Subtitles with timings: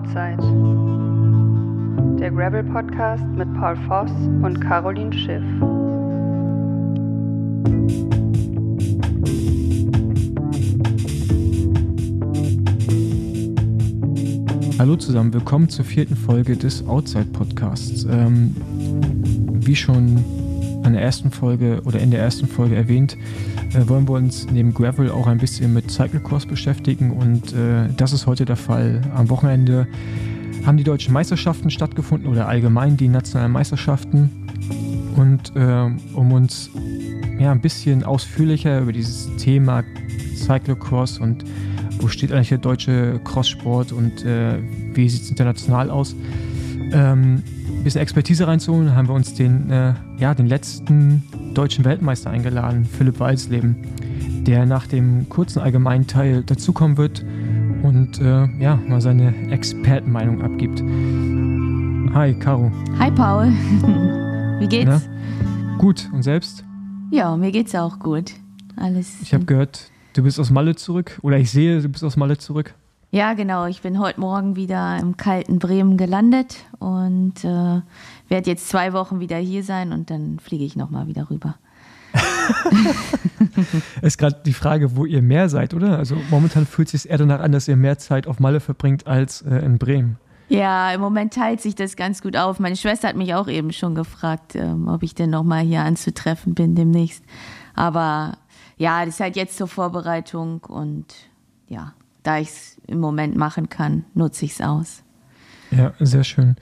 [0.00, 0.38] Outside.
[2.18, 4.10] Der Gravel Podcast mit Paul Voss
[4.42, 5.42] und Caroline Schiff.
[14.78, 18.06] Hallo zusammen, willkommen zur vierten Folge des Outside Podcasts.
[18.10, 18.56] Ähm,
[19.60, 20.24] wie schon
[20.82, 23.16] an der ersten Folge oder in der ersten Folge erwähnt,
[23.74, 28.12] äh, wollen wir uns neben Gravel auch ein bisschen mit Cyclocross beschäftigen und äh, das
[28.12, 29.02] ist heute der Fall.
[29.14, 29.86] Am Wochenende
[30.64, 34.30] haben die deutschen Meisterschaften stattgefunden oder allgemein die nationalen Meisterschaften
[35.16, 36.70] und äh, um uns
[37.38, 39.84] ja, ein bisschen ausführlicher über dieses Thema
[40.36, 41.44] Cyclocross und
[42.00, 44.58] wo steht eigentlich der deutsche Crosssport und äh,
[44.94, 46.14] wie sieht es international aus,
[46.92, 47.42] ähm,
[47.80, 51.22] ein bisschen Expertise reinzuholen, haben wir uns den, äh, ja, den letzten
[51.54, 53.74] deutschen Weltmeister eingeladen, Philipp Walsleben,
[54.46, 57.24] der nach dem kurzen allgemeinen Teil dazukommen wird
[57.82, 60.82] und äh, ja, mal seine Expertenmeinung abgibt.
[62.14, 62.70] Hi, Caro.
[62.98, 63.46] Hi, Paul.
[64.60, 65.08] Wie geht's?
[65.08, 65.78] Na?
[65.78, 66.62] Gut, und selbst?
[67.10, 68.32] Ja, mir geht's auch gut.
[68.76, 69.22] Alles.
[69.22, 72.36] Ich habe gehört, du bist aus Malle zurück oder ich sehe, du bist aus Malle
[72.36, 72.74] zurück.
[73.12, 73.66] Ja, genau.
[73.66, 77.80] Ich bin heute Morgen wieder im kalten Bremen gelandet und äh,
[78.28, 81.56] werde jetzt zwei Wochen wieder hier sein und dann fliege ich nochmal wieder rüber.
[84.02, 85.98] ist gerade die Frage, wo ihr mehr seid, oder?
[85.98, 89.08] Also momentan fühlt es sich eher danach an, dass ihr mehr Zeit auf Malle verbringt
[89.08, 90.16] als äh, in Bremen.
[90.48, 92.60] Ja, im Moment teilt sich das ganz gut auf.
[92.60, 96.54] Meine Schwester hat mich auch eben schon gefragt, ähm, ob ich denn nochmal hier anzutreffen
[96.54, 97.24] bin demnächst.
[97.74, 98.38] Aber
[98.76, 101.06] ja, das ist halt jetzt zur Vorbereitung und
[101.66, 105.02] ja, da ich es im Moment machen kann, nutze ich es aus.
[105.70, 106.56] Ja, sehr schön.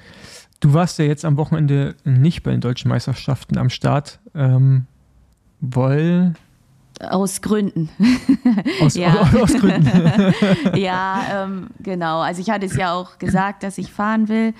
[0.60, 4.86] Du warst ja jetzt am Wochenende nicht bei den deutschen Meisterschaften am Start, ähm,
[5.60, 6.34] weil
[7.00, 7.90] aus Gründen.
[8.80, 9.30] Aus, ja.
[9.40, 10.34] aus Gründen.
[10.74, 12.20] ja, ähm, genau.
[12.20, 14.52] Also ich hatte es ja auch gesagt, dass ich fahren will.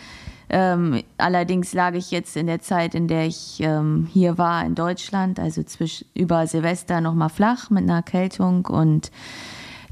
[0.48, 4.74] Ähm, allerdings lag ich jetzt in der Zeit, in der ich ähm, hier war in
[4.74, 9.10] Deutschland, also zwisch, über Silvester nochmal flach mit einer Erkältung und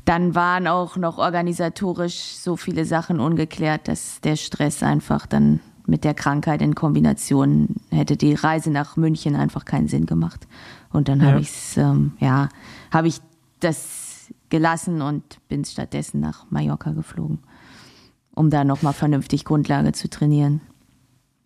[0.07, 6.05] dann waren auch noch organisatorisch so viele Sachen ungeklärt, dass der Stress einfach dann mit
[6.05, 10.47] der Krankheit in Kombination hätte die Reise nach München einfach keinen Sinn gemacht.
[10.93, 11.27] Und dann ja.
[11.27, 12.49] habe ich ähm, ja,
[12.93, 13.21] habe ich
[13.61, 17.41] das gelassen und bin stattdessen nach Mallorca geflogen,
[18.35, 20.61] um da nochmal vernünftig Grundlage zu trainieren.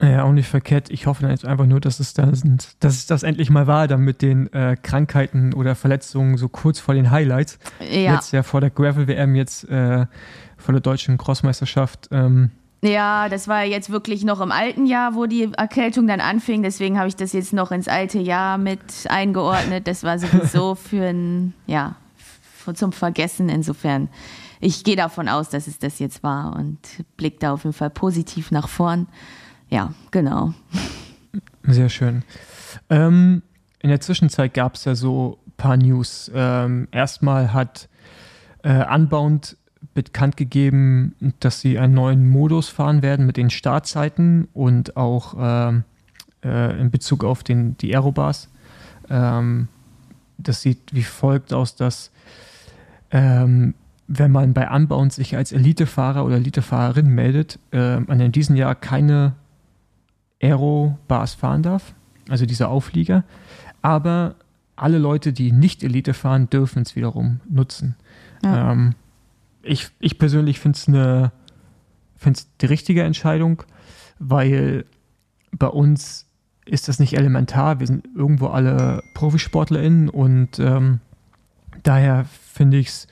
[0.02, 0.88] Ja, auch nicht verkehrt.
[0.90, 2.42] Ich hoffe dann jetzt einfach nur, dass es, das,
[2.80, 6.80] dass es das endlich mal war, dann mit den äh, Krankheiten oder Verletzungen so kurz
[6.80, 7.58] vor den Highlights.
[7.80, 8.14] Ja.
[8.14, 10.06] Jetzt ja vor der Gravel-WM, jetzt äh,
[10.56, 12.08] vor der deutschen Crossmeisterschaft.
[12.12, 12.50] Ähm.
[12.82, 16.62] Ja, das war jetzt wirklich noch im alten Jahr, wo die Erkältung dann anfing.
[16.62, 18.80] Deswegen habe ich das jetzt noch ins alte Jahr mit
[19.10, 19.86] eingeordnet.
[19.86, 21.96] Das war sowieso für ein, ja,
[22.72, 23.50] zum Vergessen.
[23.50, 24.08] Insofern,
[24.60, 26.78] ich gehe davon aus, dass es das jetzt war und
[27.18, 29.06] blicke da auf jeden Fall positiv nach vorn
[29.70, 30.52] ja, genau.
[31.62, 32.22] Sehr schön.
[32.88, 33.42] Ähm,
[33.80, 36.30] in der Zwischenzeit gab es ja so ein paar News.
[36.34, 37.88] Ähm, erstmal hat
[38.62, 39.56] äh, Unbound
[39.94, 45.84] bekannt gegeben, dass sie einen neuen Modus fahren werden mit den Startzeiten und auch ähm,
[46.44, 48.48] äh, in Bezug auf den, die Aerobars.
[49.08, 49.68] Ähm,
[50.38, 52.10] das sieht wie folgt aus, dass
[53.10, 53.74] ähm,
[54.06, 58.74] wenn man bei Unbound sich als Elitefahrer oder Elitefahrerin meldet, äh, man in diesem Jahr
[58.74, 59.34] keine
[60.42, 61.94] Aero-Bars fahren darf,
[62.28, 63.24] also dieser Auflieger.
[63.82, 64.36] Aber
[64.76, 67.96] alle Leute, die nicht Elite fahren, dürfen es wiederum nutzen.
[68.42, 68.72] Ja.
[68.72, 68.94] Ähm,
[69.62, 71.32] ich, ich persönlich finde es eine
[72.20, 73.62] finde die richtige Entscheidung,
[74.18, 74.84] weil
[75.52, 76.26] bei uns
[76.66, 77.80] ist das nicht elementar.
[77.80, 81.00] Wir sind irgendwo alle ProfisportlerInnen und ähm,
[81.82, 83.08] daher finde ich es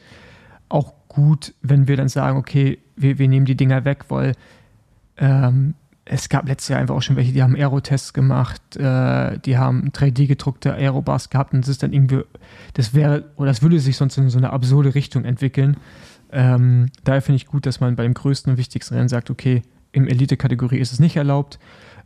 [0.68, 4.34] auch gut, wenn wir dann sagen, okay, wir, wir nehmen die Dinger weg, weil
[5.16, 5.74] ähm,
[6.10, 9.90] es gab letztes Jahr einfach auch schon welche, die haben Aerotests gemacht, äh, die haben
[9.90, 12.22] 3D-gedruckte Aerobars gehabt und das ist dann irgendwie,
[12.74, 15.76] das wäre, oder das würde sich sonst in so eine absurde Richtung entwickeln.
[16.32, 19.62] Ähm, daher finde ich gut, dass man bei dem größten und wichtigsten Rennen sagt, okay,
[19.92, 21.58] im Elite-Kategorie ist es nicht erlaubt,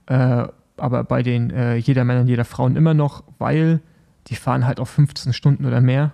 [0.07, 0.47] äh,
[0.77, 3.81] aber bei den äh, jeder Männern, jeder Frauen immer noch, weil
[4.29, 6.13] die fahren halt auf 15 Stunden oder mehr.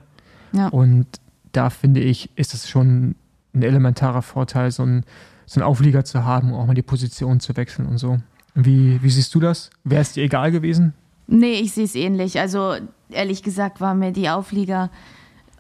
[0.53, 0.69] Ja.
[0.69, 1.07] Und
[1.53, 3.15] da finde ich, ist es schon
[3.55, 5.05] ein elementarer Vorteil, so ein
[5.49, 8.19] so einen Auflieger zu haben, auch mal die Position zu wechseln und so.
[8.55, 9.71] Wie, wie siehst du das?
[9.83, 10.93] Wäre es dir egal gewesen?
[11.27, 12.39] Nee, ich sehe es ähnlich.
[12.39, 12.75] Also
[13.11, 14.91] ehrlich gesagt war mir die Auflieger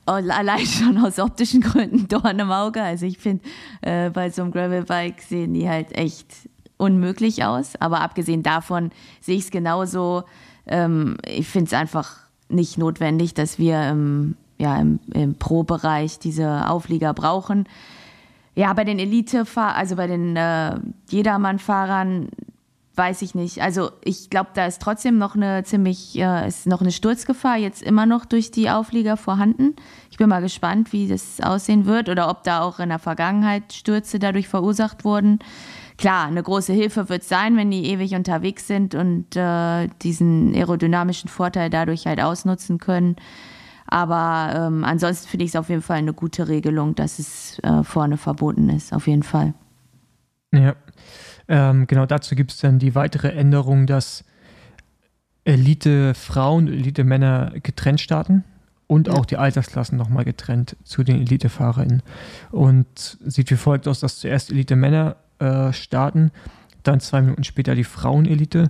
[0.04, 2.82] allein schon aus optischen Gründen Dorn im Auge.
[2.82, 3.44] Also ich finde,
[3.80, 6.26] äh, bei so einem Gravelbike sehen die halt echt
[6.76, 7.74] unmöglich aus.
[7.80, 8.90] Aber abgesehen davon
[9.22, 10.24] sehe ich es genauso.
[10.66, 12.18] Ähm, ich finde es einfach
[12.50, 17.66] nicht notwendig, dass wir im, ja, im, im Pro-Bereich diese Auflieger brauchen
[18.58, 20.74] Ja, bei den Elite-Fahrern, also bei den äh,
[21.10, 22.28] Jedermann-Fahrern,
[22.96, 23.62] weiß ich nicht.
[23.62, 27.84] Also ich glaube, da ist trotzdem noch eine ziemlich, äh, ist noch eine Sturzgefahr jetzt
[27.84, 29.76] immer noch durch die Auflieger vorhanden.
[30.10, 33.72] Ich bin mal gespannt, wie das aussehen wird oder ob da auch in der Vergangenheit
[33.72, 35.38] Stürze dadurch verursacht wurden.
[35.96, 40.52] Klar, eine große Hilfe wird es sein, wenn die ewig unterwegs sind und äh, diesen
[40.52, 43.14] aerodynamischen Vorteil dadurch halt ausnutzen können.
[43.88, 47.82] Aber ähm, ansonsten finde ich es auf jeden Fall eine gute Regelung, dass es äh,
[47.82, 49.54] vorne verboten ist, auf jeden Fall.
[50.52, 50.76] Ja,
[51.48, 54.24] ähm, genau dazu gibt es dann die weitere Änderung, dass
[55.44, 58.44] Elite-Frauen, Elite-Männer getrennt starten
[58.86, 62.02] und auch die Altersklassen nochmal getrennt zu den Elite-Fahrerinnen.
[62.50, 66.30] Und sieht wie folgt aus, dass zuerst Elite-Männer äh, starten,
[66.82, 68.68] dann zwei Minuten später die Frauen-Elite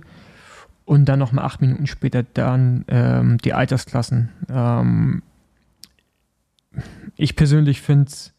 [0.89, 4.29] und dann nochmal acht Minuten später dann ähm, die Altersklassen.
[4.49, 5.21] Ähm,
[7.15, 8.33] ich persönlich finde es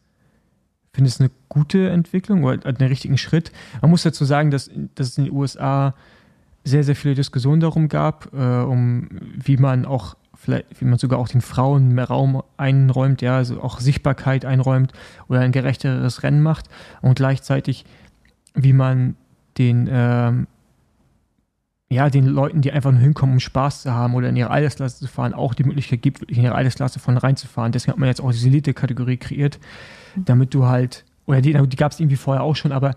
[0.93, 3.53] finde es eine gute Entwicklung oder einen richtigen Schritt.
[3.81, 5.95] Man muss dazu sagen, dass, dass es in den USA
[6.65, 11.19] sehr, sehr viele Diskussionen darum gab, äh, um wie man auch vielleicht, wie man sogar
[11.19, 14.91] auch den Frauen mehr Raum einräumt, ja, also auch Sichtbarkeit einräumt
[15.29, 16.65] oder ein gerechteres Rennen macht
[17.01, 17.85] und gleichzeitig,
[18.55, 19.15] wie man
[19.57, 20.47] den ähm,
[21.91, 24.99] ja, den Leuten, die einfach nur hinkommen, um Spaß zu haben oder in ihre Altersklasse
[24.99, 27.73] zu fahren, auch die Möglichkeit gibt, in ihre Altersklasse von reinzufahren.
[27.73, 29.59] Deswegen hat man jetzt auch diese Elite-Kategorie kreiert,
[30.15, 32.95] damit du halt, oder die, die gab es irgendwie vorher auch schon, aber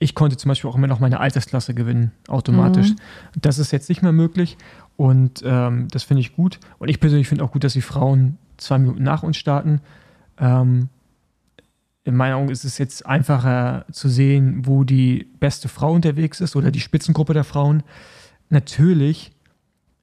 [0.00, 2.90] ich konnte zum Beispiel auch immer noch meine Altersklasse gewinnen, automatisch.
[2.90, 2.96] Mhm.
[3.40, 4.58] Das ist jetzt nicht mehr möglich
[4.96, 6.58] und ähm, das finde ich gut.
[6.80, 9.80] Und ich persönlich finde auch gut, dass die Frauen zwei Minuten nach uns starten.
[10.38, 10.88] Ähm,
[12.02, 16.56] in meinen Augen ist es jetzt einfacher zu sehen, wo die beste Frau unterwegs ist
[16.56, 17.84] oder die Spitzengruppe der Frauen
[18.52, 19.32] natürlich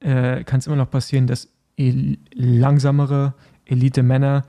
[0.00, 4.44] äh, kann es immer noch passieren, dass el langsamere Elite-Männer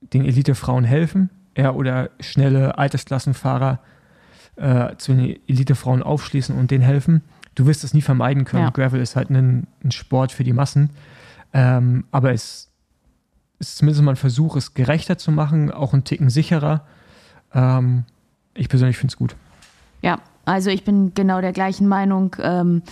[0.00, 3.80] den Elite-Frauen helfen, ja, oder schnelle Altersklassenfahrer
[4.56, 7.22] äh, zu den Elite-Frauen aufschließen und denen helfen.
[7.54, 8.64] Du wirst das nie vermeiden können.
[8.64, 8.70] Ja.
[8.70, 10.90] Gravel ist halt ein, ein, Sport für die Massen.
[11.52, 12.70] Ähm, aber es
[13.58, 16.86] ist zumindest mal ein Versuch, es gerechter zu machen, auch einen Ticken sicherer.
[17.54, 18.04] Ähm,
[18.54, 19.36] ich persönlich finde es gut.
[20.00, 22.36] Ja, also ich bin genau der gleichen Meinung.
[22.40, 22.82] Ähm,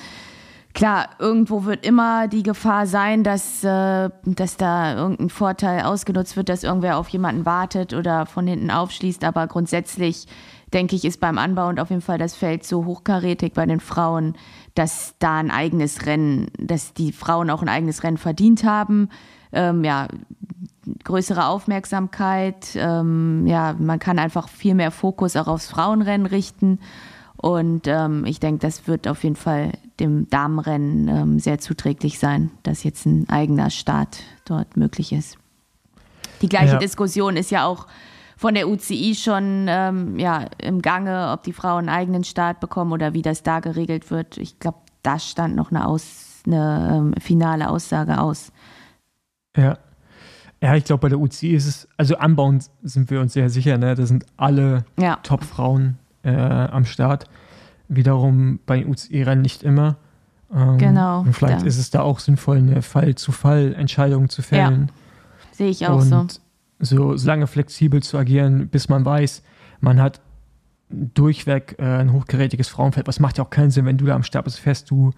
[0.74, 6.48] klar, irgendwo wird immer die Gefahr sein, dass, äh, dass da irgendein Vorteil ausgenutzt wird,
[6.48, 9.24] dass irgendwer auf jemanden wartet oder von hinten aufschließt.
[9.24, 10.26] Aber grundsätzlich
[10.72, 13.80] denke ich, ist beim Anbau und auf jeden Fall das Feld so hochkarätig bei den
[13.80, 14.34] Frauen,
[14.74, 19.08] dass da ein eigenes Rennen, dass die Frauen auch ein eigenes Rennen verdient haben.
[19.52, 20.06] Ähm, ja,
[21.04, 22.76] größere Aufmerksamkeit.
[22.76, 26.78] Ähm, ja, man kann einfach viel mehr Fokus auch aufs Frauenrennen richten.
[27.36, 32.50] Und ähm, ich denke, das wird auf jeden Fall dem Damenrennen ähm, sehr zuträglich sein,
[32.62, 35.36] dass jetzt ein eigener Start dort möglich ist.
[36.42, 36.78] Die gleiche ja.
[36.78, 37.86] Diskussion ist ja auch
[38.36, 42.92] von der UCI schon ähm, ja, im Gange, ob die Frauen einen eigenen Start bekommen
[42.92, 44.38] oder wie das da geregelt wird.
[44.38, 48.50] Ich glaube, da stand noch eine, aus, eine ähm, finale Aussage aus.
[49.56, 49.78] Ja.
[50.62, 53.78] Ja, ich glaube, bei der UCI ist es, also anbauend sind wir uns sehr sicher,
[53.78, 53.94] ne?
[53.94, 55.16] Da sind alle ja.
[55.22, 57.26] Top-Frauen äh, am Start.
[57.90, 59.96] Wiederum bei UCI-Rennen nicht immer.
[60.54, 61.20] Ähm, genau.
[61.20, 61.66] Und vielleicht ja.
[61.66, 64.86] ist es da auch sinnvoll, eine Fall-zu-Fall-Entscheidung zu fällen.
[64.88, 66.26] Ja, sehe ich auch und so.
[66.78, 69.42] So, so lange flexibel zu agieren, bis man weiß,
[69.80, 70.20] man hat
[70.88, 73.08] durchweg äh, ein hochgerätiges Frauenfeld.
[73.08, 75.12] Was macht ja auch keinen Sinn, wenn du da am Start bist, fährst du,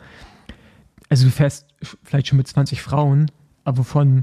[1.11, 1.67] also du fährst
[2.03, 3.31] vielleicht schon mit 20 Frauen,
[3.65, 4.23] aber wovon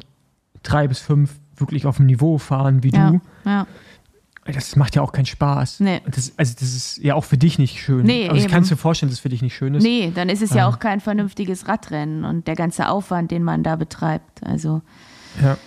[0.64, 3.22] drei bis fünf wirklich auf dem Niveau fahren wie ja, du.
[3.46, 3.68] Ja
[4.52, 5.80] das macht ja auch keinen Spaß.
[5.80, 6.02] Nee.
[6.06, 8.06] Das, also das ist ja auch für dich nicht schön.
[8.06, 9.84] Nee, also ich kann es dir vorstellen, dass es für dich nicht schön ist.
[9.84, 13.44] Nee, dann ist es ja, ja auch kein vernünftiges Radrennen und der ganze Aufwand, den
[13.44, 14.44] man da betreibt.
[14.44, 14.82] Also.
[15.42, 15.58] Ja.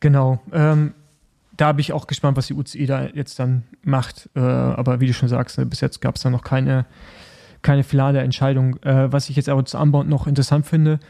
[0.00, 0.40] Genau.
[0.52, 0.94] Ähm,
[1.56, 4.28] da bin ich auch gespannt, was die UCI da jetzt dann macht.
[4.34, 6.86] Äh, aber wie du schon sagst, ne, bis jetzt gab es da noch keine,
[7.62, 8.76] keine finale Entscheidung.
[8.82, 11.00] Äh, was ich jetzt aber zu Anbau noch interessant finde,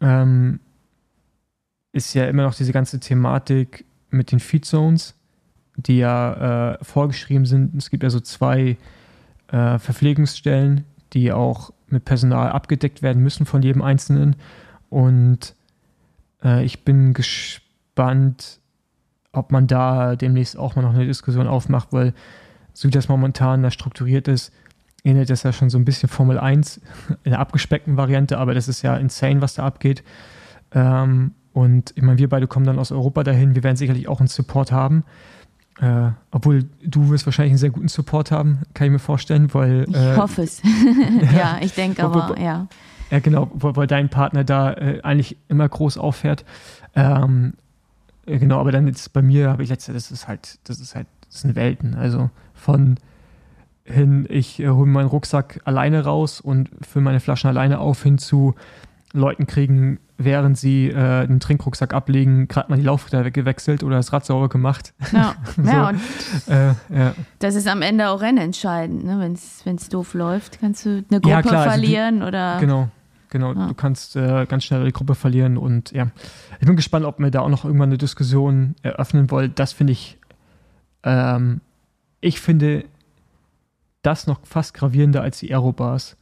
[0.00, 0.60] ähm,
[1.92, 5.14] ist ja immer noch diese ganze Thematik mit den Feed Zones
[5.82, 7.74] die ja äh, vorgeschrieben sind.
[7.76, 8.76] Es gibt ja so zwei
[9.48, 14.36] äh, Verpflegungsstellen, die auch mit Personal abgedeckt werden müssen von jedem Einzelnen.
[14.88, 15.54] Und
[16.42, 18.60] äh, ich bin gespannt,
[19.32, 22.14] ob man da demnächst auch mal noch eine Diskussion aufmacht, weil
[22.72, 24.52] so wie das momentan da strukturiert ist,
[25.04, 26.80] ähnelt das ja schon so ein bisschen Formel 1
[27.24, 30.02] in der abgespeckten Variante, aber das ist ja insane, was da abgeht.
[30.72, 34.20] Ähm, und ich meine, wir beide kommen dann aus Europa dahin, wir werden sicherlich auch
[34.20, 35.04] einen Support haben.
[35.80, 39.86] Äh, obwohl du wirst wahrscheinlich einen sehr guten Support haben, kann ich mir vorstellen, weil.
[39.94, 40.62] Äh, ich hoffe es.
[41.34, 42.66] ja, ich denke aber, ja.
[43.10, 46.44] Ja, genau, weil, dein Partner da äh, eigentlich immer groß auffährt.
[46.94, 47.54] Ähm,
[48.26, 50.94] äh, genau, aber dann jetzt bei mir habe ich letzte, das ist halt, das ist
[50.94, 51.94] halt das sind Welten.
[51.94, 52.96] Also von
[53.84, 58.18] hin, ich äh, hole meinen Rucksack alleine raus und fülle meine Flaschen alleine auf, hin
[58.18, 58.54] zu
[59.12, 64.12] Leuten kriegen, während sie äh, den Trinkrucksack ablegen, gerade mal die Laufräder weggewechselt oder das
[64.12, 64.92] Rad sauber gemacht.
[65.12, 66.00] Ja, so, ja und
[66.48, 67.14] äh, ja.
[67.38, 69.04] das ist am Ende auch rennentscheidend.
[69.04, 69.18] Ne?
[69.64, 72.58] Wenn es doof läuft, kannst du eine Gruppe Ja, klar, also verlieren oder.
[72.60, 72.88] Genau,
[73.30, 73.54] genau.
[73.54, 73.68] Ja.
[73.68, 76.08] Du kannst äh, ganz schnell die Gruppe verlieren und ja.
[76.60, 79.52] Ich bin gespannt, ob wir da auch noch irgendwann eine Diskussion eröffnen wollen.
[79.54, 80.18] Das finde ich,
[81.02, 81.62] ähm,
[82.20, 82.84] ich finde
[84.02, 86.16] das noch fast gravierender als die Aerobars,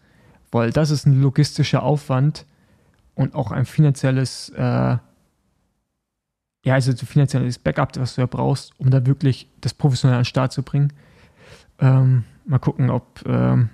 [0.52, 2.46] weil das ist ein logistischer Aufwand
[3.18, 5.00] und auch ein finanzielles, äh, ja,
[6.64, 10.26] also ein finanzielles Backup, was du ja brauchst, um da wirklich das professionell an den
[10.26, 10.92] Start zu bringen.
[11.80, 13.70] Ähm, mal gucken, ob, ähm,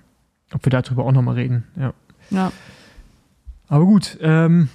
[0.52, 1.64] ob wir darüber auch nochmal reden.
[1.76, 1.92] Ja.
[2.30, 2.52] Ja.
[3.68, 4.70] Aber gut, ähm,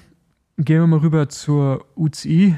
[0.58, 2.56] gehen wir mal rüber zur UCI.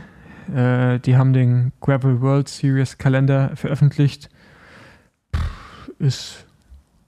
[0.53, 4.29] Äh, die haben den Gravel World Series Kalender veröffentlicht.
[5.33, 6.45] Pff, ist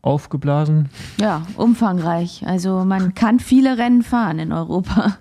[0.04, 0.90] aufgeblasen.
[1.20, 2.44] ja, umfangreich.
[2.46, 5.18] Also man kann viele Rennen fahren in Europa.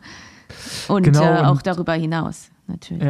[0.89, 3.03] Und Genau, äh, auch und- darüber hinaus, natürlich.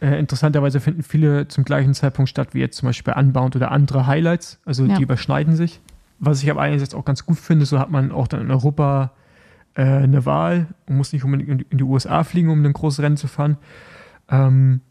[0.00, 0.08] Ja.
[0.08, 4.06] Äh, interessanterweise finden viele zum gleichen Zeitpunkt statt, wie jetzt zum Beispiel Unbound oder andere
[4.06, 4.60] Highlights.
[4.64, 4.96] Also Ja.
[4.96, 5.80] die überschneiden sich.
[6.18, 9.12] Was ich aber einerseits auch ganz gut finde, so hat man auch dann in Europa
[9.74, 12.72] äh, eine Wahl und muss nicht unbedingt in die, in die USA fliegen, um ein
[12.74, 13.56] großes Rennen zu fahren.
[14.28, 14.82] Ähm,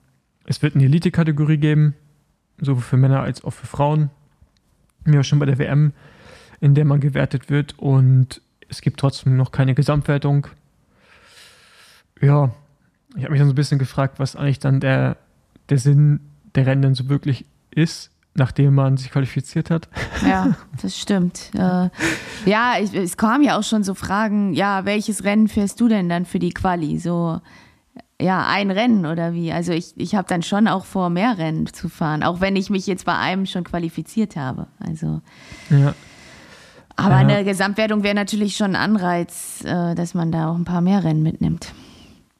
[0.45, 1.93] es wird eine Elite-Kategorie geben,
[2.59, 4.09] sowohl für Männer als auch für Frauen.
[5.07, 5.93] Auch schon bei der WM,
[6.59, 7.77] in der man gewertet wird.
[7.77, 10.47] Und es gibt trotzdem noch keine Gesamtwertung.
[12.21, 12.51] Ja,
[13.15, 15.17] ich habe mich dann so ein bisschen gefragt, was eigentlich dann der,
[15.69, 16.21] der Sinn
[16.55, 19.89] der Rennen denn so wirklich ist, nachdem man sich qualifiziert hat.
[20.25, 21.51] Ja, das stimmt.
[21.53, 21.89] Äh,
[22.45, 26.09] ja, ich, es kamen ja auch schon so Fragen, ja, welches Rennen fährst du denn
[26.09, 26.97] dann für die Quali?
[26.97, 27.41] So,
[28.21, 29.51] ja, ein Rennen oder wie?
[29.51, 32.69] Also ich, ich habe dann schon auch vor, mehr Rennen zu fahren, auch wenn ich
[32.69, 34.67] mich jetzt bei einem schon qualifiziert habe.
[34.79, 35.21] Also,
[35.69, 35.93] Ja,
[36.95, 37.17] aber Ja.
[37.17, 41.03] eine Gesamtwertung wäre natürlich schon ein Anreiz, äh, dass man da auch ein paar mehr
[41.03, 41.73] Rennen mitnimmt.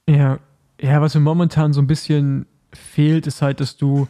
[0.08, 0.40] ja,
[0.80, 4.08] ja, was mir momentan so ein bisschen fehlt, ist halt, dass du,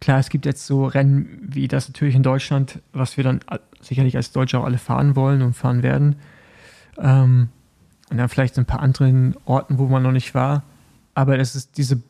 [0.00, 3.40] klar, es gibt jetzt so Rennen wie das natürlich in Deutschland, was wir dann
[3.80, 6.16] sicherlich als Deutsche auch alle fahren wollen und fahren werden.
[6.98, 7.48] Ähm,
[8.10, 10.62] und dann vielleicht ein paar anderen Orten, wo man noch nicht war.
[11.14, 12.02] Aber es ist diese,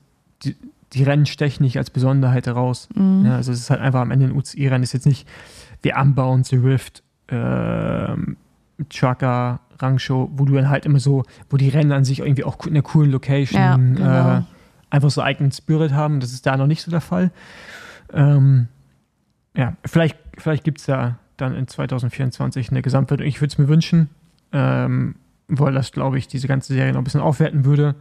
[0.43, 0.57] die,
[0.93, 2.89] die Rennen stechen nicht als Besonderheit heraus.
[2.95, 4.83] Ja, also es ist halt einfach am Ende ein UCI-Rennen.
[4.83, 5.27] Es ist jetzt nicht
[5.83, 8.37] wie Unbound, The Rift, ähm,
[8.89, 12.65] Trucker, Rangshow, wo du dann halt immer so, wo die Rennen an sich irgendwie auch
[12.67, 14.39] in einer coolen Location Ja, genau.
[14.39, 14.43] äh,
[14.91, 16.21] einfach so eigenen Spirit haben.
[16.21, 17.31] Das ist da noch nicht so der Fall.
[18.13, 18.69] Ähm,
[19.57, 23.27] ja, vielleicht, vielleicht gibt es da dann in 2024 eine Gesamtwertung.
[23.27, 24.09] Ich würde es mir wünschen,
[24.53, 25.17] ähm,
[25.49, 27.95] weil das, glaube ich, diese ganze Serie noch ein bisschen aufwerten würde.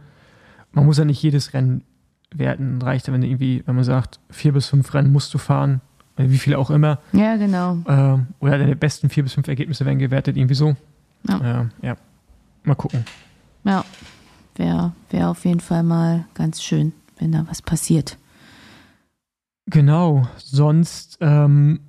[0.72, 1.84] Man muss ja nicht jedes Rennen
[2.34, 2.80] werten.
[2.80, 5.80] Reicht ja, wenn irgendwie, wenn man sagt, vier bis fünf Rennen musst du fahren,
[6.16, 6.98] oder wie viele auch immer.
[7.12, 7.78] Ja, genau.
[7.86, 10.76] Ähm, oder deine besten vier bis fünf Ergebnisse werden gewertet, irgendwie so.
[11.28, 11.62] Ja.
[11.62, 11.96] Äh, ja.
[12.64, 13.04] Mal gucken.
[13.64, 13.84] Ja,
[14.56, 18.18] wäre wär auf jeden Fall mal ganz schön, wenn da was passiert.
[19.66, 20.28] Genau.
[20.36, 21.80] Sonst ähm,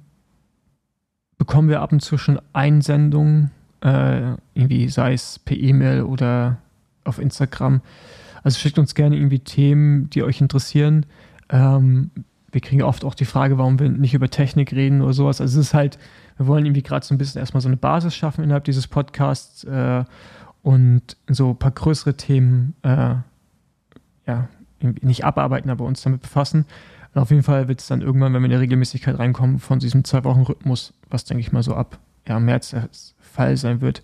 [1.38, 6.58] bekommen wir ab und zu schon Einsendungen, äh, irgendwie sei es per E-Mail oder
[7.04, 7.82] auf Instagram.
[8.44, 11.06] Also schickt uns gerne irgendwie Themen, die euch interessieren.
[11.50, 12.12] Ähm,
[12.52, 15.42] wir kriegen oft auch die Frage, warum wir nicht über Technik reden oder sowas.
[15.42, 15.98] Also es ist halt,
[16.38, 19.64] wir wollen irgendwie gerade so ein bisschen erstmal so eine Basis schaffen innerhalb dieses Podcasts
[19.64, 20.04] äh,
[20.62, 23.16] und so ein paar größere Themen äh,
[24.28, 24.48] ja,
[24.80, 26.66] irgendwie nicht abarbeiten, aber uns damit befassen.
[27.14, 29.80] Und auf jeden Fall wird es dann irgendwann, wenn wir in der Regelmäßigkeit reinkommen, von
[29.80, 34.04] diesem Zwei-Wochen-Rhythmus, was denke ich mal so ab ja, März der Fall sein wird,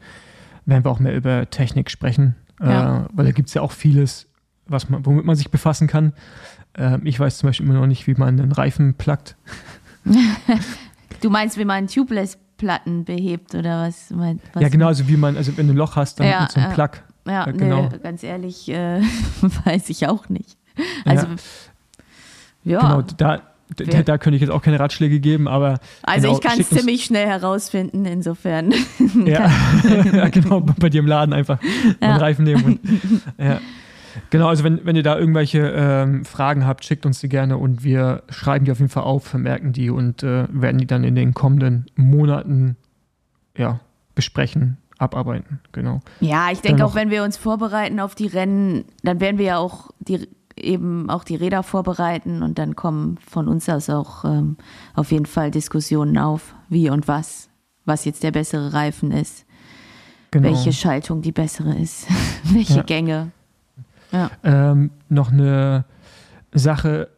[0.66, 2.36] werden wir auch mehr über Technik sprechen.
[2.62, 3.06] Ja.
[3.06, 4.29] Äh, weil da gibt es ja auch vieles,
[4.70, 6.14] was man, womit man sich befassen kann.
[6.76, 9.36] Ähm, ich weiß zum Beispiel immer noch nicht, wie man einen Reifen plackt.
[11.22, 14.06] Du meinst, wie man Tubeless-Platten behebt oder was?
[14.16, 16.52] was ja, genau, also wie man, also wenn du ein Loch hast, dann Ja, mit
[16.52, 16.76] so einem ja.
[16.76, 16.90] Plug.
[17.26, 17.90] Ja, Ja, genau.
[17.92, 19.02] nee, ganz ehrlich, äh,
[19.66, 20.58] weiß ich auch nicht.
[21.04, 21.28] Also,
[22.64, 23.42] ja, Genau, da,
[23.76, 26.70] da, da könnte ich jetzt auch keine Ratschläge geben, aber also genau, ich kann es
[26.70, 28.74] ziemlich schnell herausfinden, insofern.
[29.26, 29.52] Ja,
[30.14, 31.60] ja genau, bei dir im Laden einfach
[32.02, 32.10] Ja.
[32.12, 32.64] einen Reifen nehmen.
[32.64, 32.80] Und,
[33.38, 33.60] ja.
[34.30, 37.84] Genau, also wenn, wenn ihr da irgendwelche ähm, Fragen habt, schickt uns die gerne und
[37.84, 41.16] wir schreiben die auf jeden Fall auf, vermerken die und äh, werden die dann in
[41.16, 42.78] den kommenden Monaten
[43.58, 43.80] ja,
[44.16, 45.60] besprechen, abarbeiten.
[45.72, 46.02] Genau.
[46.20, 49.58] Ja, ich denke auch, wenn wir uns vorbereiten auf die Rennen, dann werden wir ja
[49.58, 50.28] auch die
[50.62, 54.58] eben auch die Räder vorbereiten und dann kommen von uns aus auch ähm,
[54.94, 57.50] auf jeden Fall Diskussionen auf, wie und was,
[57.86, 59.46] was jetzt der bessere Reifen ist,
[60.32, 60.50] genau.
[60.50, 62.08] welche Schaltung die bessere ist,
[62.44, 62.84] welche Ja.
[62.84, 63.32] Gänge.
[64.44, 65.86] Ähm, noch eine
[66.52, 67.10] Sache,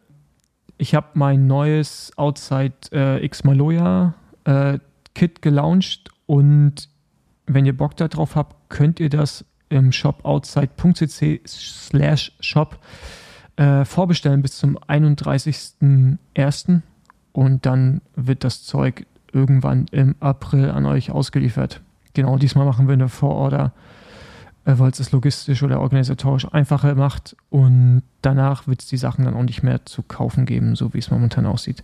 [0.78, 4.78] ich habe mein neues Outside äh, X Maloya äh,
[5.14, 6.88] Kit gelauncht und
[7.46, 12.78] wenn ihr Bock darauf habt, könnt ihr das im Shop outside.cc slash shop
[13.56, 16.80] äh, vorbestellen bis zum 31.01.
[17.32, 21.80] Und dann wird das Zeug irgendwann im April an euch ausgeliefert.
[22.14, 23.72] Genau, diesmal machen wir eine Vororder,
[24.64, 27.36] weil es es logistisch oder organisatorisch einfacher macht.
[27.50, 30.98] Und danach wird es die Sachen dann auch nicht mehr zu kaufen geben, so wie
[30.98, 31.82] es momentan aussieht.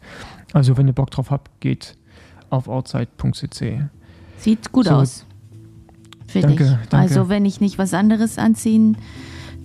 [0.53, 1.97] Also, wenn ihr Bock drauf habt, geht
[2.51, 3.83] auf outside.cc.
[4.39, 5.27] Sieht gut so, aus.
[6.27, 6.59] Finde ich.
[6.59, 6.79] Danke.
[6.91, 8.97] Also, wenn ich nicht was anderes anziehen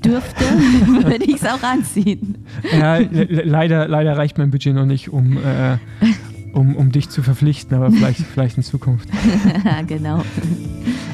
[0.04, 0.44] dürfte,
[1.04, 2.46] würde ich es auch anziehen.
[2.72, 5.78] Ja, leider, leider reicht mein Budget noch nicht, um, äh,
[6.54, 9.10] um, um dich zu verpflichten, aber vielleicht, vielleicht in Zukunft.
[9.88, 10.24] genau.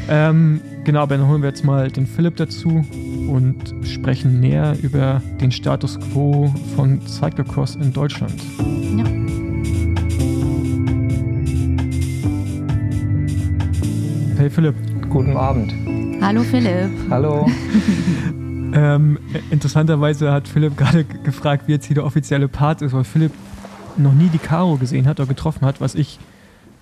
[0.09, 2.83] Ähm, genau, aber dann holen wir jetzt mal den Philipp dazu
[3.27, 8.33] und sprechen näher über den Status quo von Cyclocross in Deutschland.
[8.97, 9.05] Ja.
[14.39, 14.73] Hey Philipp.
[15.09, 15.71] Guten Abend.
[16.23, 16.89] Hallo Philipp.
[17.09, 17.47] Hallo.
[18.71, 19.17] Ähm,
[19.49, 23.31] interessanterweise hat Philipp gerade gefragt, wie jetzt hier der offizielle Part ist, weil Philipp
[23.97, 26.19] noch nie die Caro gesehen hat oder getroffen hat, was ich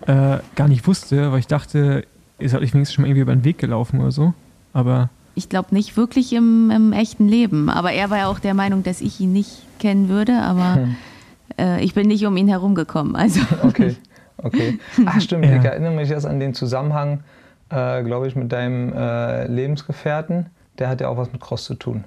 [0.02, 2.04] äh, gar nicht wusste, weil ich dachte,
[2.40, 4.34] seid euch wenigstens schon mal irgendwie über den Weg gelaufen oder so.
[4.74, 5.10] Aber.
[5.36, 7.70] Ich glaube nicht wirklich im, im, echten Leben.
[7.70, 10.96] Aber er war ja auch der Meinung, dass ich ihn nicht kennen würde, aber hm.
[11.60, 13.16] äh, ich bin nicht um ihn herumgekommen.
[13.16, 13.42] Also.
[13.62, 13.96] Okay,
[14.38, 14.80] okay.
[15.06, 15.58] Ach stimmt, ja.
[15.58, 17.24] ich erinnere mich jetzt an den Zusammenhang,
[17.70, 21.76] äh, glaube ich, mit deinem äh, Lebensgefährten der hat ja auch was mit Cross zu
[21.76, 22.04] tun.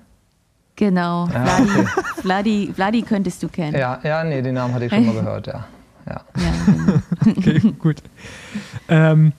[0.77, 1.87] Genau, ja, Vladi, okay.
[2.21, 3.77] Vladi, Vladi, könntest du kennen.
[3.77, 5.67] Ja, ja, nee, den Namen hatte ich schon mal gehört, ja.
[6.07, 6.21] ja.
[6.37, 7.39] ja genau.
[7.39, 7.97] okay, gut.
[8.89, 9.33] Ähm,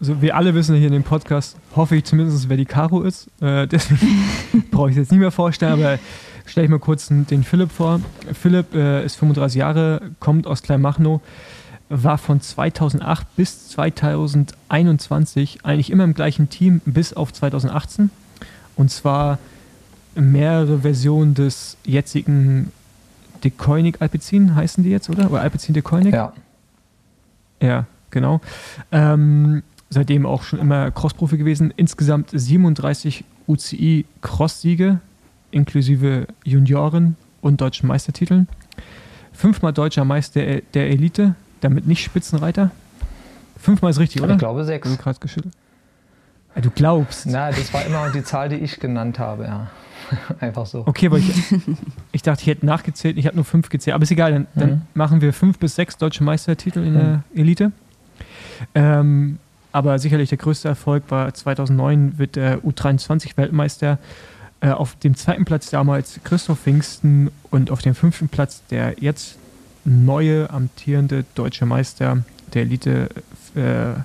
[0.00, 3.28] so, wir alle wissen hier in dem Podcast, hoffe ich zumindest, wer die Caro ist.
[3.40, 5.98] Äh, deswegen brauche ich es jetzt nicht mehr vorstellen, aber
[6.44, 8.00] stelle ich mal kurz den Philipp vor.
[8.32, 11.20] Philipp äh, ist 35 Jahre, kommt aus Kleinmachnow,
[11.88, 18.10] war von 2008 bis 2021 eigentlich immer im gleichen Team bis auf 2018.
[18.76, 19.38] Und zwar
[20.14, 22.72] mehrere Versionen des jetzigen
[23.44, 25.30] Decoinic Alpecin heißen die jetzt, oder?
[25.30, 26.14] Oder Alpecin Decoinic?
[26.14, 26.32] Ja.
[27.60, 28.40] Ja, genau.
[28.92, 31.72] Ähm, seitdem auch schon immer Crossprofi gewesen.
[31.76, 35.00] Insgesamt 37 UCI Cross-Siege,
[35.50, 38.48] inklusive Junioren und deutschen Meistertiteln.
[39.32, 42.70] Fünfmal deutscher Meister der Elite, damit nicht Spitzenreiter.
[43.58, 44.32] Fünfmal ist richtig, oder?
[44.32, 44.90] Ich glaube sechs.
[44.90, 45.54] Ich gerade geschüttelt.
[46.60, 47.26] Du glaubst.
[47.26, 49.70] Na, das war immer die Zahl, die ich genannt habe, ja.
[50.40, 50.86] Einfach so.
[50.86, 51.30] Okay, aber ich,
[52.12, 53.94] ich dachte, ich hätte nachgezählt, ich habe nur fünf gezählt.
[53.94, 54.82] Aber ist egal, dann, dann mhm.
[54.94, 56.98] machen wir fünf bis sechs deutsche Meistertitel in mhm.
[56.98, 57.72] der Elite.
[58.74, 59.38] Ähm,
[59.72, 63.98] aber sicherlich der größte Erfolg war 2009 wird der U23-Weltmeister.
[64.60, 69.36] Äh, auf dem zweiten Platz damals Christoph Pfingsten und auf dem fünften Platz der jetzt
[69.84, 72.24] neue amtierende deutsche Meister
[72.54, 73.10] der Elite
[73.54, 74.00] äh,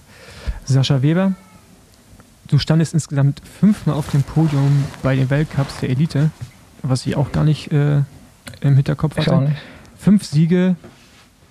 [0.65, 1.33] Sascha Weber.
[2.47, 6.31] Du standest insgesamt fünfmal auf dem Podium bei den Weltcups der Elite,
[6.83, 8.01] was ich auch gar nicht äh,
[8.59, 9.55] im Hinterkopf hatte.
[9.97, 10.75] Fünf Siege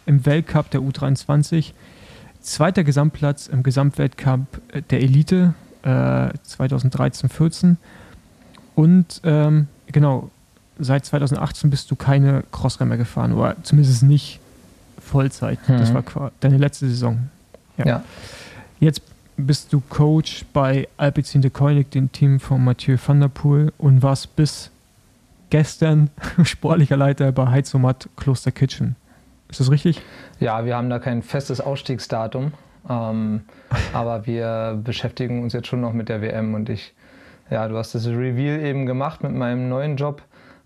[0.04, 1.72] im Weltcup der U23,
[2.40, 4.40] zweiter Gesamtplatz im Gesamtweltcup
[4.90, 7.76] der Elite äh, 2013-14
[8.74, 10.30] und ähm, genau,
[10.78, 14.40] seit 2018 bist du keine Crossrennen mehr gefahren, oder zumindest nicht
[14.98, 15.58] Vollzeit.
[15.68, 15.78] Mhm.
[15.78, 17.28] Das war deine letzte Saison.
[17.76, 17.86] Ja.
[17.86, 18.04] ja.
[18.78, 19.02] Jetzt
[19.36, 24.02] bist du Coach bei Alpecin de Koenig, dem Team von Mathieu van der Poel und
[24.02, 24.70] warst bis
[25.50, 26.10] gestern
[26.44, 28.96] sportlicher Leiter bei Heizomat Kloster Kitchen.
[29.50, 30.00] Ist das richtig?
[30.38, 32.52] Ja, wir haben da kein festes Ausstiegsdatum,
[32.88, 33.42] ähm,
[33.92, 36.94] aber wir beschäftigen uns jetzt schon noch mit der WM und ich,
[37.50, 40.22] ja, du hast das Reveal eben gemacht mit meinem neuen Job.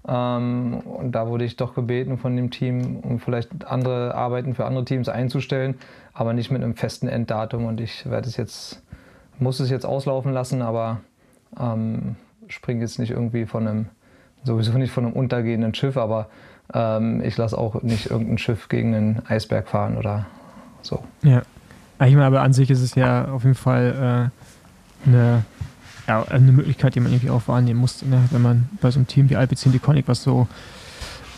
[0.06, 4.66] Ähm, und da wurde ich doch gebeten von dem Team, um vielleicht andere Arbeiten für
[4.66, 5.76] andere Teams einzustellen
[6.14, 7.66] aber nicht mit einem festen Enddatum.
[7.66, 8.82] Und ich werde es jetzt,
[9.38, 11.00] muss es jetzt auslaufen lassen, aber
[11.60, 12.16] ähm,
[12.48, 13.86] springe jetzt nicht irgendwie von einem,
[14.44, 16.28] sowieso nicht von einem untergehenden Schiff, aber
[16.74, 20.26] ähm, ich lasse auch nicht irgendein Schiff gegen einen Eisberg fahren oder
[20.82, 21.02] so.
[21.22, 21.42] Ja.
[22.04, 24.30] Ich meine, aber an sich ist es ja auf jeden Fall
[25.06, 25.44] äh, eine,
[26.08, 28.24] ja, eine Möglichkeit, die man irgendwie auch wahrnehmen muss, ne?
[28.30, 30.48] wenn man bei so einem Team wie Alpecin Deconic, was so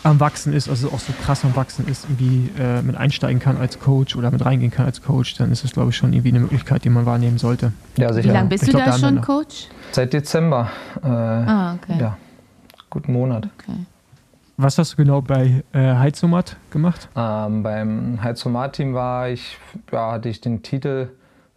[0.03, 3.57] am Wachsen ist, also auch so krass am Wachsen ist, irgendwie äh, mit einsteigen kann
[3.57, 6.29] als Coach oder mit reingehen kann als Coach, dann ist es, glaube ich, schon irgendwie
[6.29, 7.71] eine Möglichkeit, die man wahrnehmen sollte.
[7.97, 8.29] Ja, sicher.
[8.29, 9.67] Wie lange bist ich du glaub, da schon Coach?
[9.91, 10.69] Seit Dezember.
[11.03, 11.99] Äh, ah, okay.
[11.99, 12.17] Ja,
[12.89, 13.47] guten Monat.
[13.59, 13.77] Okay.
[14.59, 17.09] Was hast du genau bei äh, Heizomat gemacht?
[17.15, 19.59] Ähm, beim Heizomat-Team war ich,
[19.91, 21.09] ja, hatte ich den Titel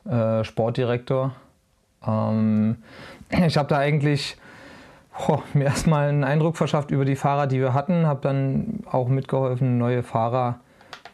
[0.04, 1.34] äh, Sportdirektor.
[2.06, 2.76] Ähm,
[3.30, 4.36] ich habe da eigentlich
[5.28, 9.08] oh, mir erstmal einen Eindruck verschafft über die Fahrer, die wir hatten, habe dann auch
[9.08, 10.60] mitgeholfen, neue Fahrer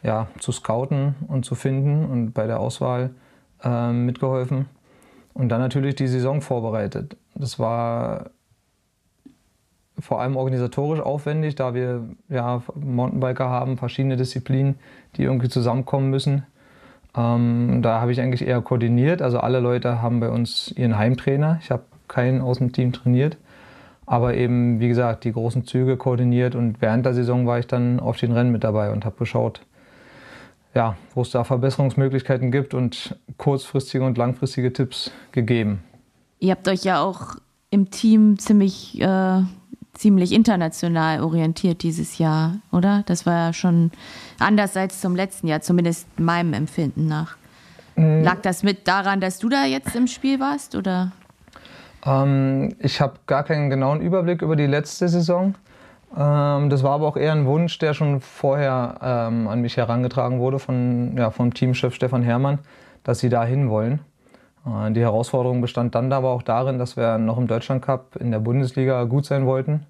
[0.03, 3.11] ja, zu scouten und zu finden und bei der Auswahl
[3.63, 4.67] äh, mitgeholfen.
[5.33, 7.15] Und dann natürlich die Saison vorbereitet.
[7.35, 8.31] Das war
[9.99, 14.75] vor allem organisatorisch aufwendig, da wir ja, Mountainbiker haben, verschiedene Disziplinen,
[15.15, 16.43] die irgendwie zusammenkommen müssen.
[17.15, 19.21] Ähm, da habe ich eigentlich eher koordiniert.
[19.21, 21.59] Also alle Leute haben bei uns ihren Heimtrainer.
[21.61, 23.37] Ich habe keinen aus dem Team trainiert.
[24.05, 27.99] Aber eben, wie gesagt, die großen Züge koordiniert und während der Saison war ich dann
[27.99, 29.61] auf den Rennen mit dabei und habe geschaut,
[30.73, 35.83] ja, wo es da Verbesserungsmöglichkeiten gibt und kurzfristige und langfristige Tipps gegeben.
[36.39, 37.35] Ihr habt euch ja auch
[37.69, 39.41] im Team ziemlich, äh,
[39.97, 43.03] ziemlich international orientiert dieses Jahr, oder?
[43.07, 43.91] Das war ja schon
[44.39, 47.35] anders als zum letzten Jahr, zumindest meinem Empfinden nach.
[47.95, 48.23] Mhm.
[48.23, 51.11] Lag das mit daran, dass du da jetzt im Spiel warst, oder?
[52.05, 55.55] Ähm, ich habe gar keinen genauen Überblick über die letzte Saison.
[56.15, 60.39] Ähm, das war aber auch eher ein Wunsch, der schon vorher ähm, an mich herangetragen
[60.39, 62.59] wurde von, ja, vom Teamchef Stefan Herrmann,
[63.03, 63.99] dass sie da hin wollen.
[64.67, 68.31] Äh, die Herausforderung bestand dann aber auch darin, dass wir noch im Deutschland Cup in
[68.31, 69.85] der Bundesliga gut sein wollten.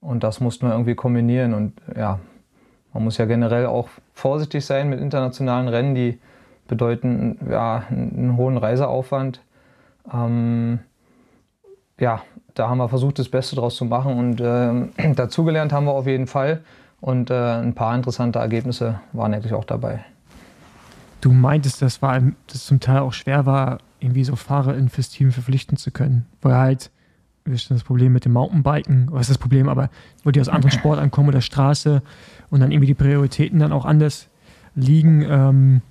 [0.00, 1.54] Und das mussten wir irgendwie kombinieren.
[1.54, 2.18] Und ja,
[2.92, 6.20] man muss ja generell auch vorsichtig sein mit internationalen Rennen, die
[6.68, 9.40] bedeuten ja, einen hohen Reiseaufwand.
[10.12, 10.80] Ähm,
[11.98, 12.22] ja,
[12.54, 16.06] da haben wir versucht, das Beste draus zu machen und äh, dazugelernt haben wir auf
[16.06, 16.62] jeden Fall.
[17.00, 20.04] Und äh, ein paar interessante Ergebnisse waren eigentlich auch dabei.
[21.20, 25.76] Du meintest, dass das zum Teil auch schwer war, irgendwie so Fahrer fürs Team verpflichten
[25.76, 26.90] zu können, weil halt
[27.44, 29.90] das Problem mit dem Mountainbiken, was ist das Problem, aber
[30.22, 32.02] wo die aus anderen Sportarten kommen oder Straße
[32.50, 34.28] und dann irgendwie die Prioritäten dann auch anders
[34.74, 35.22] liegen.
[35.28, 35.82] Ähm,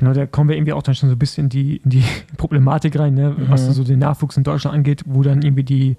[0.00, 2.04] Genau, da kommen wir irgendwie auch dann schon so ein bisschen in die, in die
[2.38, 3.34] Problematik rein, ne?
[3.36, 3.50] mhm.
[3.50, 5.98] was so den Nachwuchs in Deutschland angeht, wo dann irgendwie die,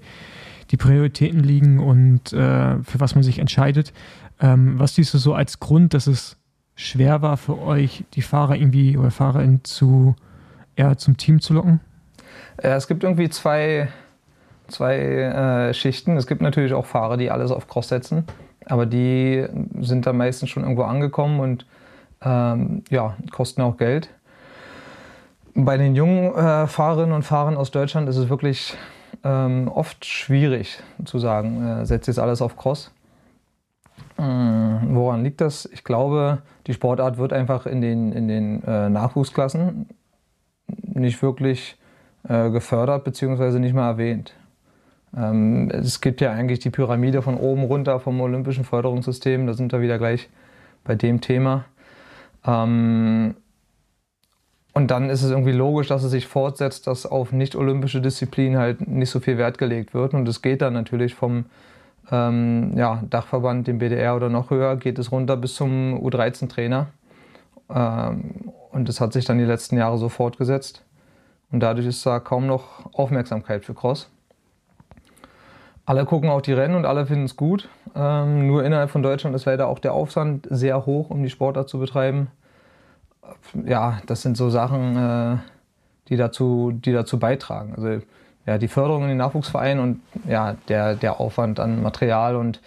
[0.72, 3.92] die Prioritäten liegen und äh, für was man sich entscheidet.
[4.40, 6.36] Ähm, was siehst du so als Grund, dass es
[6.74, 10.16] schwer war für euch, die Fahrer irgendwie oder Fahrerinnen zu,
[10.76, 11.80] eher zum Team zu locken?
[12.62, 13.88] Ja, es gibt irgendwie zwei,
[14.68, 16.16] zwei äh, Schichten.
[16.16, 18.24] Es gibt natürlich auch Fahrer, die alles auf Cross setzen,
[18.66, 19.46] aber die
[19.80, 21.66] sind dann meistens schon irgendwo angekommen und
[22.22, 24.10] ähm, ja, kosten auch Geld.
[25.54, 28.74] Bei den jungen äh, Fahrerinnen und Fahrern aus Deutschland ist es wirklich
[29.22, 32.92] ähm, oft schwierig zu sagen, äh, setzt jetzt alles auf Cross.
[34.18, 35.66] Ähm, woran liegt das?
[35.72, 39.88] Ich glaube, die Sportart wird einfach in den, in den äh, Nachwuchsklassen
[40.94, 41.76] nicht wirklich
[42.28, 43.58] äh, gefördert bzw.
[43.58, 44.34] nicht mal erwähnt.
[45.16, 49.72] Ähm, es gibt ja eigentlich die Pyramide von oben runter vom olympischen Förderungssystem, da sind
[49.72, 50.28] wir wieder gleich
[50.84, 51.64] bei dem Thema.
[52.46, 53.34] Ähm,
[54.74, 58.88] und dann ist es irgendwie logisch, dass es sich fortsetzt, dass auf nicht-olympische Disziplinen halt
[58.88, 60.14] nicht so viel Wert gelegt wird.
[60.14, 61.44] Und es geht dann natürlich vom
[62.10, 66.86] ähm, ja, Dachverband, dem BDR oder noch höher, geht es runter bis zum U13-Trainer.
[67.74, 70.84] Ähm, und das hat sich dann die letzten Jahre so fortgesetzt.
[71.50, 74.10] Und dadurch ist da kaum noch Aufmerksamkeit für Cross.
[75.84, 77.68] Alle gucken auch die Rennen und alle finden es gut.
[77.94, 81.68] Ähm, nur innerhalb von Deutschland ist leider auch der Aufwand sehr hoch, um die Sportart
[81.68, 82.28] zu betreiben.
[83.64, 85.36] Ja, das sind so Sachen, äh,
[86.08, 87.74] die, dazu, die dazu beitragen.
[87.76, 88.00] Also
[88.46, 92.60] ja, die Förderung in den Nachwuchsvereinen und ja, der, der Aufwand an Material und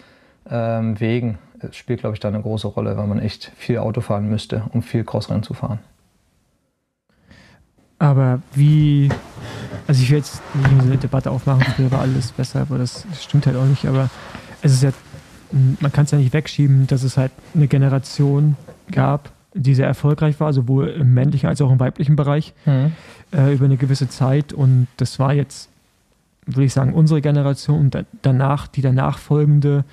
[0.50, 1.38] ähm, Wegen
[1.72, 4.82] spielt, glaube ich, da eine große Rolle, weil man echt viel Auto fahren müsste, um
[4.82, 5.80] viel Crossrennen zu fahren.
[7.98, 9.10] Aber wie,
[9.88, 13.46] also ich will jetzt nicht eine Debatte aufmachen, früher war alles besser, aber das stimmt
[13.46, 14.10] halt auch nicht, aber
[14.62, 14.92] es ist ja,
[15.80, 18.58] man kann es ja nicht wegschieben, dass es halt eine Generation
[18.92, 22.92] gab, die sehr erfolgreich war, sowohl im männlichen als auch im weiblichen Bereich, mhm.
[23.32, 25.70] äh, über eine gewisse Zeit und das war jetzt,
[26.46, 29.86] würde ich sagen, unsere Generation und danach, die danach folgende,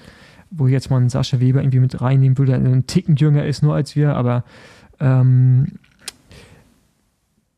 [0.53, 3.75] wo jetzt mal Sascha Weber irgendwie mit reinnehmen würde, der ein Ticken jünger ist nur
[3.75, 4.45] als wir, aber
[5.01, 5.79] ähm,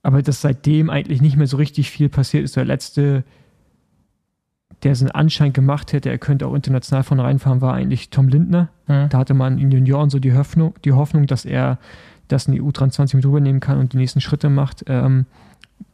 [0.02, 2.56] aber dass seitdem eigentlich nicht mehr so richtig viel passiert ist.
[2.56, 3.24] Der letzte,
[4.82, 8.28] der so einen Anschein gemacht hätte, er könnte auch international von reinfahren, war eigentlich Tom
[8.28, 8.68] Lindner.
[8.86, 9.08] Mhm.
[9.08, 11.78] Da hatte man in Junioren so die Hoffnung, die Hoffnung, dass er
[12.28, 14.84] das in die U23 mit rübernehmen kann und die nächsten Schritte macht.
[14.88, 15.24] Ähm,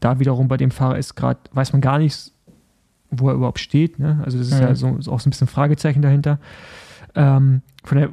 [0.01, 2.33] da wiederum bei dem Fahrer ist gerade, weiß man gar nicht,
[3.11, 4.01] wo er überhaupt steht.
[4.01, 4.21] Ne?
[4.25, 4.61] Also das ist mhm.
[4.61, 6.41] ja so, so, auch so ein bisschen Fragezeichen dahinter.
[7.15, 8.11] Ähm, von der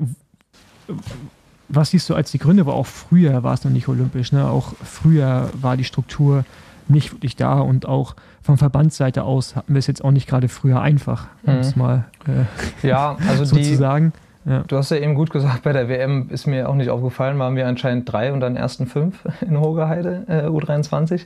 [1.70, 2.62] was siehst du als die Gründe?
[2.62, 4.32] Aber auch früher war es noch nicht olympisch.
[4.32, 4.50] Ne?
[4.50, 6.46] Auch früher war die Struktur
[6.88, 10.48] nicht wirklich da und auch von Verbandsseite aus hatten wir es jetzt auch nicht gerade
[10.48, 11.60] früher einfach, um mhm.
[11.60, 14.14] es mal äh, ja, also so die, zu sagen.
[14.46, 14.64] Ja.
[14.66, 17.58] Du hast ja eben gut gesagt, bei der WM ist mir auch nicht aufgefallen, waren
[17.58, 21.26] wir anscheinend drei und dann ersten fünf in Hogeheide, äh, U23.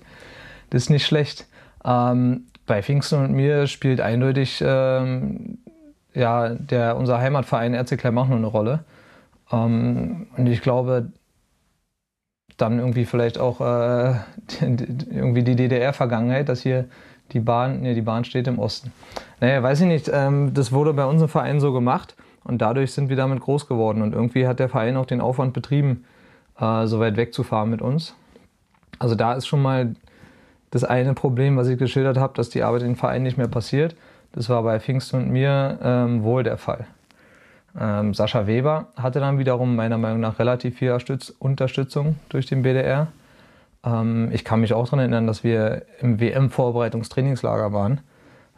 [0.71, 1.45] Das ist nicht schlecht.
[1.85, 5.59] Ähm, bei Pfingsten und mir spielt eindeutig ähm,
[6.13, 8.83] ja, der, unser Heimatverein RC Kleinmachnow eine Rolle.
[9.51, 11.11] Ähm, und ich glaube,
[12.57, 14.15] dann irgendwie vielleicht auch äh,
[14.61, 16.85] irgendwie die DDR-Vergangenheit, dass hier
[17.31, 18.91] die Bahn, nee, die Bahn steht im Osten.
[19.39, 23.09] Naja, weiß ich nicht, ähm, das wurde bei unserem Verein so gemacht und dadurch sind
[23.09, 26.05] wir damit groß geworden und irgendwie hat der Verein auch den Aufwand betrieben,
[26.59, 28.15] äh, so weit wegzufahren mit uns.
[28.99, 29.95] Also da ist schon mal
[30.69, 33.47] das eine Problem, was ich geschildert habe, dass die Arbeit in den Verein nicht mehr
[33.47, 33.95] passiert.
[34.33, 36.87] Das war bei Pfingsten und mir ähm, wohl der Fall.
[37.79, 40.97] Ähm, Sascha Weber hatte dann wiederum meiner Meinung nach relativ viel
[41.39, 43.07] Unterstützung durch den BDR.
[43.83, 48.01] Ähm, ich kann mich auch daran erinnern, dass wir im WM-Vorbereitungstrainingslager waren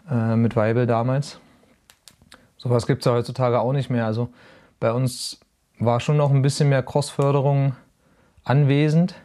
[0.10, 1.40] äh, mit Weibel damals.
[2.58, 4.06] Sowas gibt es ja heutzutage auch nicht mehr.
[4.06, 4.30] Also
[4.80, 5.40] bei uns
[5.80, 7.76] war schon noch ein bisschen mehr Crossförderung
[8.44, 9.16] anwesend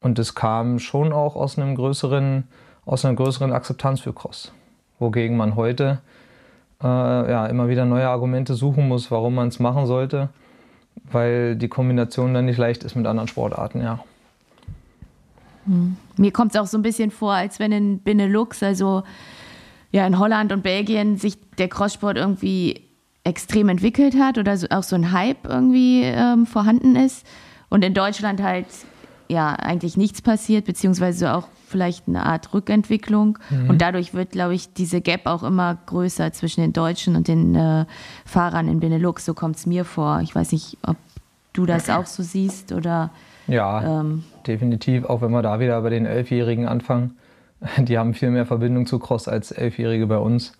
[0.00, 2.48] und es kam schon auch aus einem größeren,
[2.86, 4.52] aus einer größeren Akzeptanz für Cross.
[5.00, 5.98] Wogegen man heute
[6.82, 10.28] äh, ja, immer wieder neue Argumente suchen muss, warum man es machen sollte,
[11.10, 14.00] weil die Kombination dann nicht leicht ist mit anderen Sportarten, ja.
[15.66, 15.96] Hm.
[16.16, 19.02] Mir kommt es auch so ein bisschen vor, als wenn in Benelux, also
[19.90, 22.82] ja in Holland und Belgien, sich der Crosssport irgendwie
[23.24, 27.26] extrem entwickelt hat oder so, auch so ein Hype irgendwie ähm, vorhanden ist
[27.68, 28.66] und in Deutschland halt
[29.28, 33.38] ja eigentlich nichts passiert, beziehungsweise auch vielleicht eine Art Rückentwicklung.
[33.48, 33.70] Mhm.
[33.70, 37.54] Und dadurch wird, glaube ich, diese Gap auch immer größer zwischen den Deutschen und den
[37.54, 37.86] äh,
[38.24, 39.24] Fahrern in Benelux.
[39.24, 40.20] So kommt es mir vor.
[40.22, 40.96] Ich weiß nicht, ob
[41.52, 43.10] du das auch so siehst oder.
[43.46, 45.04] Ja, ähm, definitiv.
[45.04, 47.16] Auch wenn wir da wieder bei den Elfjährigen anfangen.
[47.78, 50.52] Die haben viel mehr Verbindung zu Cross als Elfjährige bei uns.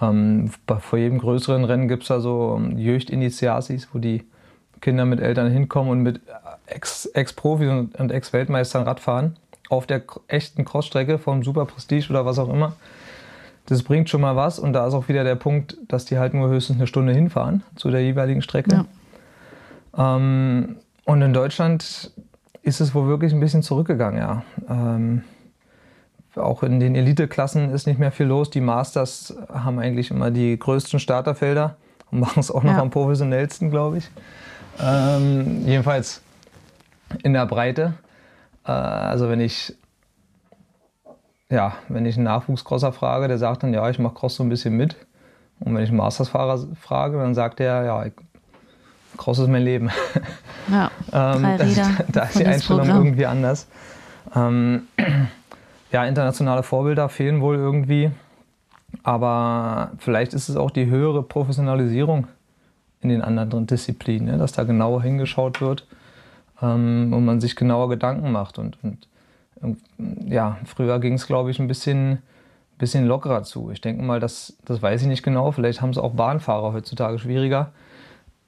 [0.00, 4.24] Ähm, vor jedem größeren Rennen gibt es da so ähm, Jöcht-Initiatis, wo die
[4.80, 6.20] Kinder mit Eltern hinkommen und mit
[6.66, 9.36] Ex-Profis -Ex und Ex-Weltmeistern Radfahren
[9.74, 12.74] auf der echten Crossstrecke vom Super Prestige oder was auch immer.
[13.66, 16.34] Das bringt schon mal was und da ist auch wieder der Punkt, dass die halt
[16.34, 18.84] nur höchstens eine Stunde hinfahren zu der jeweiligen Strecke.
[19.96, 20.16] Ja.
[20.16, 22.12] Ähm, und in Deutschland
[22.62, 24.42] ist es wohl wirklich ein bisschen zurückgegangen, ja.
[24.68, 25.22] Ähm,
[26.36, 28.50] auch in den Eliteklassen ist nicht mehr viel los.
[28.50, 31.76] Die Masters haben eigentlich immer die größten Starterfelder
[32.10, 32.80] und machen es auch noch ja.
[32.80, 34.10] am professionellsten, glaube ich.
[34.82, 36.22] Ähm, jedenfalls
[37.22, 37.94] in der Breite.
[38.66, 39.74] Äh, also wenn ich
[41.50, 44.48] ja, wenn ich einen Nachwuchscrosser frage, der sagt dann, ja, ich mache Cross so ein
[44.48, 44.96] bisschen mit.
[45.60, 48.04] Und wenn ich einen Mastersfahrer frage, dann sagt er, ja,
[49.16, 49.90] Cross ist mein Leben.
[50.72, 53.04] Ja, ähm, das, da ist die Einstellung Programm.
[53.04, 53.66] irgendwie anders.
[54.34, 54.84] Ähm,
[55.92, 58.10] ja, internationale Vorbilder fehlen wohl irgendwie.
[59.02, 62.28] Aber vielleicht ist es auch die höhere Professionalisierung
[63.02, 64.38] in den anderen Disziplinen, ne?
[64.38, 65.86] dass da genauer hingeschaut wird
[66.62, 68.58] ähm, und man sich genauer Gedanken macht.
[68.58, 69.08] Und, und,
[69.60, 69.80] und
[70.26, 72.22] ja, früher ging es, glaube ich, ein bisschen,
[72.78, 73.70] bisschen lockerer zu.
[73.70, 75.52] Ich denke mal, das, das weiß ich nicht genau.
[75.52, 77.72] Vielleicht haben es auch Bahnfahrer heutzutage schwieriger,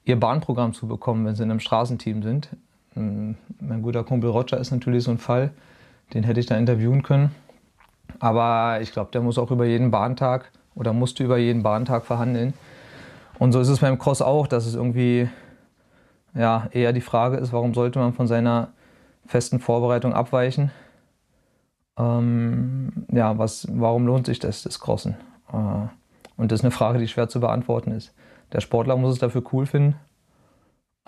[0.04, 2.48] ihr Bahnprogramm zu bekommen, wenn sie in einem Straßenteam sind.
[2.96, 5.50] Ähm, mein guter Kumpel Roger ist natürlich so ein Fall,
[6.14, 7.34] den hätte ich da interviewen können.
[8.18, 12.54] Aber ich glaube, der muss auch über jeden Bahntag oder musste über jeden Bahntag verhandeln.
[13.38, 15.28] Und so ist es beim Cross auch, dass es irgendwie
[16.36, 18.68] ja, eher die Frage ist, warum sollte man von seiner
[19.26, 20.70] festen Vorbereitung abweichen?
[21.98, 25.16] Ähm, ja, was, warum lohnt sich das, das Crossen?
[25.52, 25.56] Äh,
[26.36, 28.14] und das ist eine Frage, die schwer zu beantworten ist.
[28.52, 29.96] Der Sportler muss es dafür cool finden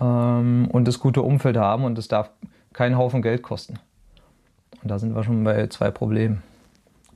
[0.00, 2.30] ähm, und das gute Umfeld haben und es darf
[2.72, 3.78] keinen Haufen Geld kosten.
[4.82, 6.42] Und da sind wir schon bei zwei Problemen.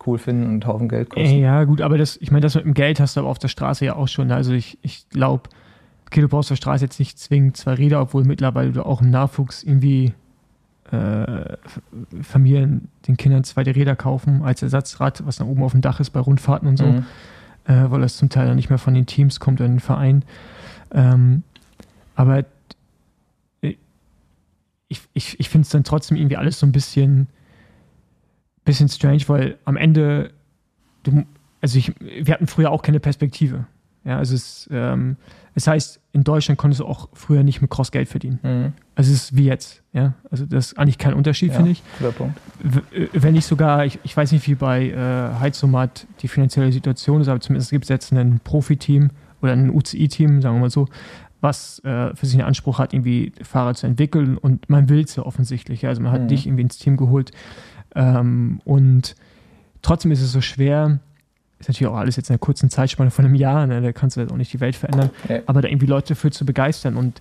[0.05, 1.39] Cool finden und Haufen Geld kosten.
[1.39, 3.49] Ja, gut, aber das, ich meine, das mit dem Geld hast du aber auf der
[3.49, 4.33] Straße ja auch schon.
[4.33, 5.49] Also ich, ich glaube,
[6.13, 9.01] okay, du brauchst auf der Straße jetzt nicht zwingend zwei Räder, obwohl mittlerweile du auch
[9.01, 10.13] im Nachwuchs irgendwie
[10.91, 11.57] äh,
[12.21, 16.11] Familien den Kindern zweite Räder kaufen als Ersatzrad, was dann oben auf dem Dach ist
[16.11, 17.07] bei Rundfahrten und so, mhm.
[17.65, 20.23] äh, weil das zum Teil dann nicht mehr von den Teams kommt oder den Verein.
[20.93, 21.45] Ähm,
[22.15, 22.45] aber
[23.63, 23.79] ich,
[25.15, 27.29] ich, ich finde es dann trotzdem irgendwie alles so ein bisschen,
[28.67, 30.31] bisschen strange, weil am Ende,
[31.05, 31.25] du,
[31.63, 33.65] also ich, wir hatten früher auch keine Perspektive.
[34.05, 35.17] Ja, also es, ähm,
[35.55, 38.39] es heißt, in Deutschland konntest du auch früher nicht mit Cross Geld verdienen.
[38.43, 38.73] Mhm.
[38.95, 39.83] Also es ist wie jetzt.
[39.93, 40.15] Ja?
[40.31, 41.83] Also das ist eigentlich kein Unterschied, ja, finde ich.
[42.17, 42.39] Punkt.
[42.93, 47.21] Äh, wenn nicht sogar, ich, ich weiß nicht, wie bei äh, Heizsomat die finanzielle Situation
[47.21, 49.11] ist, aber zumindest gibt es jetzt ein Profiteam
[49.41, 50.89] oder ein UCI-Team, sagen wir mal so,
[51.41, 55.17] was äh, für sich einen Anspruch hat, irgendwie Fahrer zu entwickeln und man will es
[55.17, 55.87] ja offensichtlich.
[55.87, 56.29] Also man hat mhm.
[56.29, 57.33] dich irgendwie ins Team geholt
[57.95, 59.17] ähm, und
[59.83, 61.01] trotzdem ist es so schwer,
[61.63, 63.81] ist natürlich auch alles jetzt in einer kurzen Zeitspanne von einem Jahr, ne?
[63.81, 65.43] da kannst du jetzt auch nicht die Welt verändern, okay.
[65.47, 66.97] aber da irgendwie Leute dafür zu begeistern.
[66.97, 67.21] Und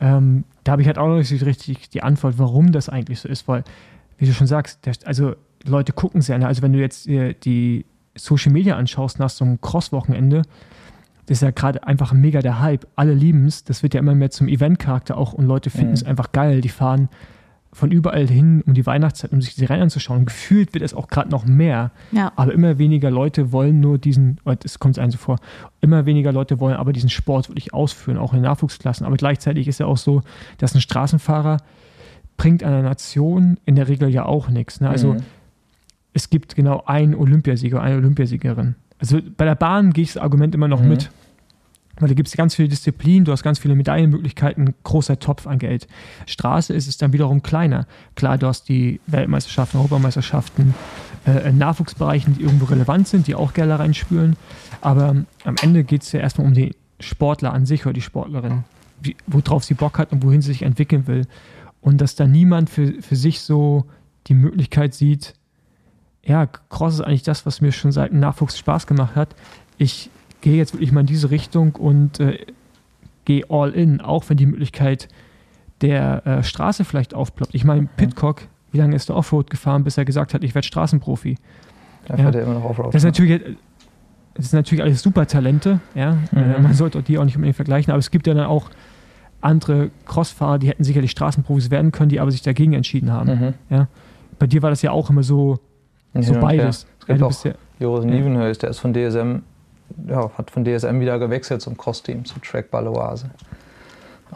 [0.00, 3.28] ähm, da habe ich halt auch noch nicht richtig die Antwort, warum das eigentlich so
[3.28, 3.64] ist, weil,
[4.18, 6.46] wie du schon sagst, der, also Leute gucken sehr, ne?
[6.46, 7.84] also wenn du jetzt die
[8.16, 10.42] Social Media anschaust nach so einem Cross-Wochenende,
[11.26, 12.86] das ist ja gerade einfach mega der Hype.
[12.96, 13.62] Alle lieben es.
[13.62, 16.60] Das wird ja immer mehr zum Event-Charakter auch und Leute finden es einfach geil.
[16.60, 17.08] Die fahren
[17.72, 20.24] von überall hin um die Weihnachtszeit, um sich die Rennen anzuschauen.
[20.24, 21.92] Gefühlt wird es auch gerade noch mehr.
[22.10, 22.32] Ja.
[22.34, 25.36] Aber immer weniger Leute wollen nur diesen, es kommt einem so vor,
[25.80, 29.06] immer weniger Leute wollen aber diesen Sport wirklich ausführen, auch in den Nachwuchsklassen.
[29.06, 30.22] Aber gleichzeitig ist ja auch so,
[30.58, 31.58] dass ein Straßenfahrer
[32.36, 34.80] bringt einer Nation in der Regel ja auch nichts.
[34.80, 34.88] Ne?
[34.90, 35.20] Also Mhm.
[36.12, 38.74] es gibt genau einen Olympiasieger, eine Olympiasiegerin.
[38.98, 40.88] Also bei der Bahn gehe ich das Argument immer noch Mhm.
[40.88, 41.10] mit.
[42.00, 45.58] Weil da gibt es ganz viele Disziplinen, du hast ganz viele Medaillenmöglichkeiten, großer Topf an
[45.58, 45.86] Geld.
[46.26, 47.86] Straße ist es dann wiederum kleiner.
[48.14, 50.74] Klar, du hast die Weltmeisterschaften, Europameisterschaften,
[51.26, 54.36] äh, Nachwuchsbereichen, die irgendwo relevant sind, die auch Gelder reinspülen.
[54.80, 58.64] Aber am Ende geht es ja erstmal um den Sportler an sich oder die Sportlerin,
[59.00, 61.26] wie, worauf sie Bock hat und wohin sie sich entwickeln will.
[61.80, 63.86] Und dass da niemand für, für sich so
[64.26, 65.34] die Möglichkeit sieht,
[66.22, 69.34] ja, Cross ist eigentlich das, was mir schon seit dem Nachwuchs Spaß gemacht hat.
[69.78, 70.10] Ich
[70.40, 72.38] gehe jetzt wirklich mal in diese Richtung und äh,
[73.24, 75.08] gehe all in, auch wenn die Möglichkeit
[75.80, 77.54] der äh, Straße vielleicht aufploppt.
[77.54, 80.66] Ich meine, Pitcock, wie lange ist der Offroad gefahren, bis er gesagt hat, ich werde
[80.66, 81.36] Straßenprofi?
[82.06, 82.22] Da Ja.
[82.24, 82.88] fährt er immer noch Offroad.
[82.94, 83.56] Das ist natürlich,
[84.34, 86.16] das sind natürlich alles super Talente, ja.
[86.32, 86.38] Mhm.
[86.38, 88.70] Äh, man sollte die auch nicht unbedingt vergleichen, aber es gibt ja dann auch
[89.42, 93.54] andere Crossfahrer, die hätten sicherlich Straßenprofis werden können, die aber sich dagegen entschieden haben.
[93.70, 93.86] Mhm.
[94.38, 95.58] Bei dir war das ja auch immer so,
[96.14, 96.86] so beides.
[97.00, 98.10] Es Ja, gibt du auch ja, Joris Ja.
[98.10, 99.42] Nievenhuis, der ist von DSM,
[100.08, 103.30] ja, hat von DSM wieder gewechselt zum Cross-Team, zu Track Baloise.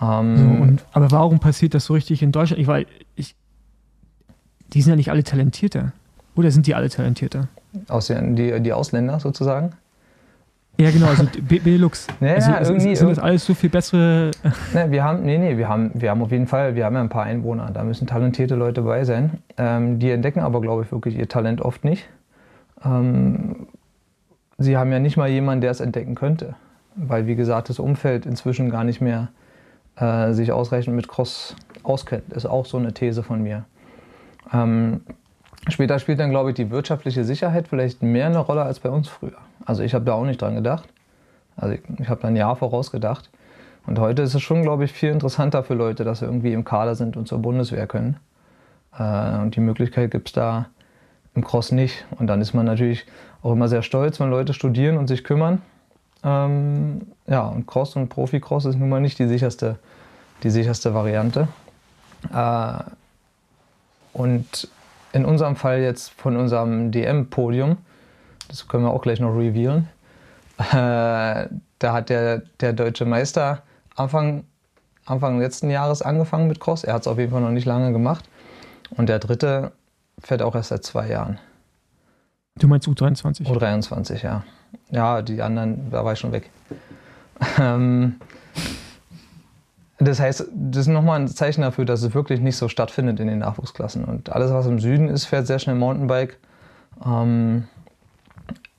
[0.01, 2.61] Ähm, So, und, aber warum passiert das so richtig in Deutschland?
[2.61, 3.35] Ich, weil ich,
[4.73, 5.93] die sind ja nicht alle talentierter.
[6.37, 7.49] Oder sind die alle talentierter?
[7.89, 9.73] aus den, die, die Ausländer sozusagen.
[10.79, 12.07] Ja, genau, also Benelux.
[12.21, 14.31] Ja, also, also, irgendwie- sind das alles so viel bessere.
[14.73, 17.01] Ne, wir haben, nee, nee, wir haben, wir haben auf jeden Fall, wir haben ja
[17.01, 19.39] ein paar Einwohner, da müssen talentierte Leute bei sein.
[19.57, 22.09] Ähm, die entdecken aber, glaube ich, wirklich ihr Talent oft nicht.
[22.85, 23.67] Ähm,
[24.59, 26.55] sie haben ja nicht mal jemanden, der es entdecken könnte.
[26.97, 29.29] Weil, wie gesagt, das Umfeld inzwischen gar nicht mehr
[29.97, 32.33] äh, sich ausreichend mit Cross auskennt.
[32.33, 33.65] Ist auch so eine These von mir.
[34.53, 35.01] Ähm,
[35.69, 39.09] später spielt dann, glaube ich, die wirtschaftliche Sicherheit vielleicht mehr eine Rolle als bei uns
[39.09, 39.39] früher.
[39.65, 40.89] Also ich habe da auch nicht dran gedacht.
[41.57, 43.31] Also ich, ich habe da ein Jahr vorausgedacht.
[43.87, 46.65] Und heute ist es schon, glaube ich, viel interessanter für Leute, dass sie irgendwie im
[46.65, 48.17] Kader sind und zur Bundeswehr können.
[48.99, 50.67] Äh, und die Möglichkeit gibt es da
[51.35, 52.05] im Cross nicht.
[52.19, 53.07] Und dann ist man natürlich
[53.43, 55.63] auch immer sehr stolz, wenn Leute studieren und sich kümmern.
[56.23, 59.79] Ähm, ja, und Cross und Profi-Cross ist nun mal nicht die sicherste,
[60.43, 61.49] die sicherste Variante.
[62.33, 62.79] Äh,
[64.13, 64.69] und
[65.13, 67.77] in unserem Fall jetzt von unserem DM-Podium,
[68.49, 69.89] das können wir auch gleich noch revealen,
[70.59, 73.63] äh, da hat der, der deutsche Meister
[73.97, 74.45] Anfang,
[75.05, 76.85] Anfang letzten Jahres angefangen mit Cross.
[76.85, 78.25] Er hat es auf jeden Fall noch nicht lange gemacht.
[78.91, 79.73] Und der dritte
[80.19, 81.39] fährt auch erst seit zwei Jahren.
[82.57, 83.47] Du meinst U23?
[83.47, 84.45] U23, ja.
[84.91, 86.51] Ja, die anderen, da war ich schon weg.
[87.59, 88.17] Ähm,
[89.99, 93.29] das heißt, das ist nochmal ein Zeichen dafür, dass es wirklich nicht so stattfindet in
[93.29, 94.05] den Nachwuchsklassen.
[94.05, 96.39] Und alles, was im Süden ist, fährt sehr schnell Mountainbike.
[97.05, 97.69] Ähm,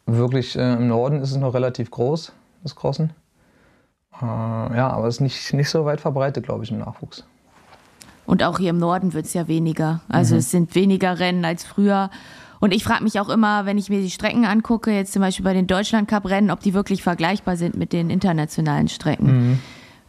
[0.06, 2.32] wirklich äh, im Norden ist es noch relativ groß,
[2.64, 3.12] das Crossen.
[4.22, 7.26] Äh, ja, aber es ist nicht, nicht so weit verbreitet, glaube ich, im Nachwuchs.
[8.26, 10.02] Und auch hier im Norden wird es ja weniger.
[10.10, 12.10] Also es sind weniger Rennen als früher.
[12.60, 15.44] Und ich frage mich auch immer, wenn ich mir die Strecken angucke, jetzt zum Beispiel
[15.44, 19.60] bei den Deutschland-Cup-Rennen, ob die wirklich vergleichbar sind mit den internationalen Strecken.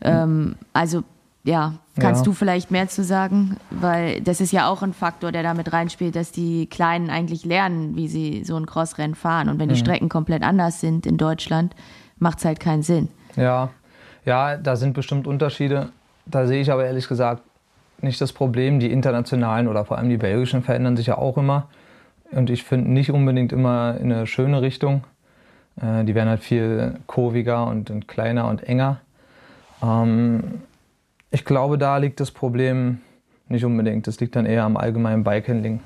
[0.00, 1.02] Ähm, also
[1.44, 2.24] ja, kannst Ja.
[2.24, 3.56] du vielleicht mehr zu sagen?
[3.70, 7.94] Weil das ist ja auch ein Faktor, der damit reinspielt, dass die Kleinen eigentlich lernen,
[7.96, 9.48] wie sie so ein Crossrennen fahren.
[9.48, 11.74] Und wenn die Strecken komplett anders sind in Deutschland,
[12.18, 13.08] macht es halt keinen Sinn.
[13.36, 13.70] Ja,
[14.24, 15.90] ja, da sind bestimmt Unterschiede.
[16.24, 17.42] Da sehe ich aber ehrlich gesagt
[18.02, 18.80] nicht das Problem.
[18.80, 21.68] Die internationalen oder vor allem die belgischen verändern sich ja auch immer.
[22.32, 25.04] Und ich finde nicht unbedingt immer in eine schöne Richtung.
[25.80, 29.00] Äh, die werden halt viel kurviger und, und kleiner und enger.
[29.82, 30.62] Ähm,
[31.30, 33.00] ich glaube, da liegt das Problem
[33.48, 34.06] nicht unbedingt.
[34.06, 35.80] Das liegt dann eher am allgemeinen Bikehandling.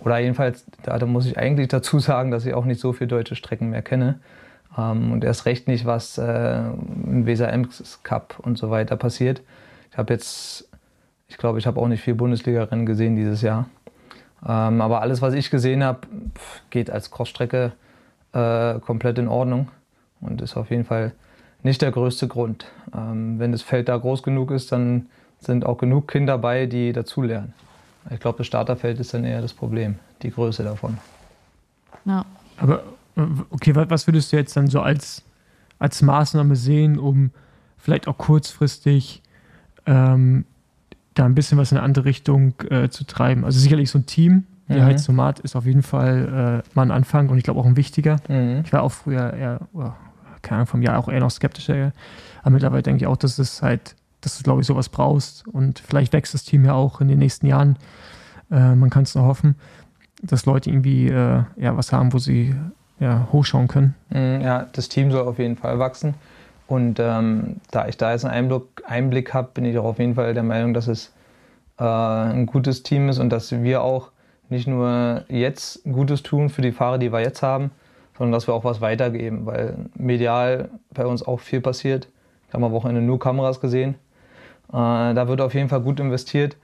[0.00, 3.08] Oder jedenfalls, da, da muss ich eigentlich dazu sagen, dass ich auch nicht so viele
[3.08, 4.20] deutsche Strecken mehr kenne.
[4.76, 6.58] Ähm, und erst recht nicht, was äh,
[7.06, 9.42] im Weser Ems Cup und so weiter passiert.
[9.90, 10.68] Ich habe jetzt,
[11.28, 13.68] ich glaube, ich habe auch nicht viel Bundesliga-Rennen gesehen dieses Jahr.
[14.46, 16.00] Ähm, aber alles, was ich gesehen habe,
[16.70, 17.72] geht als Crossstrecke
[18.32, 19.68] äh, komplett in Ordnung
[20.20, 21.12] und ist auf jeden Fall
[21.62, 22.66] nicht der größte Grund.
[22.94, 25.06] Ähm, wenn das Feld da groß genug ist, dann
[25.38, 27.54] sind auch genug Kinder dabei, die dazulernen.
[28.10, 30.98] Ich glaube, das Starterfeld ist dann eher das Problem, die Größe davon.
[32.04, 32.26] Ja.
[32.58, 32.82] Aber
[33.50, 35.22] okay, wa- was würdest du jetzt dann so als,
[35.78, 37.30] als Maßnahme sehen, um
[37.78, 39.22] vielleicht auch kurzfristig
[39.86, 40.44] ähm,
[41.14, 43.44] da ein bisschen was in eine andere Richtung äh, zu treiben?
[43.44, 44.74] Also sicherlich so ein Team, Mhm.
[44.74, 48.16] Sicherheitsnomat ist auf jeden Fall äh, mal ein Anfang und ich glaube auch ein wichtiger.
[48.28, 48.62] Mhm.
[48.64, 49.90] Ich war auch früher eher, oh,
[50.42, 51.92] keine Ahnung, vom Jahr auch eher noch skeptischer.
[52.42, 55.46] Aber mittlerweile denke ich auch, dass es halt, dass du, glaube ich, sowas brauchst.
[55.46, 57.76] Und vielleicht wächst das Team ja auch in den nächsten Jahren.
[58.50, 59.56] Äh, man kann es nur hoffen,
[60.22, 62.54] dass Leute irgendwie äh, ja, was haben, wo sie
[63.00, 63.94] ja, hochschauen können.
[64.10, 66.14] Mhm, ja, das Team soll auf jeden Fall wachsen.
[66.66, 70.14] Und ähm, da ich da jetzt einen Einblick, Einblick habe, bin ich auch auf jeden
[70.14, 71.12] Fall der Meinung, dass es
[71.78, 74.10] äh, ein gutes Team ist und dass wir auch
[74.48, 77.70] nicht nur jetzt Gutes tun für die Fahrer, die wir jetzt haben,
[78.16, 82.08] sondern dass wir auch was weitergeben, weil medial bei uns auch viel passiert.
[82.48, 83.96] Ich habe am Wochenende nur Kameras gesehen.
[84.68, 86.56] Äh, da wird auf jeden Fall gut investiert.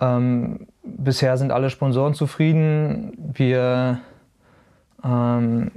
[0.00, 3.12] Ähm, bisher sind alle Sponsoren zufrieden.
[3.34, 4.00] Wir
[5.04, 5.70] ähm,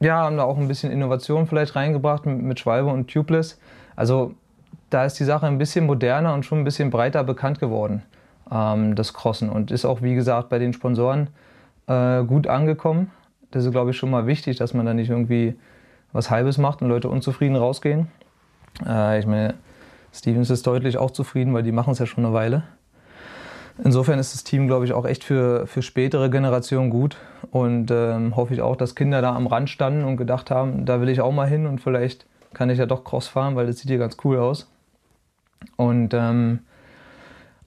[0.00, 3.58] ja, haben da auch ein bisschen Innovation vielleicht reingebracht mit, Schwalbe und Tubeless.
[3.96, 4.34] Also
[4.88, 8.02] da ist die Sache ein bisschen moderner und schon ein bisschen breiter bekannt geworden,
[8.50, 9.50] ähm, das Crossen.
[9.50, 11.28] Und ist auch, wie gesagt, bei den Sponsoren
[11.86, 13.10] äh, gut angekommen.
[13.50, 15.54] Das ist, glaube ich, schon mal wichtig, dass man da nicht irgendwie
[16.12, 18.08] was Halbes macht und Leute unzufrieden rausgehen.
[18.86, 19.54] Äh, ich meine,
[20.12, 22.62] Stevens ist deutlich auch zufrieden, weil die machen es ja schon eine Weile.
[23.84, 27.16] Insofern ist das Team, glaube ich, auch echt für, für spätere Generationen gut.
[27.50, 31.00] Und ähm, hoffe ich auch, dass Kinder da am Rand standen und gedacht haben, da
[31.00, 33.78] will ich auch mal hin und vielleicht kann ich ja doch Cross fahren, weil das
[33.78, 34.70] sieht hier ganz cool aus.
[35.76, 36.60] Und ähm,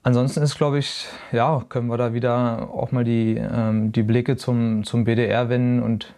[0.02, 4.36] ansonsten ist, glaube ich, ja, können wir da wieder auch mal die, ähm, die Blicke
[4.36, 6.14] zum, zum BDR wenden und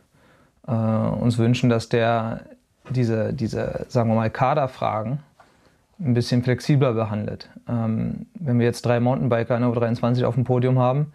[0.67, 2.43] äh, uns wünschen, dass der
[2.91, 5.19] diese, diese, sagen wir mal, Kaderfragen
[5.99, 7.49] ein bisschen flexibler behandelt.
[7.69, 11.12] Ähm, wenn wir jetzt drei Mountainbiker in der U23 auf dem Podium haben,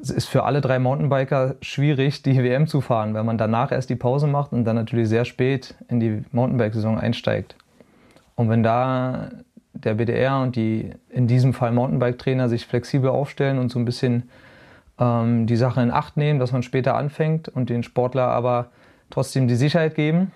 [0.00, 3.90] es ist für alle drei Mountainbiker schwierig, die WM zu fahren, weil man danach erst
[3.90, 7.56] die Pause macht und dann natürlich sehr spät in die Mountainbike-Saison einsteigt.
[8.36, 9.30] Und wenn da
[9.72, 14.30] der BDR und die in diesem Fall Mountainbike-Trainer sich flexibel aufstellen und so ein bisschen
[14.98, 18.66] ähm, die Sache in Acht nehmen, dass man später anfängt und den Sportler aber
[19.10, 20.32] trotzdem die Sicherheit geben,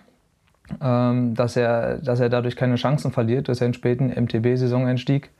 [0.81, 5.31] ähm, dass, er, dass er dadurch keine Chancen verliert durch seinen späten MTB-Saisoneinstieg,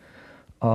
[0.63, 0.67] äh,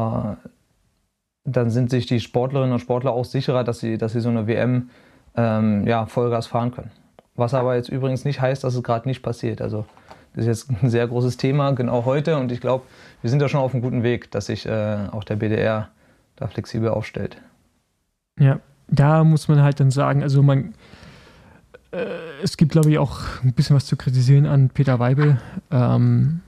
[1.47, 4.47] dann sind sich die Sportlerinnen und Sportler auch sicherer, dass sie, dass sie so eine
[4.47, 4.89] WM
[5.35, 6.91] ähm, ja, Vollgas fahren können.
[7.35, 9.61] Was aber jetzt übrigens nicht heißt, dass es gerade nicht passiert.
[9.61, 9.85] Also
[10.35, 12.37] das ist jetzt ein sehr großes Thema, genau heute.
[12.37, 12.83] Und ich glaube,
[13.21, 15.87] wir sind da schon auf einem guten Weg, dass sich äh, auch der BDR
[16.35, 17.37] da flexibel aufstellt.
[18.37, 20.73] Ja, da muss man halt dann sagen, also man,
[21.91, 22.05] äh,
[22.43, 25.39] es gibt, glaube ich, auch ein bisschen was zu kritisieren an Peter Weibel,
[25.71, 26.41] ähm,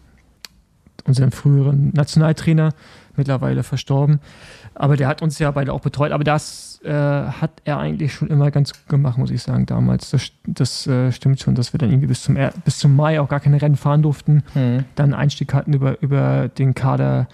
[1.06, 2.74] unseren früheren Nationaltrainer,
[3.16, 4.20] mittlerweile verstorben.
[4.80, 6.14] Aber der hat uns ja beide auch betreut.
[6.14, 10.10] Aber das äh, hat er eigentlich schon immer ganz gut gemacht, muss ich sagen, damals.
[10.10, 13.28] Das, das äh, stimmt schon, dass wir dann irgendwie bis zum, bis zum Mai auch
[13.28, 14.42] gar keine Rennen fahren durften.
[14.56, 14.86] Mhm.
[14.96, 17.28] Dann Einstieg hatten über, über den Kader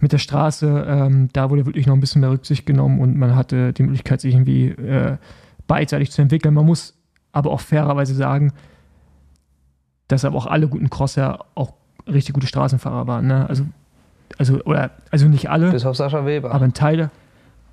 [0.00, 0.84] mit der Straße.
[0.86, 4.20] Ähm, da wurde wirklich noch ein bisschen mehr Rücksicht genommen und man hatte die Möglichkeit,
[4.20, 5.16] sich irgendwie äh,
[5.66, 6.52] beidseitig zu entwickeln.
[6.52, 6.92] Man muss
[7.32, 8.52] aber auch fairerweise sagen,
[10.08, 11.72] dass aber auch alle guten Crosser auch
[12.06, 13.26] richtig gute Straßenfahrer waren.
[13.26, 13.48] Ne?
[13.48, 13.64] Also,
[14.38, 15.70] also, oder, also nicht alle.
[15.70, 16.52] Bis auf Sascha Weber.
[16.52, 17.10] Aber ein Teil.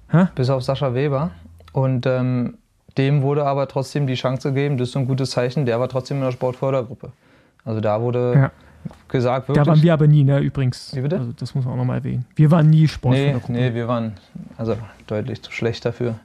[0.09, 0.27] Hä?
[0.35, 1.31] Bis auf Sascha Weber.
[1.71, 2.55] Und ähm,
[2.97, 5.89] dem wurde aber trotzdem die Chance gegeben, das ist so ein gutes Zeichen, der war
[5.89, 7.11] trotzdem in der Sportfördergruppe.
[7.65, 8.51] Also da wurde ja.
[9.07, 9.63] gesagt, wirklich.
[9.63, 10.95] Da waren wir aber nie, ne, übrigens.
[10.95, 11.17] Wie bitte?
[11.17, 12.25] Also das muss man auch nochmal erwähnen.
[12.35, 13.51] Wir waren nie Sportfördergruppe.
[13.51, 14.13] Nee, nee, wir waren
[14.57, 14.77] also
[15.07, 16.15] deutlich zu schlecht dafür.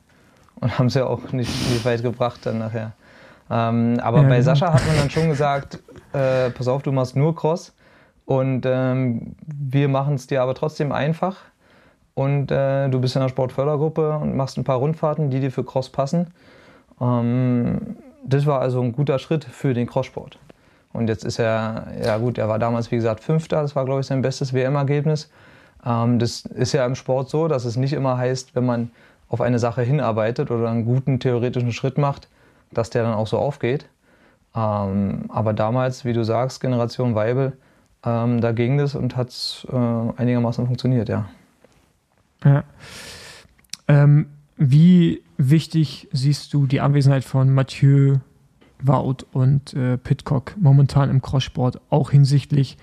[0.60, 2.92] Und haben es ja auch nicht viel weit gebracht dann nachher.
[3.50, 4.42] Ähm, aber ja, bei ja.
[4.42, 5.78] Sascha hat man dann schon gesagt,
[6.12, 7.72] äh, pass auf, du machst nur Cross
[8.28, 11.36] und ähm, wir machen es dir aber trotzdem einfach
[12.12, 15.64] und äh, du bist in der Sportfördergruppe und machst ein paar Rundfahrten, die dir für
[15.64, 16.26] Cross passen.
[17.00, 20.38] Ähm, das war also ein guter Schritt für den Crosssport.
[20.92, 24.00] Und jetzt ist er, ja gut, er war damals wie gesagt Fünfter, das war glaube
[24.00, 25.30] ich sein bestes WM-Ergebnis.
[25.86, 28.90] Ähm, das ist ja im Sport so, dass es nicht immer heißt, wenn man
[29.30, 32.28] auf eine Sache hinarbeitet oder einen guten theoretischen Schritt macht,
[32.72, 33.86] dass der dann auch so aufgeht.
[34.54, 37.54] Ähm, aber damals, wie du sagst, Generation Weibel,
[38.04, 41.28] ähm, da ging das und hat äh, einigermaßen funktioniert, ja.
[42.44, 42.64] Ja.
[43.88, 44.26] Ähm,
[44.56, 48.16] wie wichtig siehst du die Anwesenheit von Mathieu,
[48.80, 52.76] Wout und äh, Pitcock momentan im Crosssport, auch hinsichtlich,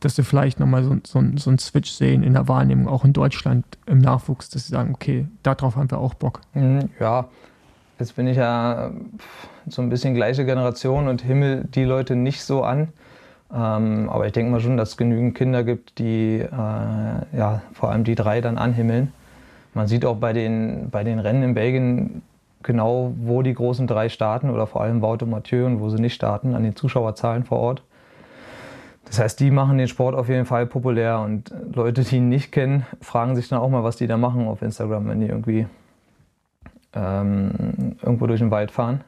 [0.00, 3.12] dass wir vielleicht nochmal so, so, so einen Switch sehen in der Wahrnehmung, auch in
[3.12, 6.40] Deutschland im Nachwuchs, dass sie sagen, okay, darauf haben wir auch Bock.
[6.54, 7.28] Mhm, ja,
[7.98, 8.90] Jetzt bin ich ja
[9.68, 12.88] so ein bisschen gleiche Generation und himmel die Leute nicht so an.
[13.52, 17.90] Ähm, aber ich denke mal schon, dass es genügend Kinder gibt, die äh, ja, vor
[17.90, 19.12] allem die drei dann anhimmeln.
[19.74, 22.22] Man sieht auch bei den, bei den Rennen in Belgien
[22.62, 26.00] genau, wo die großen drei starten oder vor allem Wout und Mathieu und wo sie
[26.00, 27.82] nicht starten, an den Zuschauerzahlen vor Ort.
[29.04, 32.52] Das heißt, die machen den Sport auf jeden Fall populär und Leute, die ihn nicht
[32.52, 35.66] kennen, fragen sich dann auch mal, was die da machen auf Instagram, wenn die irgendwie
[36.94, 39.02] ähm, irgendwo durch den Wald fahren.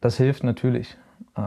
[0.00, 0.96] Das hilft natürlich.
[1.36, 1.42] Äh,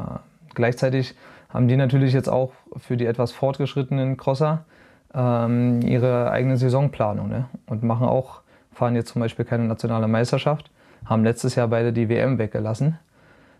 [0.53, 1.16] gleichzeitig
[1.54, 4.66] haben die natürlich jetzt auch für die etwas fortgeschrittenen Crosser
[5.14, 7.45] ähm, ihre eigene Saisonplanung ne?
[7.68, 8.41] und machen auch,
[8.72, 10.72] fahren jetzt zum Beispiel keine nationale Meisterschaft,
[11.06, 12.97] haben letztes Jahr beide die WM weggelassen.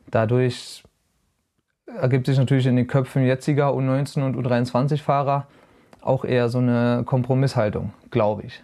[0.10, 0.84] Dadurch
[1.86, 5.46] ergibt sich natürlich in den Köpfen jetziger U19 und U23-Fahrer
[6.02, 8.64] auch eher so eine Kompromisshaltung, glaube ich.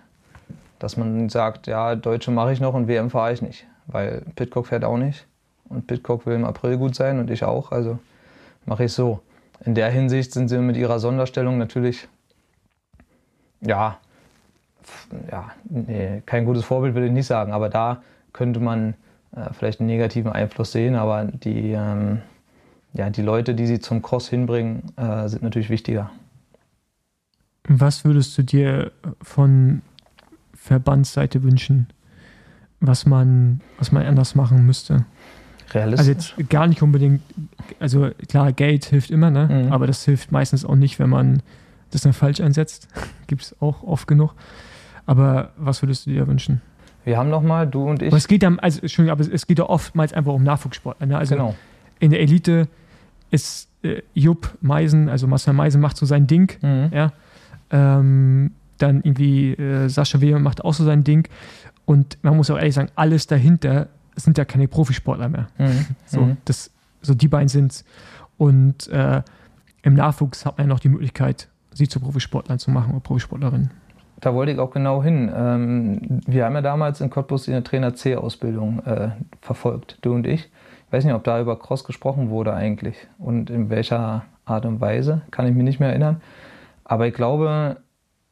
[0.80, 4.68] Dass man sagt, ja, Deutsche mache ich noch und WM fahre ich nicht, weil Pitcock
[4.68, 5.28] fährt auch nicht
[5.68, 8.00] und Pitcock will im April gut sein und ich auch, also
[8.70, 9.22] mache ich so.
[9.66, 12.08] In der Hinsicht sind sie mit ihrer Sonderstellung natürlich,
[13.62, 13.98] ja,
[15.30, 18.94] ja nee, kein gutes Vorbild würde ich nicht sagen, aber da könnte man
[19.36, 22.22] äh, vielleicht einen negativen Einfluss sehen, aber die, ähm,
[22.94, 26.12] ja, die Leute, die sie zum Cross hinbringen, äh, sind natürlich wichtiger.
[27.68, 28.92] Was würdest du dir
[29.22, 29.82] von
[30.54, 31.88] Verbandsseite wünschen,
[32.80, 35.06] was man, was man anders machen müsste?
[35.74, 36.00] Realistisch.
[36.00, 37.22] Also jetzt gar nicht unbedingt,
[37.80, 39.66] also klar, Geld hilft immer, ne?
[39.66, 39.74] Mhm.
[39.74, 41.42] aber das hilft meistens auch nicht, wenn man
[41.92, 42.88] das dann falsch einsetzt.
[43.28, 44.34] Gibt es auch oft genug.
[45.06, 46.62] Aber was würdest du dir wünschen?
[47.04, 48.10] Wir haben nochmal, du und ich.
[48.10, 51.02] Aber es geht ja, also, Entschuldigung, aber es geht ja oftmals einfach um Nachwuchssport.
[51.06, 51.18] Ne?
[51.18, 51.56] Also genau.
[52.00, 52.68] in der Elite
[53.32, 56.58] ist äh, Jupp Meisen, also Marcel Meisen macht so sein Ding.
[56.62, 56.92] Mhm.
[56.94, 57.14] Ja?
[57.72, 61.28] Ähm, dann irgendwie äh, Sascha Weber macht auch so sein Ding.
[61.86, 65.48] Und man muss auch ehrlich sagen, alles dahinter sind ja keine Profisportler mehr.
[65.58, 65.86] Mhm.
[66.06, 66.38] So, mhm.
[66.46, 67.84] das, so die beiden sind
[68.38, 69.22] Und äh,
[69.84, 73.70] im Nachwuchs hat man ja noch die Möglichkeit, sie zu Profisportlern zu machen oder Profisportlerinnen.
[74.22, 75.32] Da wollte ich auch genau hin.
[75.34, 79.10] Ähm, wir haben ja damals in Cottbus die Trainer C-Ausbildung äh,
[79.42, 80.50] verfolgt, du und ich.
[80.88, 84.82] Ich weiß nicht, ob da über Cross gesprochen wurde eigentlich und in welcher Art und
[84.82, 86.22] Weise, kann ich mich nicht mehr erinnern.
[86.84, 87.78] Aber ich glaube,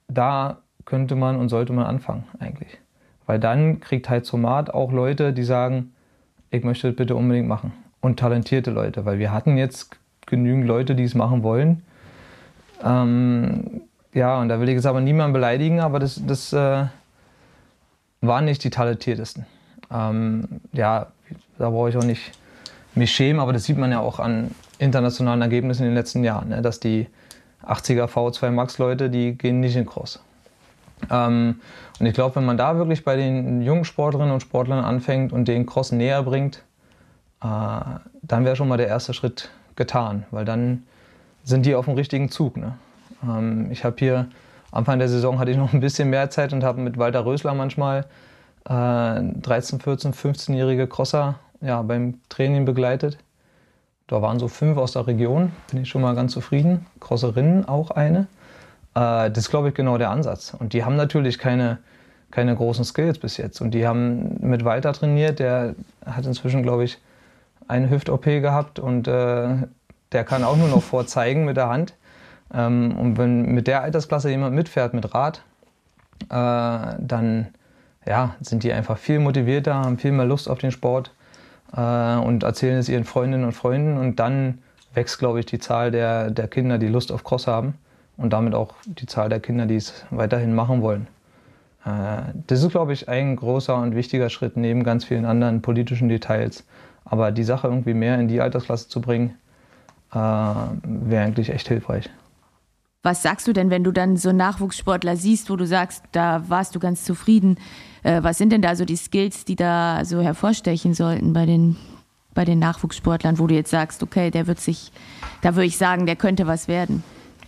[0.07, 2.79] da könnte man und sollte man anfangen eigentlich.
[3.27, 5.93] Weil dann kriegt halt Somat auch Leute, die sagen,
[6.49, 7.73] ich möchte das bitte unbedingt machen.
[8.01, 9.91] Und talentierte Leute, weil wir hatten jetzt
[10.25, 11.83] genügend Leute, die es machen wollen.
[12.83, 13.81] Ähm,
[14.13, 16.85] ja, und da will ich jetzt aber niemanden beleidigen, aber das, das äh,
[18.21, 19.45] waren nicht die talentiertesten.
[19.91, 21.07] Ähm, ja,
[21.57, 22.31] da brauche ich auch nicht
[22.95, 26.49] mich schämen, aber das sieht man ja auch an internationalen Ergebnissen in den letzten Jahren,
[26.49, 26.61] ne?
[26.61, 27.07] dass die
[27.65, 30.19] 80er V2 Max Leute, die gehen nicht in Cross.
[31.09, 31.61] Ähm,
[31.99, 35.47] und ich glaube, wenn man da wirklich bei den jungen Sportlerinnen und Sportlern anfängt und
[35.47, 36.63] den Cross näher bringt,
[37.41, 37.45] äh,
[38.21, 40.83] dann wäre schon mal der erste Schritt getan, weil dann
[41.43, 42.57] sind die auf dem richtigen Zug.
[42.57, 42.77] Ne?
[43.23, 44.27] Ähm, ich habe hier
[44.71, 47.53] Anfang der Saison hatte ich noch ein bisschen mehr Zeit und habe mit Walter Rösler
[47.53, 48.05] manchmal
[48.65, 53.17] äh, 13, 14, 15-jährige Crosser ja, beim Training begleitet.
[54.07, 56.85] Da waren so fünf aus der Region, bin ich schon mal ganz zufrieden.
[56.99, 58.27] Crosserinnen auch eine.
[58.97, 60.55] Äh, das ist, glaube ich, genau der Ansatz.
[60.57, 61.77] Und die haben natürlich keine,
[62.31, 63.61] keine großen Skills bis jetzt.
[63.61, 65.75] Und die haben mit Walter trainiert, der
[66.05, 66.97] hat inzwischen, glaube ich,
[67.67, 69.55] eine Hüft-OP gehabt und äh,
[70.13, 71.93] der kann auch nur noch vorzeigen mit der Hand.
[72.53, 75.43] Ähm, und wenn mit der Altersklasse jemand mitfährt mit Rad,
[76.29, 77.47] äh, dann
[78.05, 81.11] ja, sind die einfach viel motivierter, haben viel mehr Lust auf den Sport
[81.75, 83.97] äh, und erzählen es ihren Freundinnen und Freunden.
[83.97, 84.59] Und dann
[84.93, 87.75] wächst, glaube ich, die Zahl der, der Kinder, die Lust auf Cross haben
[88.17, 91.07] und damit auch die Zahl der Kinder, die es weiterhin machen wollen.
[91.85, 96.09] Äh, das ist, glaube ich, ein großer und wichtiger Schritt neben ganz vielen anderen politischen
[96.09, 96.65] Details.
[97.05, 99.35] Aber die Sache irgendwie mehr in die Altersklasse zu bringen,
[100.11, 102.09] äh, wäre eigentlich echt hilfreich.
[103.03, 106.75] Was sagst du denn, wenn du dann so Nachwuchssportler siehst, wo du sagst, da warst
[106.75, 107.57] du ganz zufrieden?
[108.03, 111.77] Äh, was sind denn da so die Skills, die da so hervorstechen sollten bei den,
[112.33, 114.91] bei den Nachwuchssportlern, wo du jetzt sagst, okay, der wird sich,
[115.41, 117.03] da würde ich sagen, der könnte was werden?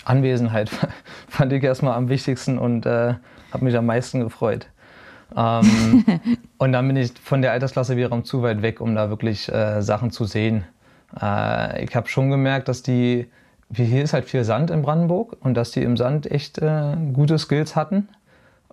[0.06, 0.70] Anwesenheit
[1.28, 3.16] fand ich erstmal am wichtigsten und äh,
[3.52, 4.68] habe mich am meisten gefreut.
[5.36, 6.04] Ähm,
[6.58, 9.82] und dann bin ich von der Altersklasse wiederum zu weit weg, um da wirklich äh,
[9.82, 10.66] Sachen zu sehen.
[11.20, 13.30] Äh, ich habe schon gemerkt, dass die,
[13.70, 16.96] wie hier ist halt viel Sand in Brandenburg und dass die im Sand echt äh,
[17.14, 18.10] gute Skills hatten.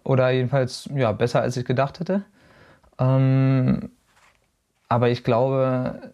[0.05, 2.23] Oder jedenfalls ja, besser als ich gedacht hätte.
[2.99, 3.91] Ähm,
[4.89, 6.13] aber ich glaube,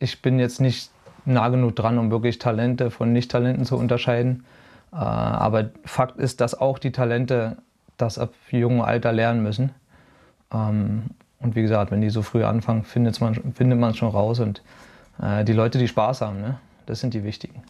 [0.00, 0.90] ich bin jetzt nicht
[1.24, 4.44] nah genug dran, um wirklich Talente von Nicht-Talenten zu unterscheiden.
[4.92, 7.56] Äh, aber Fakt ist, dass auch die Talente
[7.96, 9.70] das ab jungem Alter lernen müssen.
[10.52, 11.10] Ähm,
[11.40, 14.40] und wie gesagt, wenn die so früh anfangen, findet man, findet man schon raus.
[14.40, 14.62] Und
[15.22, 16.58] äh, die Leute, die Spaß haben, ne?
[16.86, 17.62] das sind die wichtigen.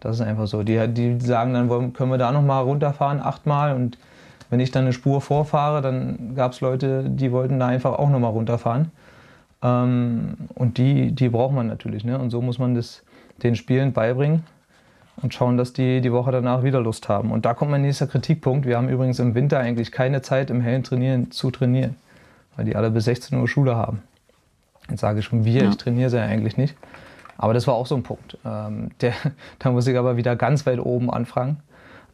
[0.00, 0.62] Das ist einfach so.
[0.62, 3.74] Die, die sagen dann, können wir da nochmal runterfahren, achtmal.
[3.74, 3.98] Und
[4.50, 8.10] wenn ich dann eine Spur vorfahre, dann gab es Leute, die wollten da einfach auch
[8.10, 8.90] nochmal runterfahren.
[9.62, 12.04] Ähm, und die, die braucht man natürlich.
[12.04, 12.18] Ne?
[12.18, 13.02] Und so muss man das
[13.42, 14.44] den Spielen beibringen
[15.16, 17.30] und schauen, dass die die Woche danach wieder Lust haben.
[17.32, 18.66] Und da kommt mein nächster Kritikpunkt.
[18.66, 21.96] Wir haben übrigens im Winter eigentlich keine Zeit, im hellen Trainieren zu trainieren.
[22.56, 24.02] weil die alle bis 16 Uhr Schule haben.
[24.90, 25.70] Jetzt sage ich schon wir, ja.
[25.70, 26.76] ich trainiere sie ja eigentlich nicht.
[27.38, 28.36] Aber das war auch so ein Punkt.
[28.44, 29.14] Ähm, der,
[29.58, 31.58] da muss ich aber wieder ganz weit oben anfangen,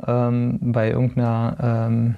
[0.07, 2.14] ähm, bei irgendeiner, ähm,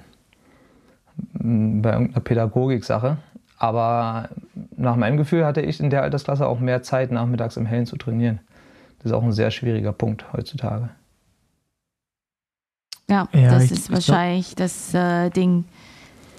[1.33, 3.17] bei irgendeiner Pädagogik-Sache.
[3.61, 4.29] Aber
[4.75, 7.95] nach meinem Gefühl hatte ich in der Altersklasse auch mehr Zeit, nachmittags im Hellen zu
[7.95, 8.39] trainieren.
[8.97, 10.89] Das ist auch ein sehr schwieriger Punkt heutzutage.
[13.07, 15.65] Ja, ja das ist wahrscheinlich das äh, Ding,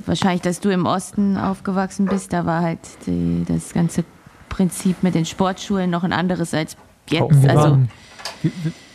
[0.04, 2.32] wahrscheinlich, dass du im Osten aufgewachsen bist.
[2.32, 4.04] Da war halt die, das ganze
[4.48, 6.76] Prinzip mit den Sportschulen noch ein anderes als
[7.08, 7.22] jetzt.
[7.22, 7.78] Oh, also,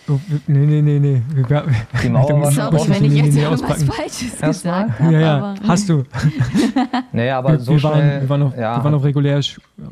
[0.09, 1.21] Oh, nee, nee, nee, nee.
[2.03, 5.13] Die Mauer war Sorry, wenn ich jetzt nee, irgendwas Falsches gesagt habe.
[5.13, 6.03] Ja, ja, hast du.
[7.11, 8.77] nee, aber so wir schnell, waren, wir waren noch, ja.
[8.77, 9.41] wir waren auf regulär,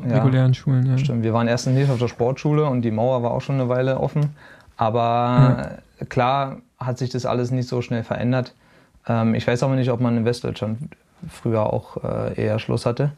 [0.08, 0.86] regulären Schulen.
[0.86, 0.96] Ja.
[0.96, 3.68] Stimmt, wir waren erst nicht auf der Sportschule und die Mauer war auch schon eine
[3.68, 4.30] Weile offen.
[4.78, 6.06] Aber ja.
[6.06, 8.54] klar hat sich das alles nicht so schnell verändert.
[9.06, 10.78] Ähm, ich weiß aber nicht, ob man in Westdeutschland
[11.28, 13.10] früher auch äh, eher Schluss hatte.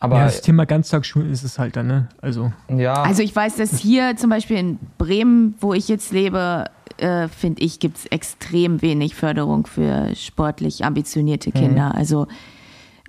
[0.00, 2.08] Aber ja, das Thema Ganztagsschulen ist es halt dann, ne?
[2.22, 2.52] Also.
[2.68, 3.02] Ja.
[3.02, 6.66] Also ich weiß, dass hier zum Beispiel in Bremen, wo ich jetzt lebe,
[6.98, 11.90] äh, finde ich, gibt es extrem wenig Förderung für sportlich ambitionierte Kinder.
[11.90, 11.98] Mhm.
[11.98, 12.26] Also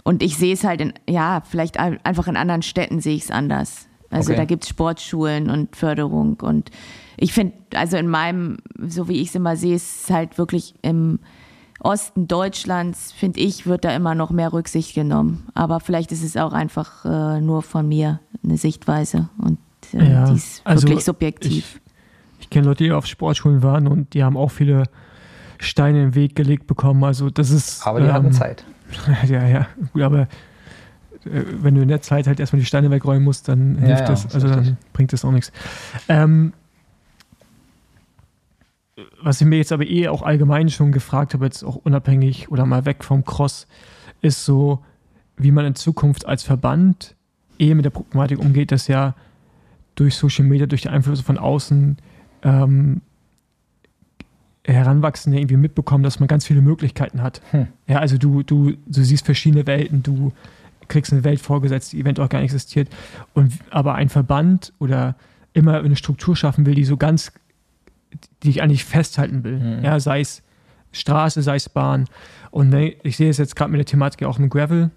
[0.04, 3.32] und ich sehe es halt in, ja, vielleicht einfach in anderen Städten sehe ich es
[3.32, 3.88] anders.
[4.10, 4.40] Also okay.
[4.40, 6.72] da gibt es Sportschulen und Förderung und
[7.18, 10.74] ich finde, also in meinem, so wie ich es immer sehe, ist es halt wirklich
[10.82, 11.20] im
[11.80, 15.48] Osten Deutschlands, finde ich, wird da immer noch mehr Rücksicht genommen.
[15.54, 19.58] Aber vielleicht ist es auch einfach äh, nur von mir eine Sichtweise und
[19.94, 21.80] äh, ja, die ist also wirklich subjektiv.
[22.38, 24.84] Ich, ich kenne Leute, die auf Sportschulen waren und die haben auch viele
[25.58, 27.04] Steine im Weg gelegt bekommen.
[27.04, 27.86] Also das ist.
[27.86, 28.64] Aber die ähm, hatten Zeit.
[29.28, 30.28] Ja, ja, gut, aber äh,
[31.62, 34.34] wenn du in der Zeit halt erstmal die Steine wegräumen musst, dann hilft ja, das,
[34.34, 35.52] also dann bringt das auch nichts.
[36.08, 36.54] Ähm,
[39.22, 42.66] was ich mir jetzt aber eh auch allgemein schon gefragt habe, jetzt auch unabhängig oder
[42.66, 43.68] mal weg vom Cross,
[44.22, 44.80] ist so,
[45.38, 47.16] wie man in Zukunft als Verband
[47.58, 49.16] eh mit der Problematik umgeht, dass ja
[49.96, 51.98] durch Social Media, durch die Einflüsse von außen
[52.44, 53.02] ähm,
[54.66, 57.42] Heranwachsende irgendwie mitbekommen, dass man ganz viele Möglichkeiten hat.
[57.52, 57.68] Hm.
[57.88, 60.32] Ja, also du, du, du siehst verschiedene Welten, du
[60.88, 62.90] kriegst eine Welt vorgesetzt, die eventuell auch gar nicht existiert.
[63.34, 65.16] Und aber ein Verband oder
[65.54, 67.32] immer eine Struktur schaffen will, die so ganz
[68.44, 69.60] die ich eigentlich festhalten will.
[69.60, 69.84] Mhm.
[69.84, 70.44] Ja, sei es
[70.92, 72.06] Straße, sei es Bahn.
[72.52, 74.90] Und ich sehe es jetzt gerade mit der Thematik auch im Gravel,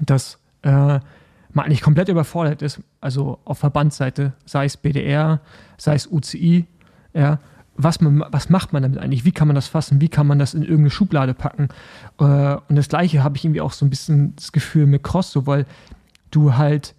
[0.00, 1.00] dass äh,
[1.56, 5.40] man eigentlich komplett überfordert ist, also auf Verbandsseite, sei es BDR,
[5.78, 6.66] sei es UCI,
[7.14, 7.38] ja,
[7.76, 9.24] was, man, was macht man damit eigentlich?
[9.24, 10.00] Wie kann man das fassen?
[10.00, 11.68] Wie kann man das in irgendeine Schublade packen?
[12.18, 15.32] Äh, und das Gleiche habe ich irgendwie auch so ein bisschen das Gefühl mit Cross,
[15.32, 15.66] so, weil
[16.30, 16.94] du halt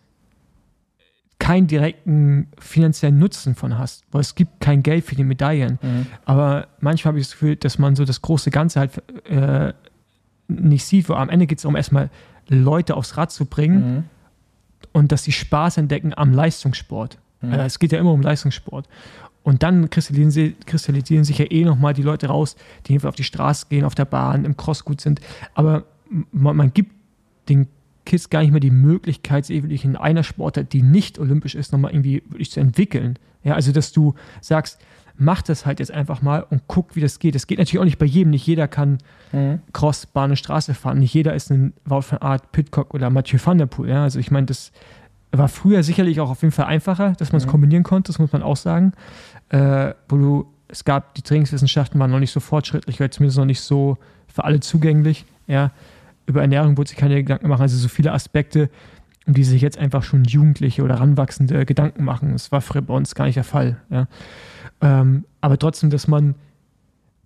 [1.48, 5.80] keinen direkten finanziellen Nutzen von hast, weil es gibt kein Geld für die Medaillen.
[5.82, 6.08] Mhm.
[6.26, 9.72] Aber manchmal habe ich das Gefühl, dass man so das große Ganze halt äh,
[10.50, 12.10] nicht sieht, wo am Ende geht es darum, erstmal
[12.50, 14.04] Leute aufs Rad zu bringen mhm.
[14.92, 17.18] und dass sie Spaß entdecken am Leistungssport.
[17.40, 17.54] Mhm.
[17.54, 18.90] Äh, es geht ja immer um Leistungssport.
[19.44, 23.24] Und dann kristallisieren, sie, kristallisieren sich ja eh nochmal die Leute raus, die auf die
[23.24, 25.22] Straße gehen, auf der Bahn, im Cross gut sind.
[25.56, 25.86] Aber
[26.34, 26.92] man, man gibt
[27.48, 27.70] den
[28.08, 31.92] Kids gar nicht mehr die Möglichkeit, sich in einer Sportart, die nicht olympisch ist, nochmal
[31.92, 33.20] irgendwie wirklich zu entwickeln.
[33.44, 34.80] Ja, also dass du sagst,
[35.18, 37.36] mach das halt jetzt einfach mal und guck, wie das geht.
[37.36, 38.32] Das geht natürlich auch nicht bei jedem.
[38.32, 39.00] Nicht jeder kann
[39.34, 39.60] mhm.
[39.74, 41.00] Cross, Bahn und Straße fahren.
[41.00, 43.90] Nicht jeder ist ein Wout van Art, Pitcock oder Mathieu van der Poel.
[43.90, 44.72] Ja, also ich meine, das
[45.32, 47.52] war früher sicherlich auch auf jeden Fall einfacher, dass man es mhm.
[47.52, 48.94] kombinieren konnte, das muss man auch sagen.
[49.50, 53.46] Äh, wo du, es gab, die Trainingswissenschaften waren noch nicht so fortschrittlich, oder zumindest noch
[53.46, 53.98] nicht so
[54.28, 55.26] für alle zugänglich.
[55.48, 55.72] Ja,
[56.28, 57.62] über Ernährung wurde sich keine Gedanken machen.
[57.62, 58.70] Also so viele Aspekte,
[59.26, 62.34] um die sich jetzt einfach schon Jugendliche oder Ranwachsende Gedanken machen.
[62.34, 63.78] Das war früher bei uns gar nicht der Fall.
[63.90, 64.08] Ja.
[64.82, 66.36] Ähm, aber trotzdem, dass man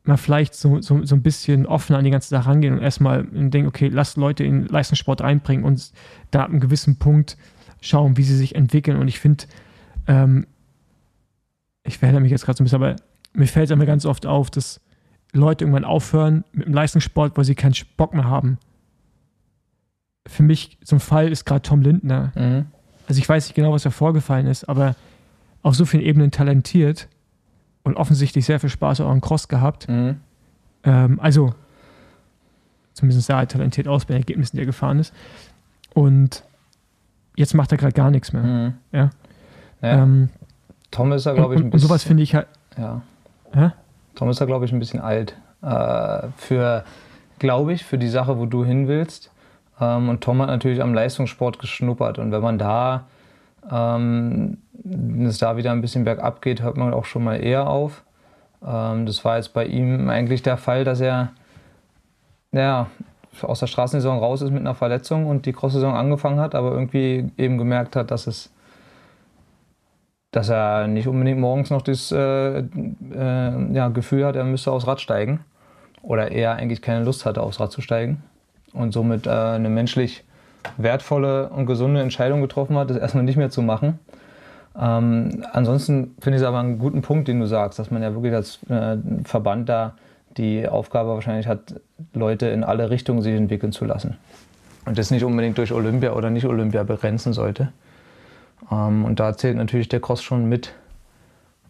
[0.03, 3.23] mal vielleicht so, so, so ein bisschen offener an die ganze Sache rangehen und erstmal
[3.23, 5.91] denken, okay, lass Leute in Leistungssport reinbringen und
[6.31, 7.37] da ab einem gewissen Punkt
[7.81, 8.97] schauen, wie sie sich entwickeln.
[8.97, 9.45] Und ich finde,
[10.07, 10.47] ähm,
[11.83, 12.95] ich verhindere mich jetzt gerade so ein bisschen, aber
[13.33, 14.81] mir fällt es immer ganz oft auf, dass
[15.33, 18.57] Leute irgendwann aufhören mit dem Leistungssport, weil sie keinen Bock mehr haben
[20.27, 22.31] für mich zum Fall ist gerade Tom Lindner.
[22.35, 22.65] Mhm.
[23.07, 24.95] Also ich weiß nicht genau, was da vorgefallen ist, aber
[25.63, 27.07] auf so vielen Ebenen talentiert
[27.83, 29.87] und offensichtlich sehr viel Spaß auch am Cross gehabt.
[29.89, 30.17] Mhm.
[30.83, 31.53] Ähm, also
[32.93, 35.13] zumindest sah er talentiert aus bei den Ergebnissen, die er gefahren ist.
[35.93, 36.43] Und
[37.35, 38.43] jetzt macht er gerade gar nichts mehr.
[38.43, 38.73] Mhm.
[38.91, 39.09] Ja.
[39.81, 40.03] ja.
[40.03, 40.29] Ähm,
[40.91, 41.83] Tom ist ja, glaube ich, ein bisschen.
[41.83, 42.47] Und sowas finde ich halt.
[42.77, 43.01] Ja.
[43.53, 43.71] Hä?
[44.15, 45.35] Tom ist ja, glaube ich, ein bisschen alt.
[45.61, 46.83] Äh, für,
[47.39, 49.30] glaube ich, für die Sache, wo du hin willst.
[49.81, 52.19] Ähm, und Tom hat natürlich am Leistungssport geschnuppert.
[52.19, 53.05] Und wenn man da,
[53.69, 57.67] ähm, wenn es da wieder ein bisschen bergab geht, hört man auch schon mal eher
[57.67, 58.03] auf.
[58.65, 61.31] Ähm, das war jetzt bei ihm eigentlich der Fall, dass er,
[62.51, 62.87] ja,
[63.41, 67.31] aus der Straßensaison raus ist mit einer Verletzung und die Cross-Saison angefangen hat, aber irgendwie
[67.37, 68.51] eben gemerkt hat, dass es
[70.31, 72.63] dass er nicht unbedingt morgens noch das äh, äh,
[73.73, 75.41] ja, Gefühl hat, er müsste aufs Rad steigen.
[76.01, 78.23] Oder er eigentlich keine Lust hatte, aufs Rad zu steigen.
[78.73, 80.23] Und somit äh, eine menschlich
[80.77, 83.99] wertvolle und gesunde Entscheidung getroffen hat, das erstmal nicht mehr zu machen.
[84.79, 88.13] Ähm, ansonsten finde ich es aber einen guten Punkt, den du sagst, dass man ja
[88.13, 89.95] wirklich als äh, Verband da
[90.37, 91.81] die Aufgabe wahrscheinlich hat,
[92.13, 94.17] Leute in alle Richtungen sich entwickeln zu lassen.
[94.85, 97.71] Und das nicht unbedingt durch Olympia oder nicht Olympia begrenzen sollte.
[98.71, 100.73] Ähm, und da zählt natürlich der Cross schon mit.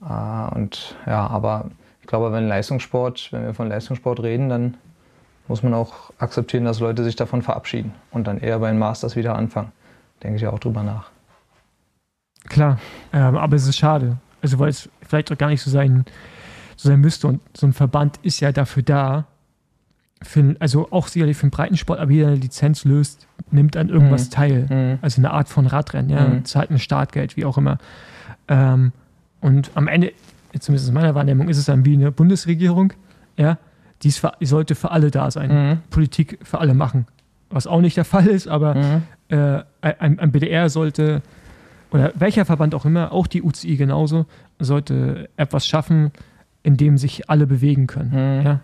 [0.01, 1.71] Äh, und ja, aber
[2.01, 4.75] ich glaube, wenn Leistungssport, wenn wir von Leistungssport reden, dann
[5.51, 9.17] muss man auch akzeptieren, dass Leute sich davon verabschieden und dann eher bei den Masters
[9.17, 9.73] wieder anfangen.
[10.23, 11.11] Denke ich auch drüber nach.
[12.47, 12.79] Klar,
[13.11, 14.15] ähm, aber es ist schade.
[14.41, 16.05] Also weil es vielleicht auch gar nicht so sein,
[16.77, 17.27] so sein müsste.
[17.27, 19.25] Und so ein Verband ist ja dafür da,
[20.21, 24.27] für, also auch sicherlich für den Breitensport, aber jeder eine Lizenz löst, nimmt an irgendwas
[24.27, 24.31] mhm.
[24.31, 24.67] teil.
[24.69, 24.99] Mhm.
[25.01, 26.45] Also eine Art von Radrennen, ja, mhm.
[26.45, 27.77] zahlt ein Startgeld, wie auch immer.
[28.47, 28.93] Ähm,
[29.41, 30.13] und am Ende,
[30.57, 32.93] zumindest in meiner Wahrnehmung, ist es dann wie eine Bundesregierung,
[33.35, 33.57] ja,
[34.03, 35.69] die, für, die sollte für alle da sein.
[35.69, 35.77] Mhm.
[35.89, 37.07] Politik für alle machen.
[37.49, 39.03] Was auch nicht der Fall ist, aber mhm.
[39.29, 41.21] äh, ein, ein BDR sollte,
[41.91, 44.25] oder welcher Verband auch immer, auch die UCI genauso,
[44.59, 46.11] sollte etwas schaffen,
[46.63, 48.11] in dem sich alle bewegen können.
[48.11, 48.45] Mhm.
[48.45, 48.59] Ja?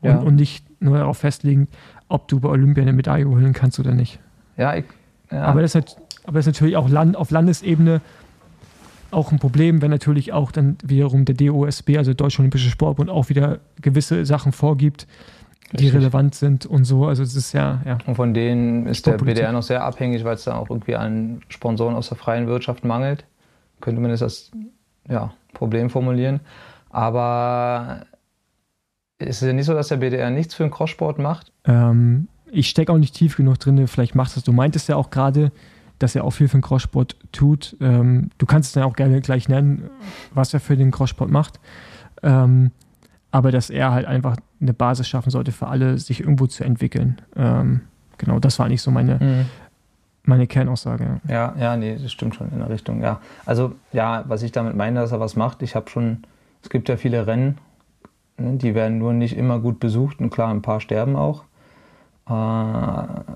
[0.00, 0.18] Und, ja.
[0.18, 1.68] und nicht nur darauf festlegen,
[2.08, 4.20] ob du bei Olympia eine Medaille holen kannst oder nicht.
[4.56, 4.84] Ja, ich,
[5.30, 5.42] ja.
[5.42, 8.00] Aber, das ist, aber das ist natürlich auch Land, auf Landesebene
[9.10, 13.28] auch ein Problem, wenn natürlich auch dann wiederum der DOSB, also Deutsche Olympische Sportbund, auch
[13.28, 15.06] wieder gewisse Sachen vorgibt,
[15.72, 15.94] die Richtig.
[15.94, 17.06] relevant sind und so.
[17.06, 17.98] Also es ist ja, ja.
[18.06, 21.40] Und von denen ist der BDR noch sehr abhängig, weil es da auch irgendwie an
[21.48, 23.24] Sponsoren aus der freien Wirtschaft mangelt.
[23.80, 24.50] Könnte man das als
[25.08, 26.40] ja, Problem formulieren.
[26.90, 28.06] Aber
[29.18, 31.52] ist es ja nicht so, dass der BDR nichts für den Crosssport macht?
[31.64, 34.44] Ähm, ich stecke auch nicht tief genug drin, vielleicht machst du es.
[34.44, 35.52] Du meintest ja auch gerade,
[35.98, 37.76] dass er auch viel für den Crosssport tut.
[37.80, 39.90] Ähm, du kannst es dann auch gerne gleich nennen,
[40.32, 41.60] was er für den Crosssport macht.
[42.22, 42.70] Ähm,
[43.30, 47.20] aber dass er halt einfach eine Basis schaffen sollte für alle, sich irgendwo zu entwickeln.
[47.36, 47.82] Ähm,
[48.16, 49.46] genau, das war eigentlich so meine, mhm.
[50.24, 51.20] meine Kernaussage.
[51.28, 51.34] Ja.
[51.34, 53.20] ja, ja, nee, das stimmt schon in der Richtung, ja.
[53.44, 56.22] Also, ja, was ich damit meine, dass er was macht, ich habe schon,
[56.62, 57.58] es gibt ja viele Rennen,
[58.38, 61.44] ne, die werden nur nicht immer gut besucht und klar, ein paar sterben auch.
[62.28, 63.32] Äh,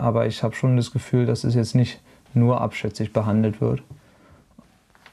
[0.00, 2.00] aber ich habe schon das Gefühl, dass es jetzt nicht
[2.34, 3.82] nur abschätzig behandelt wird.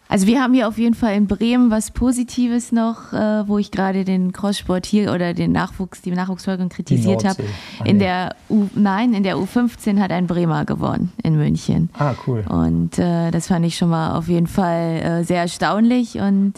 [0.09, 3.71] Also wir haben hier auf jeden Fall in Bremen was Positives noch, äh, wo ich
[3.71, 7.43] gerade den Crosssport hier oder den Nachwuchs, die Nachwuchsfolgung kritisiert habe.
[7.79, 8.05] Ah, in nee.
[8.05, 11.89] der U, nein, in der U15 hat ein Bremer gewonnen in München.
[11.93, 12.45] Ah, cool.
[12.47, 16.53] Und äh, das fand ich schon mal auf jeden Fall äh, sehr erstaunlich und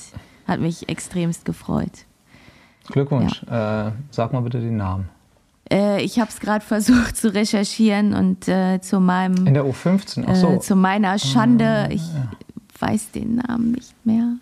[0.47, 2.05] hat mich extremst gefreut.
[2.87, 3.43] Glückwunsch.
[3.49, 3.87] Ja.
[3.87, 5.09] Äh, sag mal bitte den Namen.
[5.71, 9.45] Äh, ich habe es gerade versucht zu recherchieren und äh, zu meinem.
[9.45, 10.47] In der U15, ach so.
[10.53, 12.03] Äh, zu meiner Schande, ah, ich
[12.79, 14.35] weiß den Namen nicht mehr.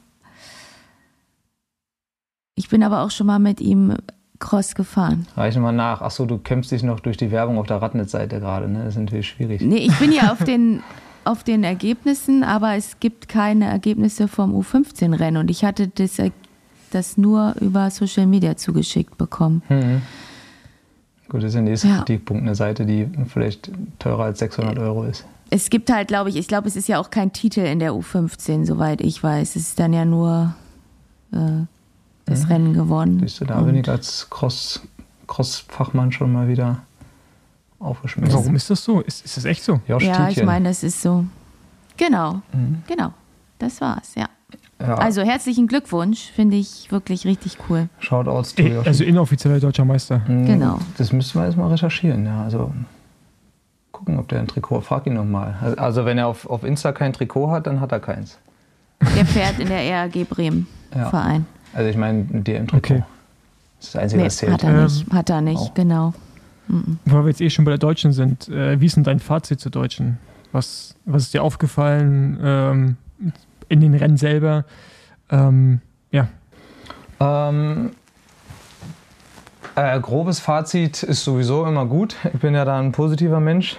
[2.55, 3.95] Ich bin aber auch schon mal mit ihm
[4.39, 5.27] Cross gefahren.
[5.35, 6.01] Reiche mal nach.
[6.01, 8.79] Ach so, du kämpfst dich noch durch die Werbung auf der Radnetzseite gerade, ne?
[8.79, 9.61] Das ist natürlich schwierig.
[9.61, 10.81] Nee, ich bin ja auf den,
[11.23, 16.17] auf den Ergebnissen, aber es gibt keine Ergebnisse vom U15-Rennen und ich hatte das,
[16.91, 19.61] das nur über Social Media zugeschickt bekommen.
[19.69, 20.01] Mhm.
[21.29, 21.97] Gut, das ist der nächste ja.
[21.97, 23.69] Kritikpunkt, eine Seite, die vielleicht
[23.99, 25.25] teurer als 600 Euro ist.
[25.49, 27.91] Es gibt halt, glaube ich, ich glaube, es ist ja auch kein Titel in der
[27.93, 29.55] U15, soweit ich weiß.
[29.55, 30.53] Es ist dann ja nur
[31.31, 31.37] äh,
[32.25, 32.49] das ja.
[32.49, 33.19] Rennen gewonnen.
[33.19, 34.81] Siehst du, da bin ich als Cross,
[35.27, 36.79] Cross-Fachmann schon mal wieder
[37.79, 38.33] aufgeschmissen.
[38.33, 39.01] Warum ist das so?
[39.01, 39.79] Ist, ist das echt so?
[39.87, 40.43] Josh ja, Tietjen.
[40.43, 41.25] ich meine, das ist so.
[41.95, 42.83] Genau, mhm.
[42.87, 43.13] genau.
[43.59, 44.27] Das war's, ja.
[44.79, 44.95] Ja.
[44.95, 47.89] Also herzlichen Glückwunsch, finde ich wirklich richtig cool.
[47.99, 48.87] Shoutouts zu Joshi.
[48.87, 50.21] Also inoffizieller deutscher Meister.
[50.27, 50.79] Mhm, genau.
[50.97, 52.43] Das müssen wir jetzt mal recherchieren, ja.
[52.43, 52.71] Also
[53.91, 54.83] gucken, ob der ein Trikot hat.
[54.85, 55.75] Frag ihn nochmal.
[55.77, 58.37] Also wenn er auf, auf Insta kein Trikot hat, dann hat er keins.
[59.15, 61.09] Der fährt in der RAG Bremen ja.
[61.09, 61.45] Verein.
[61.73, 62.93] Also ich meine, der im Trikot.
[62.93, 63.03] Okay.
[63.79, 64.53] Das ist das Einzige, nee, was zählt.
[64.53, 65.71] Hat er nicht, ähm, hat er nicht, oh.
[65.73, 66.13] genau.
[66.67, 66.99] Mhm.
[67.05, 69.59] Weil wir jetzt eh schon bei der Deutschen sind, äh, wie ist denn dein Fazit
[69.59, 70.17] zur Deutschen?
[70.51, 72.39] Was, was ist dir aufgefallen?
[72.41, 72.97] Ähm,
[73.69, 74.65] in den Rennen selber.
[75.29, 76.27] Ähm, ja.
[77.19, 77.91] Ähm,
[79.75, 82.15] äh, grobes Fazit ist sowieso immer gut.
[82.33, 83.77] Ich bin ja da ein positiver Mensch.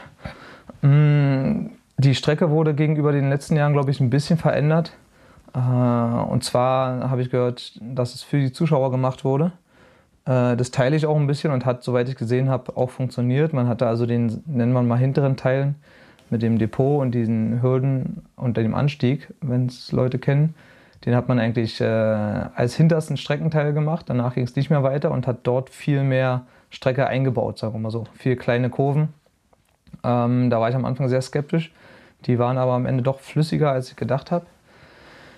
[0.83, 1.67] Mm,
[1.97, 4.93] die Strecke wurde gegenüber den letzten Jahren, glaube ich, ein bisschen verändert.
[5.55, 9.53] Äh, und zwar habe ich gehört, dass es für die Zuschauer gemacht wurde.
[10.25, 13.53] Äh, das teile ich auch ein bisschen und hat, soweit ich gesehen habe, auch funktioniert.
[13.53, 15.77] Man hatte also den, nennen wir mal, hinteren Teilen
[16.31, 20.55] mit dem Depot und diesen Hürden und dem Anstieg, wenn es Leute kennen.
[21.05, 24.07] Den hat man eigentlich äh, als hintersten Streckenteil gemacht.
[24.09, 27.79] Danach ging es nicht mehr weiter und hat dort viel mehr Strecke eingebaut, sagen wir
[27.79, 28.05] mal so.
[28.15, 29.09] Vier kleine Kurven.
[30.05, 31.73] Ähm, da war ich am Anfang sehr skeptisch.
[32.27, 34.47] Die waren aber am Ende doch flüssiger, als ich gedacht habe.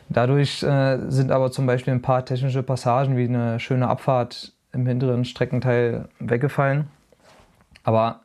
[0.08, 4.86] Dadurch äh, sind aber zum Beispiel ein paar technische Passagen wie eine schöne Abfahrt im
[4.86, 6.88] hinteren Streckenteil weggefallen.
[7.84, 8.20] Aber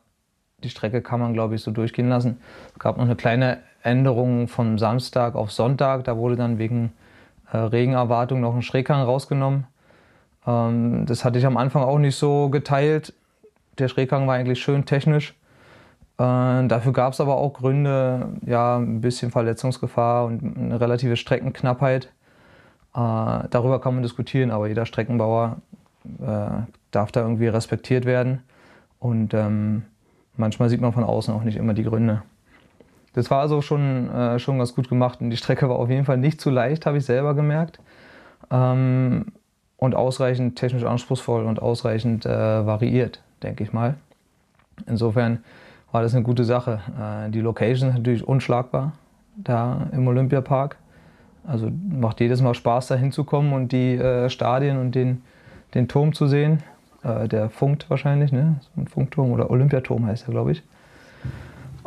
[0.62, 2.40] die Strecke kann man, glaube ich, so durchgehen lassen.
[2.72, 6.04] Es gab noch eine kleine Änderung von Samstag auf Sonntag.
[6.04, 6.92] Da wurde dann wegen
[7.52, 9.66] äh, Regenerwartung noch ein Schräghang rausgenommen.
[10.46, 13.12] Ähm, das hatte ich am Anfang auch nicht so geteilt.
[13.78, 15.34] Der Schräghang war eigentlich schön technisch.
[16.18, 22.06] Äh, dafür gab es aber auch Gründe, ja, ein bisschen Verletzungsgefahr und eine relative Streckenknappheit.
[22.94, 25.58] Äh, darüber kann man diskutieren, aber jeder Streckenbauer
[26.18, 28.42] äh, darf da irgendwie respektiert werden.
[28.98, 29.82] Und ähm,
[30.36, 32.22] manchmal sieht man von außen auch nicht immer die Gründe.
[33.12, 36.04] Das war also schon, äh, schon ganz gut gemacht und die Strecke war auf jeden
[36.04, 37.80] Fall nicht zu leicht, habe ich selber gemerkt.
[38.50, 39.32] Ähm,
[39.78, 42.30] und ausreichend technisch anspruchsvoll und ausreichend äh,
[42.66, 43.94] variiert, denke ich mal.
[44.86, 45.44] Insofern
[45.92, 46.80] war das eine gute Sache.
[47.00, 48.92] Äh, die Location ist natürlich unschlagbar
[49.36, 50.76] da im Olympiapark.
[51.46, 55.22] Also macht jedes Mal Spaß, da hinzukommen und die äh, Stadien und den,
[55.74, 56.62] den Turm zu sehen.
[57.06, 58.56] Äh, der funkt wahrscheinlich, ne?
[58.60, 60.62] So ein Funkturm oder Olympiaturm heißt er, glaube ich.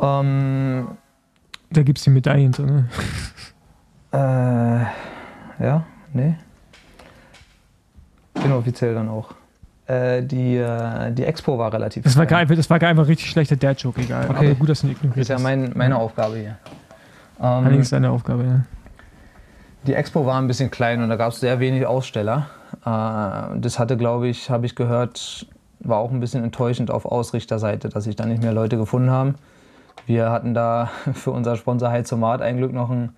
[0.00, 0.88] Ähm,
[1.70, 2.66] da gibt es die Medaillen drin.
[2.66, 2.88] Ne?
[4.12, 4.16] Äh,
[5.64, 6.34] ja, nee.
[8.44, 9.30] Inoffiziell dann auch.
[9.86, 12.02] Äh, die, äh, die Expo war relativ.
[12.02, 14.28] Das war, geil, das war einfach richtig schlechter Dad-Joke, egal.
[14.28, 14.46] Okay.
[14.46, 15.30] Aber gut, dass du ihn ignorierst.
[15.30, 16.58] Das ist ja mein, meine Aufgabe hier.
[17.38, 18.60] Ähm, Allerdings deine Aufgabe, ja.
[19.86, 22.48] Die Expo war ein bisschen klein und da gab es sehr wenig Aussteller.
[22.84, 25.46] Äh, das hatte, glaube ich, habe ich gehört,
[25.80, 29.34] war auch ein bisschen enttäuschend auf Ausrichterseite, dass sich da nicht mehr Leute gefunden haben.
[30.06, 33.10] Wir hatten da für unser Sponsor Heizomat ein Glück noch ein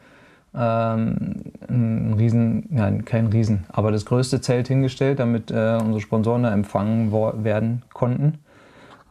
[0.55, 6.43] ähm, ein Riesen, nein, kein Riesen, aber das größte Zelt hingestellt, damit äh, unsere Sponsoren
[6.43, 7.11] da empfangen
[7.43, 8.39] werden konnten.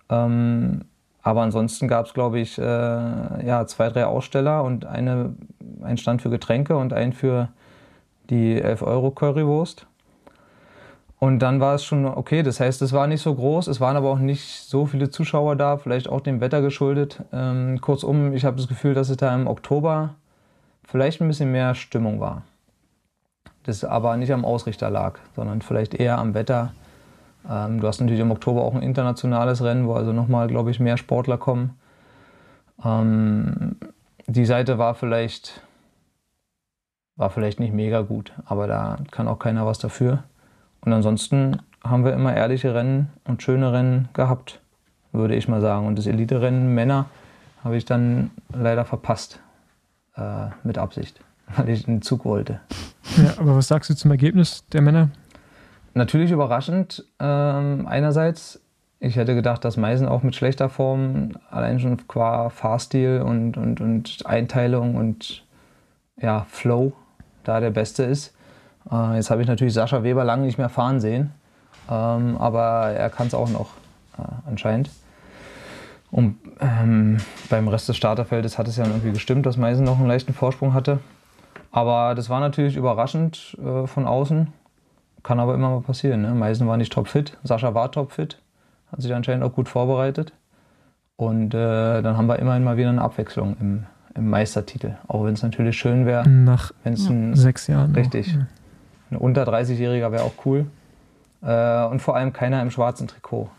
[0.09, 0.81] Ähm,
[1.23, 5.35] aber ansonsten gab es, glaube ich, äh, ja, zwei, drei Aussteller und eine,
[5.81, 7.49] ein Stand für Getränke und einen für
[8.29, 9.87] die 11 Euro Currywurst.
[11.23, 13.95] Und dann war es schon okay, das heißt, es war nicht so groß, es waren
[13.95, 17.21] aber auch nicht so viele Zuschauer da, vielleicht auch dem Wetter geschuldet.
[17.31, 20.15] Ähm, kurzum, ich habe das Gefühl, dass es da im Oktober
[20.83, 22.41] vielleicht ein bisschen mehr Stimmung war.
[23.65, 26.73] Das aber nicht am Ausrichter lag, sondern vielleicht eher am Wetter.
[27.47, 30.79] Ähm, du hast natürlich im Oktober auch ein internationales Rennen, wo also nochmal, glaube ich,
[30.79, 31.77] mehr Sportler kommen.
[32.83, 33.75] Ähm,
[34.25, 35.61] die Seite war vielleicht,
[37.15, 40.23] war vielleicht nicht mega gut, aber da kann auch keiner was dafür.
[40.83, 44.61] Und ansonsten haben wir immer ehrliche Rennen und schöne Rennen gehabt,
[45.11, 45.87] würde ich mal sagen.
[45.87, 47.07] Und das Elite-Rennen Männer
[47.63, 49.39] habe ich dann leider verpasst,
[50.15, 51.19] äh, mit Absicht,
[51.55, 52.59] weil ich einen Zug wollte.
[53.17, 55.09] Ja, aber was sagst du zum Ergebnis der Männer?
[55.93, 57.05] Natürlich überraschend.
[57.19, 58.61] Ähm, einerseits,
[58.99, 63.81] ich hätte gedacht, dass Meisen auch mit schlechter Form, allein schon qua Fahrstil und, und,
[63.81, 65.45] und Einteilung und
[66.17, 66.93] ja, Flow,
[67.43, 68.33] da der Beste ist.
[68.89, 71.31] Äh, jetzt habe ich natürlich Sascha Weber lange nicht mehr fahren sehen,
[71.89, 73.69] ähm, aber er kann es auch noch
[74.17, 74.89] äh, anscheinend.
[76.11, 77.17] Und ähm,
[77.49, 80.73] beim Rest des Starterfeldes hat es ja irgendwie gestimmt, dass Meisen noch einen leichten Vorsprung
[80.73, 80.99] hatte.
[81.71, 84.47] Aber das war natürlich überraschend äh, von außen.
[85.23, 86.23] Kann aber immer mal passieren.
[86.23, 86.33] Ne?
[86.33, 88.39] Meisen war nicht topfit, Sascha war topfit,
[88.91, 90.33] hat sich anscheinend auch gut vorbereitet.
[91.15, 94.95] Und äh, dann haben wir immerhin mal wieder eine Abwechslung im, im Meistertitel.
[95.07, 96.27] Auch wenn es natürlich schön wäre.
[96.27, 97.35] Nach ja.
[97.35, 97.93] sechs Jahren.
[97.93, 98.35] Richtig.
[98.35, 98.60] Auch.
[99.11, 100.65] Ein unter 30-Jähriger wäre auch cool.
[101.43, 103.49] Äh, und vor allem keiner im schwarzen Trikot.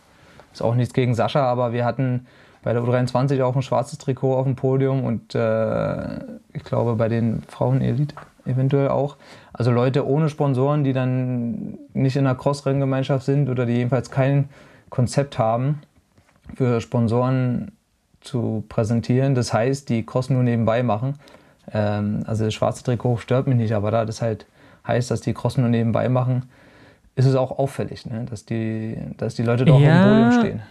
[0.53, 2.27] Ist auch nichts gegen Sascha, aber wir hatten
[2.63, 6.21] bei der U23 auch ein schwarzes Trikot auf dem Podium und äh,
[6.53, 9.17] ich glaube bei den Frauen-Elite eventuell auch.
[9.53, 14.49] Also Leute ohne Sponsoren, die dann nicht in einer Cross-Renngemeinschaft sind oder die jedenfalls kein
[14.91, 15.81] Konzept haben
[16.55, 17.73] für Sponsoren
[18.21, 19.35] zu präsentieren.
[19.35, 21.19] Das heißt, die Cross nur nebenbei machen.
[21.73, 24.47] Ähm, also das schwarze Trikot stört mich nicht, aber da das halt
[24.87, 26.45] heißt, dass die Cross nur nebenbei machen,
[27.15, 28.27] ist es auch auffällig, ne?
[28.29, 29.89] dass, die, dass die Leute doch ja.
[29.89, 30.63] auf dem Podium stehen.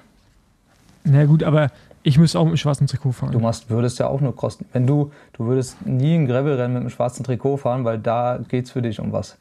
[1.03, 1.69] Na gut, aber
[2.03, 3.31] ich müsste auch mit dem schwarzen Trikot fahren.
[3.31, 4.65] Du machst, würdest ja auch nur kosten.
[4.73, 8.65] Wenn du, du würdest nie ein Gravelrennen mit einem schwarzen Trikot fahren, weil da geht
[8.65, 9.37] es für dich um was.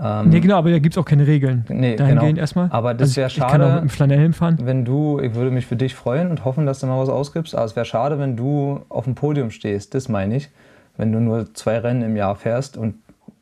[0.00, 1.64] Ähm, nee, genau, aber da gibt es auch keine Regeln.
[1.68, 2.40] Nee, Dahingehend genau.
[2.40, 2.68] erstmal.
[2.70, 3.46] Aber das wäre schade.
[3.46, 4.58] Ich kann auch mit einem Flanellhelm fahren.
[4.62, 7.56] Wenn du, ich würde mich für dich freuen und hoffen, dass du mal was ausgibst,
[7.56, 10.48] aber es wäre schade, wenn du auf dem Podium stehst, das meine ich.
[10.96, 12.94] Wenn du nur zwei Rennen im Jahr fährst und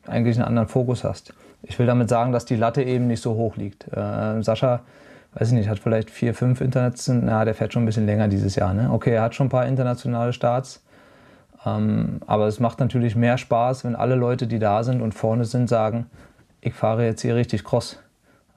[0.07, 1.33] eigentlich einen anderen Fokus hast.
[1.63, 3.87] Ich will damit sagen, dass die Latte eben nicht so hoch liegt.
[3.91, 4.81] Äh, Sascha
[5.33, 8.27] weiß ich nicht, hat vielleicht vier, fünf internationale, na, der fährt schon ein bisschen länger
[8.27, 8.73] dieses Jahr.
[8.73, 8.91] Ne?
[8.91, 10.81] Okay, er hat schon ein paar internationale Starts.
[11.65, 15.45] Ähm, aber es macht natürlich mehr Spaß, wenn alle Leute, die da sind und vorne
[15.45, 16.05] sind, sagen,
[16.61, 17.99] ich fahre jetzt hier richtig Cross.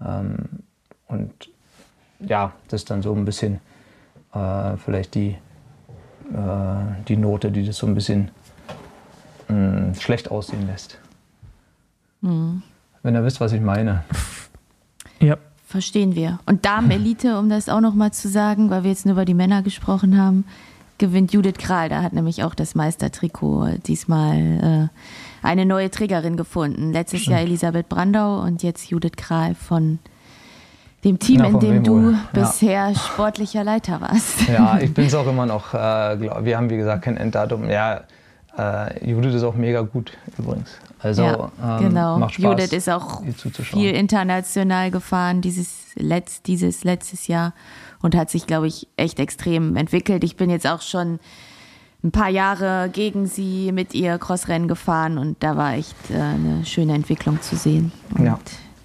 [0.05, 0.37] Ähm,
[1.09, 1.51] und
[2.21, 3.61] ja, das ist dann so ein bisschen
[4.35, 5.37] äh, vielleicht die,
[6.33, 8.31] äh, die Note, die das so ein bisschen
[9.49, 10.99] mh, hm, schlecht aussehen lässt.
[12.23, 12.63] Mhm.
[13.03, 14.05] Wenn ihr wisst, was ich meine.
[15.21, 15.37] Ja.
[15.69, 16.41] Verstehen wir.
[16.47, 19.63] Und Damenelite, um das auch nochmal zu sagen, weil wir jetzt nur über die Männer
[19.63, 20.45] gesprochen haben,
[20.99, 21.89] gewinnt Judith Kral.
[21.89, 26.93] Da hat nämlich auch das Meistertrikot diesmal äh, eine neue Trägerin gefunden.
[26.93, 30.01] Letztes Jahr Elisabeth Brandau und jetzt Judith Kral von
[31.05, 32.19] dem Team, ja, in dem du wohl.
[32.33, 32.95] bisher ja.
[32.95, 34.49] sportlicher Leiter warst.
[34.49, 35.75] Ja, ich bin es auch immer noch.
[35.75, 37.69] Äh, glaub, wir haben, wie gesagt, kein Enddatum.
[37.69, 38.03] Ja,
[38.57, 40.71] äh, Judith ist auch mega gut übrigens.
[40.99, 42.19] Also ja, ähm, genau.
[42.19, 47.55] macht Spaß, Judith ist auch viel international gefahren dieses, Letz-, dieses letztes Jahr
[48.03, 50.23] und hat sich, glaube ich, echt extrem entwickelt.
[50.25, 51.19] Ich bin jetzt auch schon
[52.05, 56.65] ein paar Jahre gegen sie mit ihr Crossrennen gefahren und da war echt äh, eine
[56.65, 57.93] schöne Entwicklung zu sehen.
[58.17, 58.39] Und ja.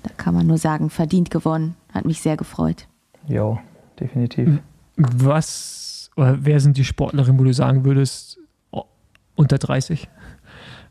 [0.03, 1.75] da kann man nur sagen, verdient gewonnen.
[1.93, 2.87] Hat mich sehr gefreut.
[3.27, 3.57] Ja,
[3.99, 4.59] definitiv.
[4.95, 8.36] Was oder wer sind die Sportlerinnen, wo du sagen würdest,
[9.37, 10.09] unter 30,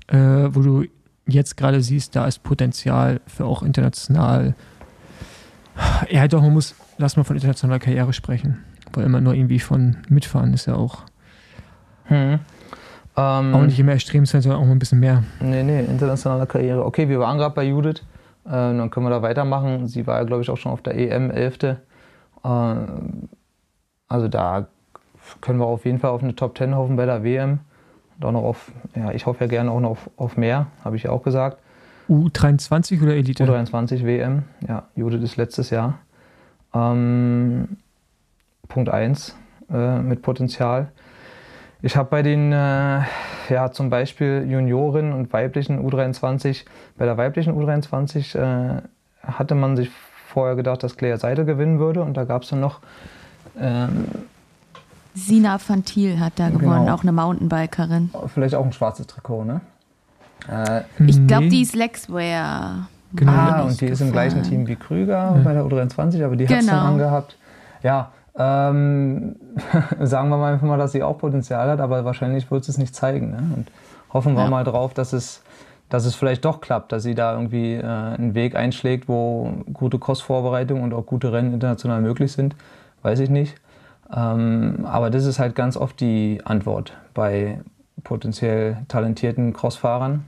[0.08, 0.84] äh, wo du
[1.26, 4.54] jetzt gerade siehst, da ist Potenzial für auch international.
[6.08, 8.64] Ja, doch, man muss, lass mal von internationaler Karriere sprechen.
[8.94, 11.02] Weil immer nur irgendwie von mitfahren ist ja auch.
[12.04, 12.38] Hm.
[13.18, 15.24] Ähm, auch nicht immer sein, sondern auch mal ein bisschen mehr.
[15.40, 16.84] Nee, nee, internationale Karriere.
[16.84, 18.02] Okay, wir waren gerade bei Judith.
[18.44, 19.86] Äh, dann können wir da weitermachen.
[19.86, 21.62] Sie war ja, glaube ich, auch schon auf der EM 11.
[21.62, 21.76] Äh,
[22.42, 24.68] also da
[25.40, 27.60] können wir auf jeden Fall auf eine Top 10 hoffen bei der WM.
[28.18, 30.96] Und auch noch auf, ja, ich hoffe ja gerne auch noch auf, auf mehr, habe
[30.96, 31.58] ich ja auch gesagt.
[32.08, 33.44] U23 oder Elite?
[33.44, 35.98] U23 WM, ja, Judith ist letztes Jahr.
[36.74, 37.78] Ähm,
[38.68, 39.36] Punkt 1
[39.72, 40.92] äh, mit Potenzial.
[41.82, 43.00] Ich habe bei den, äh,
[43.48, 46.64] ja, zum Beispiel Junioren und weiblichen U23,
[46.96, 48.82] bei der weiblichen U23 äh,
[49.22, 49.90] hatte man sich
[50.26, 52.80] vorher gedacht, dass Claire Seidel gewinnen würde und da gab es dann noch
[53.58, 54.06] ähm,
[55.16, 56.94] Sina Fantil hat da gewonnen, genau.
[56.94, 58.10] auch eine Mountainbikerin.
[58.26, 59.62] Vielleicht auch ein schwarzes Trikot, ne?
[60.46, 61.50] Äh, ich glaube, nee.
[61.50, 62.86] die ist Lexware.
[63.14, 63.32] Genau.
[63.32, 65.40] Ah, und die ist im gleichen Team wie Krüger ja.
[65.42, 66.56] bei der U23, aber die genau.
[66.56, 67.36] hat es dann angehabt.
[67.82, 69.36] Ja, ähm,
[70.00, 72.94] sagen wir mal einfach mal, dass sie auch Potenzial hat, aber wahrscheinlich wird es nicht
[72.94, 73.30] zeigen.
[73.30, 73.38] Ne?
[73.56, 73.68] Und
[74.12, 74.50] hoffen wir ja.
[74.50, 75.42] mal drauf, dass es,
[75.88, 79.98] dass es vielleicht doch klappt, dass sie da irgendwie äh, einen Weg einschlägt, wo gute
[79.98, 82.54] Kostvorbereitung und auch gute Rennen international möglich sind.
[83.02, 83.54] Weiß ich nicht.
[84.14, 87.60] Ähm, aber das ist halt ganz oft die Antwort bei
[88.04, 90.24] potenziell talentierten Crossfahrern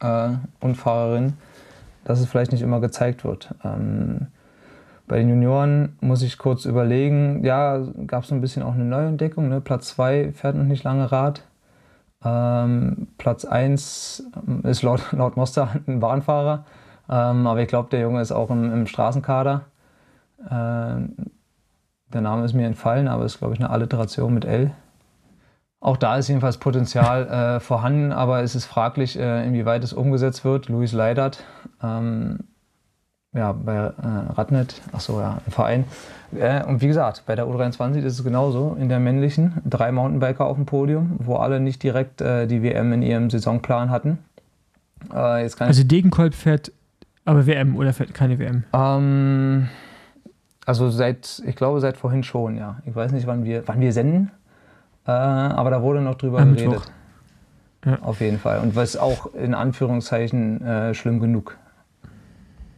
[0.00, 0.30] äh,
[0.60, 1.36] und Fahrerinnen,
[2.04, 3.54] dass es vielleicht nicht immer gezeigt wird.
[3.64, 4.28] Ähm,
[5.06, 9.48] bei den Junioren muss ich kurz überlegen, ja, gab es ein bisschen auch eine Neuentdeckung.
[9.48, 9.60] Ne?
[9.60, 11.42] Platz 2 fährt noch nicht lange Rad.
[12.24, 14.30] Ähm, Platz 1
[14.62, 16.64] ist laut, laut Moster ein Bahnfahrer.
[17.10, 19.62] Ähm, aber ich glaube, der Junge ist auch im, im Straßenkader.
[22.14, 24.70] Der Name ist mir entfallen, aber ist, glaube ich, eine Alliteration mit L.
[25.80, 30.44] Auch da ist jedenfalls Potenzial äh, vorhanden, aber es ist fraglich, äh, inwieweit es umgesetzt
[30.44, 30.68] wird.
[30.68, 31.44] Luis Leidert,
[31.82, 32.38] ähm,
[33.34, 33.92] ja, bei äh,
[34.32, 35.84] Radnet, achso, ja, im Verein.
[36.34, 38.76] Äh, und wie gesagt, bei der U23 ist es genauso.
[38.80, 42.92] In der männlichen drei Mountainbiker auf dem Podium, wo alle nicht direkt äh, die WM
[42.92, 44.18] in ihrem Saisonplan hatten.
[45.12, 46.72] Äh, also Degenkolb fährt
[47.26, 48.64] aber WM oder fährt keine WM?
[48.72, 49.68] Ähm,
[50.66, 52.78] also seit, ich glaube seit vorhin schon, ja.
[52.86, 54.30] Ich weiß nicht, wann wir, wann wir senden,
[55.06, 56.82] äh, aber da wurde noch drüber Am geredet.
[57.84, 57.98] Ja.
[58.00, 58.60] Auf jeden Fall.
[58.60, 61.58] Und was auch in Anführungszeichen äh, schlimm genug,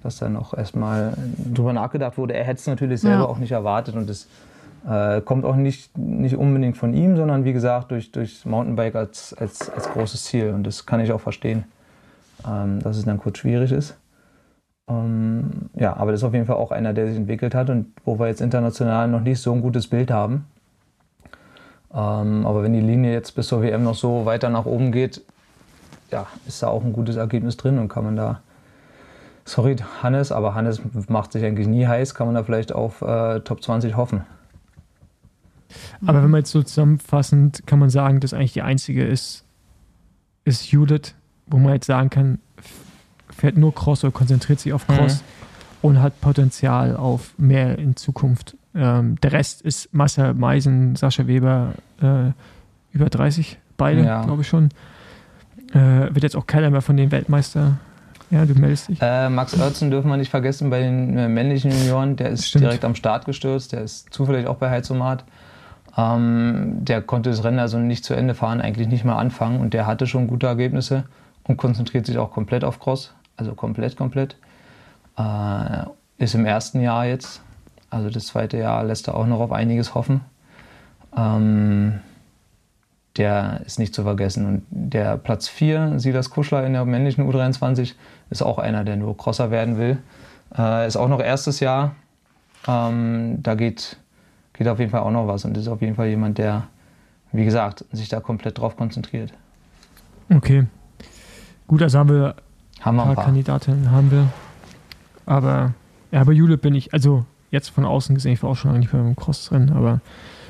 [0.02, 2.34] dass da noch erstmal drüber nachgedacht wurde.
[2.34, 3.24] Er hätte es natürlich selber ja.
[3.24, 4.28] auch nicht erwartet und es
[4.88, 9.34] äh, kommt auch nicht, nicht unbedingt von ihm, sondern wie gesagt durch, durch Mountainbike als,
[9.34, 10.50] als, als großes Ziel.
[10.50, 11.64] Und das kann ich auch verstehen,
[12.46, 13.96] ähm, dass es dann kurz schwierig ist.
[14.88, 17.92] Ähm, ja, aber das ist auf jeden Fall auch einer, der sich entwickelt hat und
[18.04, 20.46] wo wir jetzt international noch nicht so ein gutes Bild haben.
[21.92, 25.22] Ähm, aber wenn die Linie jetzt bis zur WM noch so weiter nach oben geht,
[26.10, 28.40] ja, ist da auch ein gutes Ergebnis drin und kann man da,
[29.44, 33.40] sorry Hannes, aber Hannes macht sich eigentlich nie heiß, kann man da vielleicht auf äh,
[33.40, 34.24] Top 20 hoffen.
[36.06, 39.44] Aber wenn man jetzt so zusammenfassend kann man sagen, dass eigentlich die einzige ist,
[40.44, 41.14] ist Judith,
[41.46, 42.38] wo man jetzt sagen kann,
[43.36, 45.88] fährt nur Cross oder konzentriert sich auf Cross mhm.
[45.88, 48.56] und hat Potenzial auf mehr in Zukunft.
[48.74, 52.30] Ähm, der Rest ist Marcel Meisen, Sascha Weber, äh,
[52.92, 54.22] über 30, beide, ja.
[54.24, 54.70] glaube ich schon.
[55.72, 57.78] Äh, wird jetzt auch keiner mehr von den Weltmeister.
[58.30, 58.98] Ja, du meldest dich.
[59.00, 62.16] Äh, Max Oertzen dürfen wir nicht vergessen bei den äh, männlichen Junioren.
[62.16, 62.64] Der ist Stimmt.
[62.64, 63.72] direkt am Start gestürzt.
[63.72, 65.24] Der ist zufällig auch bei Heizomat.
[65.96, 69.60] Ähm, der konnte das Rennen also nicht zu Ende fahren, eigentlich nicht mal anfangen.
[69.60, 71.04] Und der hatte schon gute Ergebnisse
[71.44, 74.36] und konzentriert sich auch komplett auf Cross also komplett, komplett.
[75.16, 75.84] Äh,
[76.18, 77.42] ist im ersten Jahr jetzt.
[77.90, 80.20] Also das zweite Jahr lässt er auch noch auf einiges hoffen.
[81.16, 82.00] Ähm,
[83.16, 84.46] der ist nicht zu vergessen.
[84.46, 87.94] Und der Platz 4, Silas Kuschler in der männlichen U23,
[88.30, 89.98] ist auch einer, der nur Crosser werden will.
[90.56, 91.94] Äh, ist auch noch erstes Jahr.
[92.66, 93.96] Ähm, da geht,
[94.52, 96.64] geht auf jeden Fall auch noch was und ist auf jeden Fall jemand, der,
[97.32, 99.32] wie gesagt, sich da komplett drauf konzentriert.
[100.34, 100.66] Okay.
[101.66, 102.36] Gut, also haben wir
[102.80, 103.24] haben wir ein paar, paar.
[103.26, 104.28] Kandidatinnen, haben wir.
[105.24, 105.74] Aber
[106.12, 108.90] ja, bei Jule bin ich, also jetzt von außen gesehen, ich war auch schon eigentlich
[108.90, 110.00] beim Crossrennen, aber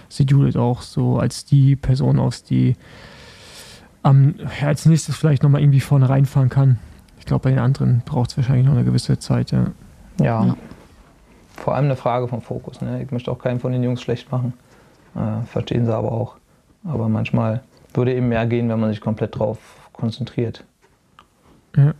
[0.08, 2.76] sieht Judith auch so als die Person aus, die
[4.02, 6.78] am, ja, als nächstes vielleicht nochmal irgendwie vorne reinfahren kann.
[7.18, 9.50] Ich glaube, bei den anderen braucht es wahrscheinlich noch eine gewisse Zeit.
[9.50, 9.66] Ja.
[10.20, 10.46] ja.
[10.46, 10.56] ja.
[11.56, 12.80] Vor allem eine Frage vom Fokus.
[12.80, 13.02] Ne?
[13.02, 14.52] Ich möchte auch keinen von den Jungs schlecht machen.
[15.16, 16.36] Äh, verstehen sie aber auch.
[16.84, 17.62] Aber manchmal
[17.94, 19.58] würde eben mehr gehen, wenn man sich komplett drauf
[19.92, 20.64] konzentriert.
[21.76, 21.94] Ja.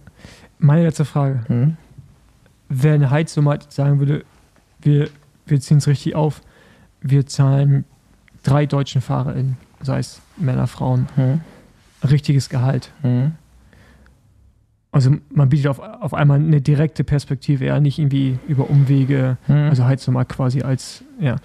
[0.59, 1.45] Meine letzte Frage.
[1.49, 1.77] Mhm.
[2.69, 4.25] Wenn Heizsummer sagen würde,
[4.81, 5.09] wir,
[5.47, 6.41] wir ziehen es richtig auf,
[7.01, 7.85] wir zahlen
[8.43, 11.41] drei deutschen FahrerInnen, sei es Männer, Frauen, hm.
[12.09, 12.93] richtiges Gehalt.
[13.03, 13.33] Hm.
[14.93, 19.69] Also man bietet auf, auf einmal eine direkte Perspektive, ja, nicht irgendwie über Umwege, hm.
[19.69, 21.37] also so mal quasi als, ja.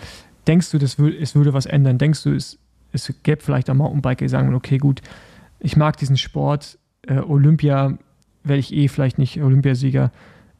[0.47, 1.97] Denkst du, das würde, es würde was ändern?
[1.97, 2.57] Denkst du, es,
[2.91, 5.01] es gäbe vielleicht am Mountainbiker, die sagen, okay, gut,
[5.59, 7.97] ich mag diesen Sport, äh, Olympia
[8.44, 10.12] werde ich eh vielleicht nicht Olympiasieger,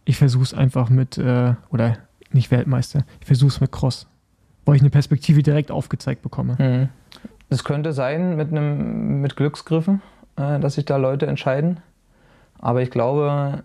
[0.06, 1.98] ich versuche es einfach mit, äh, oder
[2.32, 4.08] nicht Weltmeister, ich versuche es mit Cross
[4.66, 6.56] wo ich eine Perspektive direkt aufgezeigt bekomme.
[6.60, 6.90] Mhm.
[7.50, 10.02] Es könnte sein mit, einem, mit Glücksgriffen,
[10.38, 11.80] äh, dass sich da Leute entscheiden.
[12.60, 13.64] Aber ich glaube,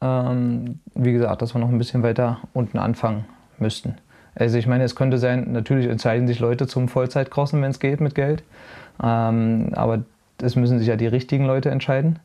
[0.00, 3.24] ähm, wie gesagt, dass wir noch ein bisschen weiter unten anfangen
[3.58, 3.94] müssten.
[4.34, 8.00] Also ich meine, es könnte sein, natürlich entscheiden sich Leute zum Vollzeitcrossen, wenn es geht
[8.00, 8.42] mit Geld.
[9.02, 10.02] Ähm, aber
[10.42, 12.18] es müssen sich ja die richtigen Leute entscheiden.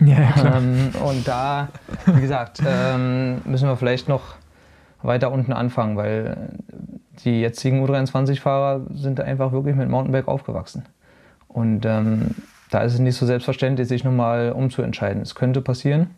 [0.00, 1.68] Ja, ähm, und da,
[2.06, 4.36] wie gesagt, ähm, müssen wir vielleicht noch
[5.02, 6.50] weiter unten anfangen, weil
[7.24, 10.84] die jetzigen U23-Fahrer sind einfach wirklich mit Mountainbike aufgewachsen.
[11.48, 12.34] Und ähm,
[12.70, 15.22] da ist es nicht so selbstverständlich, sich nochmal umzuentscheiden.
[15.22, 16.10] Es könnte passieren,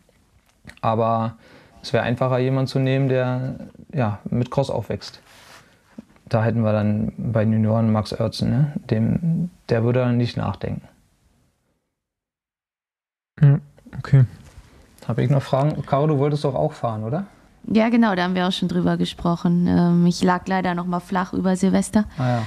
[0.81, 1.37] aber
[1.81, 3.55] es wäre einfacher, jemanden zu nehmen, der
[3.93, 5.21] ja, mit Cross aufwächst.
[6.29, 8.73] Da hätten wir dann bei Junioren Max Oertzen, ne?
[8.89, 10.87] Dem, der würde dann nicht nachdenken.
[13.41, 13.59] Ja,
[13.97, 14.25] okay.
[15.07, 15.81] Habe ich noch Fragen?
[15.85, 17.25] Caro, du wolltest doch auch fahren, oder?
[17.65, 19.67] Ja, genau, da haben wir auch schon drüber gesprochen.
[19.67, 22.05] Ähm, ich lag leider noch mal flach über Silvester.
[22.17, 22.41] Ah, ja.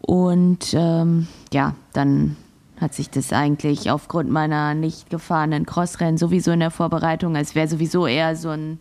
[0.00, 2.36] Und ähm, ja, dann
[2.80, 7.68] hat sich das eigentlich aufgrund meiner nicht gefahrenen Crossrennen sowieso in der Vorbereitung, als wäre
[7.68, 8.78] sowieso eher so ein,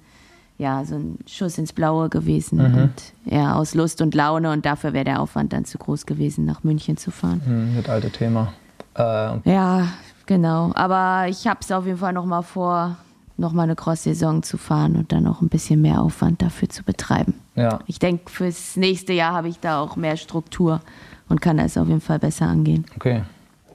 [0.57, 2.75] ja, so ein Schuss ins Blaue gewesen mhm.
[2.75, 2.93] und
[3.25, 6.63] eher aus Lust und Laune und dafür wäre der Aufwand dann zu groß gewesen, nach
[6.63, 7.41] München zu fahren.
[7.45, 8.53] Mhm, das alte Thema.
[8.95, 9.49] Äh.
[9.49, 9.87] Ja,
[10.25, 10.71] genau.
[10.75, 12.97] Aber ich habe es auf jeden Fall noch mal vor,
[13.37, 17.33] nochmal eine Cross-Saison zu fahren und dann auch ein bisschen mehr Aufwand dafür zu betreiben.
[17.55, 17.79] Ja.
[17.85, 20.81] Ich denke, fürs nächste Jahr habe ich da auch mehr Struktur
[21.27, 22.85] und kann das auf jeden Fall besser angehen.
[22.95, 23.23] Okay.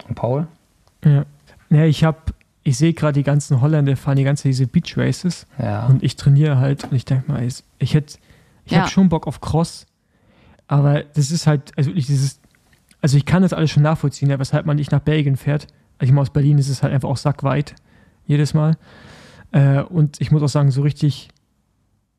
[0.09, 0.47] Und Paul?
[1.05, 1.25] Ja,
[1.71, 2.19] ja ich habe,
[2.63, 5.87] ich sehe gerade die ganzen Holländer fahren die ganze diese Beach Races ja.
[5.87, 7.47] und ich trainiere halt und ich denke mal,
[7.79, 8.19] ich hätte,
[8.65, 8.81] ich ja.
[8.81, 9.87] habe schon Bock auf Cross,
[10.69, 12.41] aber das ist halt, also ich, dieses,
[13.03, 15.67] also ich kann das alles schon nachvollziehen, ja, weshalb man nicht nach Belgien fährt.
[16.01, 17.75] Ich meine, aus Berlin ist es halt einfach auch sackweit
[18.27, 18.77] jedes Mal.
[19.53, 21.29] Äh, und ich muss auch sagen, so richtig,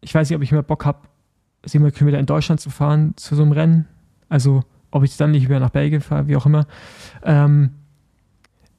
[0.01, 0.99] ich weiß nicht, ob ich mehr Bock habe,
[1.65, 3.87] 700 Kilometer in Deutschland zu fahren zu so einem Rennen.
[4.29, 6.65] Also, ob ich dann nicht wieder nach Belgien fahre, wie auch immer.
[7.23, 7.71] Ähm,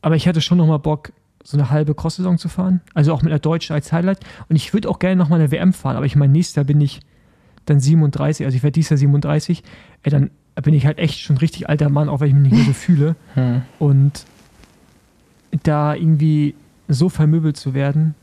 [0.03, 1.13] aber ich hätte schon nochmal Bock,
[1.45, 2.81] so eine halbe Cross-Saison zu fahren.
[2.95, 4.21] Also auch mit einer Deutschen als Highlight.
[4.49, 5.97] Und ich würde auch gerne nochmal eine WM fahren.
[5.97, 7.01] Aber ich meine, nächstes Jahr bin ich
[7.67, 8.47] dann 37.
[8.47, 9.63] Also ich werde dieses Jahr 37.
[10.03, 10.31] Ey, dann
[10.63, 12.73] bin ich halt echt schon richtig alter Mann, auch wenn ich mich nicht mehr so
[12.73, 13.17] fühle.
[13.35, 13.63] Hm.
[13.79, 14.25] Und
[15.63, 16.55] da irgendwie
[16.89, 18.15] so vermöbelt zu werden,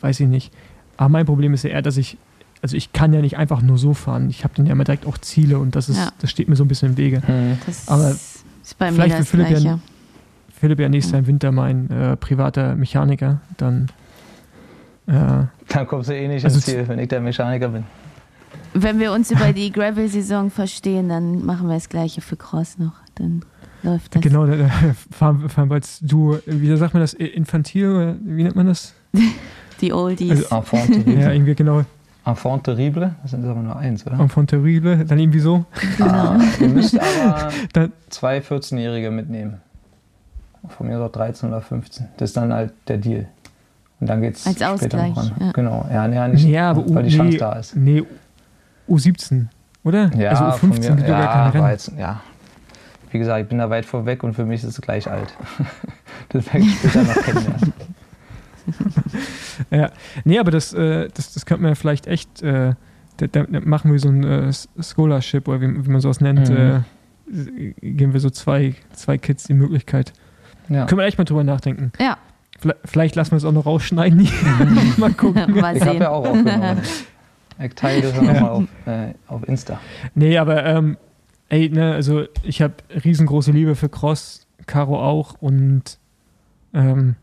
[0.00, 0.52] weiß ich nicht.
[0.96, 2.18] Aber mein Problem ist ja eher, dass ich,
[2.60, 4.30] also ich kann ja nicht einfach nur so fahren.
[4.30, 6.10] Ich habe dann ja immer direkt auch Ziele und das ist, ja.
[6.18, 7.22] das steht mir so ein bisschen im Wege.
[7.26, 7.58] Mhm.
[7.86, 9.78] Aber ist bei mir vielleicht wird Philipp ja,
[10.52, 13.88] Philipp ja nächstes Jahr im Winter mein äh, privater Mechaniker, dann
[15.06, 17.84] äh, dann kommst du eh nicht also ins Ziel, wenn ich der Mechaniker bin.
[18.74, 22.94] Wenn wir uns über die Gravel-Saison verstehen, dann machen wir das Gleiche für Cross noch.
[23.14, 23.44] Dann
[23.82, 24.22] läuft das.
[24.22, 24.68] Genau, da,
[25.10, 28.94] fahren, fahren wir als du, wie sagt man das, infantil, wie nennt man das?
[29.80, 30.30] die Oldies.
[30.30, 31.14] Also, Enfant terrible.
[31.20, 31.84] Ja, irgendwie genau.
[32.24, 34.18] Enfant terrible, das sind aber nur eins, oder?
[34.18, 35.64] Enfant terrible, dann irgendwie so.
[35.98, 36.06] Genau.
[36.06, 37.50] Ah, ihr müsst aber
[38.10, 39.60] zwei 14-Jährige mitnehmen.
[40.68, 42.06] Von mir so 13 oder 15.
[42.16, 43.26] Das ist dann halt der Deal.
[43.98, 45.32] Und dann geht es später Ausgleich, noch ran.
[45.40, 45.52] Ja.
[45.52, 47.76] Genau, ja, nee, nicht, ja, aber weil U, die Chance da ist.
[47.76, 48.04] Nee,
[48.88, 49.46] U17,
[49.84, 50.10] oder?
[50.16, 51.98] Ja, also U15 mir, gibt ja, keine Rennen.
[51.98, 52.20] ja,
[53.12, 55.34] wie gesagt, ich bin da weit vorweg und für mich ist es gleich alt.
[56.30, 57.72] das werde ich später noch kennenlernen.
[59.70, 59.90] ja,
[60.24, 62.74] nee, aber das, äh, das, das könnte man ja vielleicht echt äh,
[63.16, 66.48] da, da machen wir so ein äh, Scholarship oder wie, wie, man sowas nennt.
[66.48, 66.56] Mhm.
[66.56, 70.12] Äh, geben wir so zwei, zwei Kids die Möglichkeit.
[70.68, 70.86] Ja.
[70.86, 71.92] Können wir echt mal drüber nachdenken.
[72.00, 72.18] Ja.
[72.84, 74.28] Vielleicht lassen wir es auch noch rausschneiden.
[74.96, 75.58] mal gucken.
[75.58, 76.80] mal ich habe ja auch aufgenommen.
[77.58, 79.80] Ich teile das nochmal auf, äh, auf Insta.
[80.14, 80.96] Nee, aber ähm,
[81.52, 82.74] ey, ne, also ich habe
[83.04, 85.98] riesengroße Liebe für Cross, Caro auch und
[86.72, 87.16] ähm,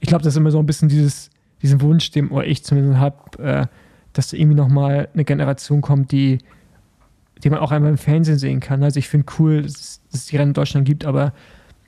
[0.00, 1.28] ich glaube, das ist immer so ein bisschen dieses,
[1.60, 3.66] diesen Wunsch, den oder ich zumindest habe, äh,
[4.14, 6.38] dass da irgendwie nochmal eine Generation kommt, die,
[7.42, 8.82] die man auch einmal im Fernsehen sehen kann.
[8.82, 11.34] Also ich finde cool, dass, dass es die Rennen in Deutschland gibt, aber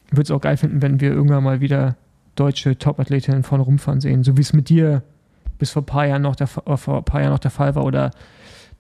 [0.09, 1.97] ich würde es auch geil finden, wenn wir irgendwann mal wieder
[2.35, 5.03] deutsche Top-Athletinnen vorne rumfahren sehen, so wie es mit dir
[5.59, 7.85] bis vor ein paar Jahren noch der, äh, vor paar Jahren noch der Fall war
[7.85, 8.11] oder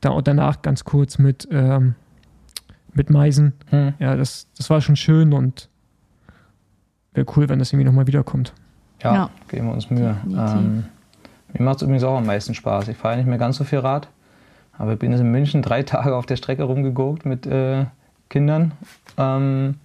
[0.02, 1.94] da danach ganz kurz mit, ähm,
[2.96, 3.52] mit Meisen.
[3.70, 3.94] Hm.
[3.98, 5.68] Ja, das, das war schon schön und
[7.12, 8.52] wäre cool, wenn das irgendwie nochmal wiederkommt.
[9.02, 10.16] Ja, ja, geben wir uns Mühe.
[10.26, 10.84] Ähm,
[11.52, 12.88] mir macht es übrigens auch am meisten Spaß.
[12.88, 14.08] Ich fahre nicht mehr ganz so viel Rad,
[14.78, 17.86] aber ich bin jetzt in München drei Tage auf der Strecke rumgeguckt mit äh,
[18.28, 18.72] Kindern.
[19.16, 19.76] Ähm,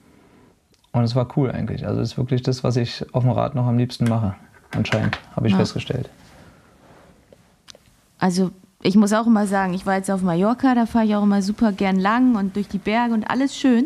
[0.94, 1.88] und es war cool eigentlich.
[1.88, 4.36] Also es ist wirklich das, was ich auf dem Rad noch am liebsten mache.
[4.72, 5.60] Anscheinend, habe ich ja.
[5.60, 6.10] festgestellt.
[8.20, 8.52] Also
[8.84, 11.42] ich muss auch immer sagen, ich war jetzt auf Mallorca, da fahre ich auch immer
[11.42, 13.86] super gern lang und durch die Berge und alles schön.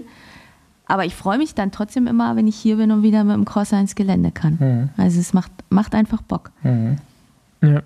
[0.88, 3.46] Aber ich freue mich dann trotzdem immer, wenn ich hier bin und wieder mit dem
[3.46, 4.58] Crosser ins Gelände kann.
[4.60, 4.90] Mhm.
[4.98, 6.52] Also es macht, macht einfach Bock.
[6.64, 6.98] Mhm.
[7.62, 7.82] Ja,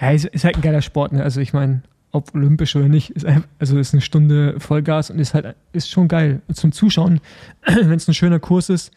[0.00, 1.12] ja ist, ist, halt ein geiler Sport.
[1.12, 1.22] Ne?
[1.22, 1.82] Also ich meine,
[2.12, 5.90] ob olympisch oder nicht, ist einfach, also ist eine Stunde Vollgas und ist halt ist
[5.90, 6.42] schon geil.
[6.46, 7.20] Und zum Zuschauen,
[7.66, 8.92] wenn es ein schöner Kurs ist,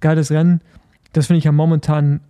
[0.00, 0.60] geiles Rennen,
[1.12, 2.20] das finde ich ja momentan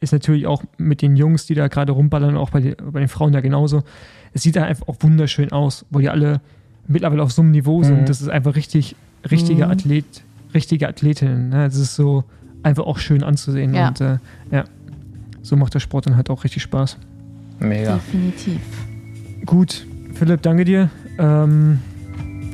[0.00, 3.08] ist natürlich auch mit den Jungs, die da gerade rumballern, auch bei, die, bei, den
[3.08, 3.82] Frauen da genauso.
[4.34, 6.40] Es sieht einfach auch wunderschön aus, wo die alle
[6.86, 8.02] mittlerweile auf so einem Niveau sind.
[8.02, 8.06] Mhm.
[8.06, 8.96] Das ist einfach richtig,
[9.30, 9.70] richtige mhm.
[9.70, 11.48] Athlet, richtige Athletinnen.
[11.48, 11.64] Ne?
[11.64, 12.24] Das ist so
[12.62, 13.74] einfach auch schön anzusehen.
[13.74, 13.88] Ja.
[13.88, 14.18] Und äh,
[14.50, 14.64] ja,
[15.42, 16.98] so macht der Sport dann halt auch richtig Spaß.
[17.60, 17.94] Mega.
[17.94, 18.60] Definitiv.
[19.46, 20.90] Gut, Philipp, danke dir.
[21.18, 21.78] Ähm,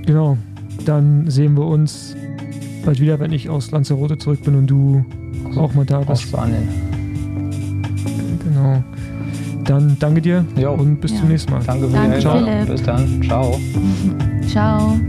[0.05, 0.36] genau,
[0.85, 2.15] dann sehen wir uns
[2.85, 5.05] bald wieder, wenn ich aus Lanzarote zurück bin und du
[5.47, 6.23] also, auch mal da bist.
[6.23, 6.69] Spanien.
[8.44, 8.82] Genau.
[9.65, 10.73] Dann danke dir jo.
[10.73, 11.19] und bis ja.
[11.19, 11.62] zum nächsten Mal.
[11.66, 13.23] Danke für danke, die Bis dann.
[13.23, 13.61] Ciao.
[14.49, 15.01] Ciao.